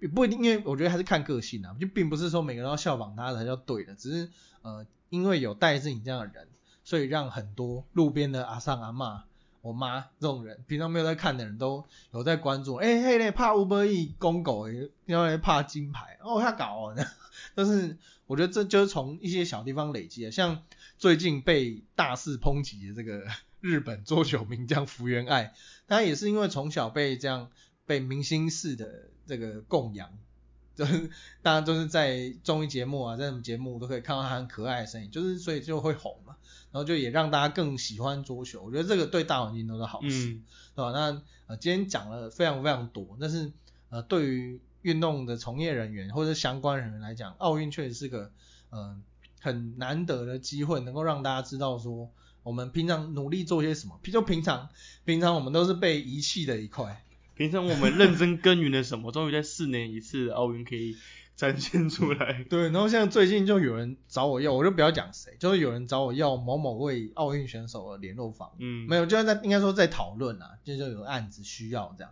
[0.02, 4.30] 也不一定，因为我觉得还是看个性啊，就并不是说每个人要效仿他才叫对的，只是
[4.64, 6.48] 呃因为有戴志颖这样的人，
[6.84, 9.22] 所以让很多路边的阿上阿嬷
[9.62, 12.76] 我妈这种人，平常没有在看的人都有在关注。
[12.76, 16.96] 哎、嘿嘞，怕乌波伊公狗诶，要来怕金牌哦，他搞哦。
[17.54, 20.64] 但是我觉得这就是从一些小地方累积的，像
[20.98, 23.28] 最近被大肆抨击的这个
[23.60, 25.54] 日本桌球名将福原爱，
[25.88, 27.52] 他也是因为从小被这样
[27.86, 30.10] 被明星式的这个供养。
[30.74, 31.10] 就是
[31.42, 36.38] 大家都是在综艺节目啊，在什么节目都可以看到他很可爱的身影，就是所以就会红嘛，
[36.72, 38.64] 然后就也让大家更喜欢桌球。
[38.64, 40.44] 我觉得这个对大环境都是好事，嗯，
[40.74, 40.92] 对吧？
[40.92, 43.52] 那呃今天讲了非常非常多，但是
[43.90, 48.32] 呃对于运动的从业人员或者相关人员来讲，奥运确实是个
[48.70, 48.98] 呃
[49.42, 52.10] 很难得的机会，能够让大家知道说
[52.44, 54.00] 我们平常努力做些什么。
[54.04, 54.70] 就平常
[55.04, 57.04] 平常我们都是被遗弃的一块，
[57.36, 60.96] 平常我们认真耕耘了什么， 终于在四年一次的奥运可以
[61.36, 62.44] 展现出来。
[62.50, 72.12] 对，然后像最近就有人找我要，我就不要讲谁，就是有人找我要某某位奥运选手的联络方，嗯，没有，就是在应该说在讨论啊，就就有案子需要这样，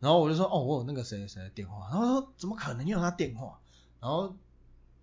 [0.00, 3.60] 然后我就说哦，我有那个谁谁谁的电话，然后他说怎么可能你有他电话？
[4.00, 4.36] 然后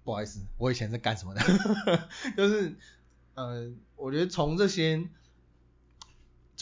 [0.03, 1.41] 不好意思，我以前是干什么的？
[2.35, 2.75] 就是
[3.35, 5.07] 呃，我觉得从这些。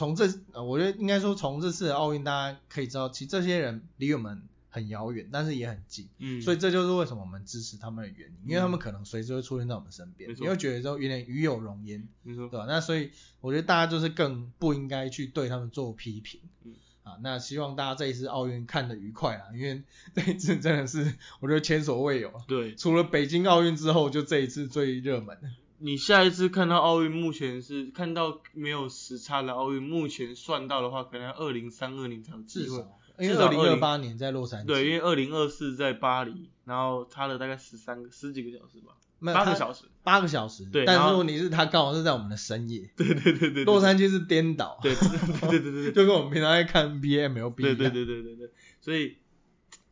[0.02, 4.42] 从这，呃，我觉得应该说从这次的奥运，大家可以知道，其实这些人离我们
[4.72, 6.10] 很遥远，但是也很近。
[6.18, 12.66] 嗯，所以这就是为什么我们支持他们的原因，因为他们可能随时会出现在我们身边，你会觉得说有点与有荣焉，对吧？
[12.68, 13.12] 那所以
[13.42, 16.74] 我觉得大家就是更不应该去对他们做批评，嗯
[17.04, 19.84] 啊，那希望大家这一次奥运看得愉快啊，因为
[20.16, 25.38] 这一次真的是我觉得前所未有，对，除了北京奥运之后，就这一次最热门。
[25.82, 32.66] 你下一次看到奥运，目前是看到没有时差的奥运，目前算到的话，可能要二零三二年才有机会。
[32.66, 38.94] 至少，因为二零二八年在洛杉矶，对，因为二零二四在巴黎，然后差了大概十三个十几个小时吧，
[39.34, 39.86] 八个小时。
[40.04, 47.54] 八个小时，对但是问题是他刚好是在我们的深夜，对对对对，洛杉矶是颠倒，对对对对对对就跟我们平常在看 NBA、MLB 一样。
[47.54, 48.50] 对对对对对对，
[48.80, 49.18] 所以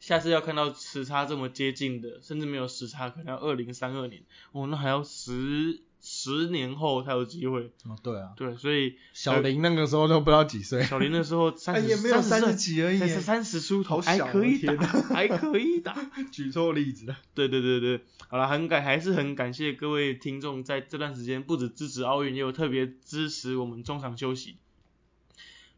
[0.10, 4.24] 下次要看到时差这么接近的，甚至没有时差，可能要二零三二年，
[4.54, 7.72] 哦，那还要十十年后才有机会。
[7.86, 15.96] 哦，对啊，对，所以小林那个时候都不知道几岁，小林那时候哎 三十，也没有三十，几而已耶，才三十出头，还可以打， 还可以打。
[16.34, 17.16] 举错例子了。
[17.36, 24.58] 对对对对，好了，很感还是很感谢各位听众在这段时间不止支持奥运，也有特别支持我们中场休息。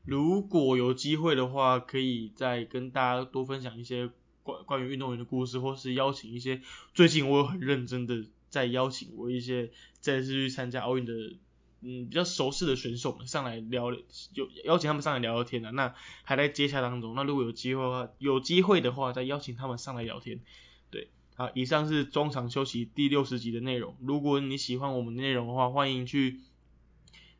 [0.05, 4.09] 如果有机会的话，可以再跟大家多分享一些
[4.43, 6.61] 关关于运动员的故事，或是邀请一些
[6.93, 11.13] 最近我有很认真的在邀请我一些这次去参加奥运的
[11.81, 17.15] 嗯比较熟识的选手们上来聊，有邀请他们上来聊聊天的、那还在接洽当中。
[17.15, 20.41] 那如果有机会的话，有机会的话再邀请他们上来聊天。
[20.91, 23.95] 对，好，以上是中场休息第六十集的内容。
[24.01, 26.41] 如果你喜欢我们的内容的话，欢迎去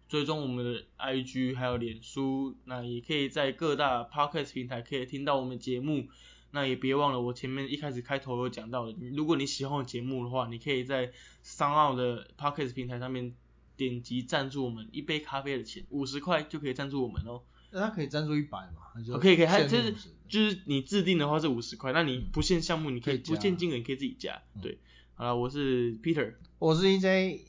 [0.08, 6.08] 追踪我们的 IG 还有脸书，那也可以在各大 Podcast 平台可以听到我们节目。
[6.52, 11.12] 那也别忘了我前面一开始开头有讲到的，如果你喜欢我节目的话，你可以在
[11.44, 13.34] 商澳的 Podcast 平台上面
[13.78, 17.42] 点击赞助我们一杯咖啡的钱，五十块就可以赞助我们哦。
[17.72, 19.18] 那他可以赞助一百嘛？
[19.20, 19.94] 可以可以，它限就是
[20.28, 24.42] 就是你制定的话是五十块，那你不限项目，你可以不限金额，你可以自己加。
[24.56, 24.78] 嗯对，
[25.16, 27.40] 好了，我是 Peter，我是 EJ，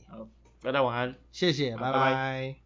[0.62, 1.16] 大家晚安。
[1.32, 2.61] 谢谢，拜拜拜拜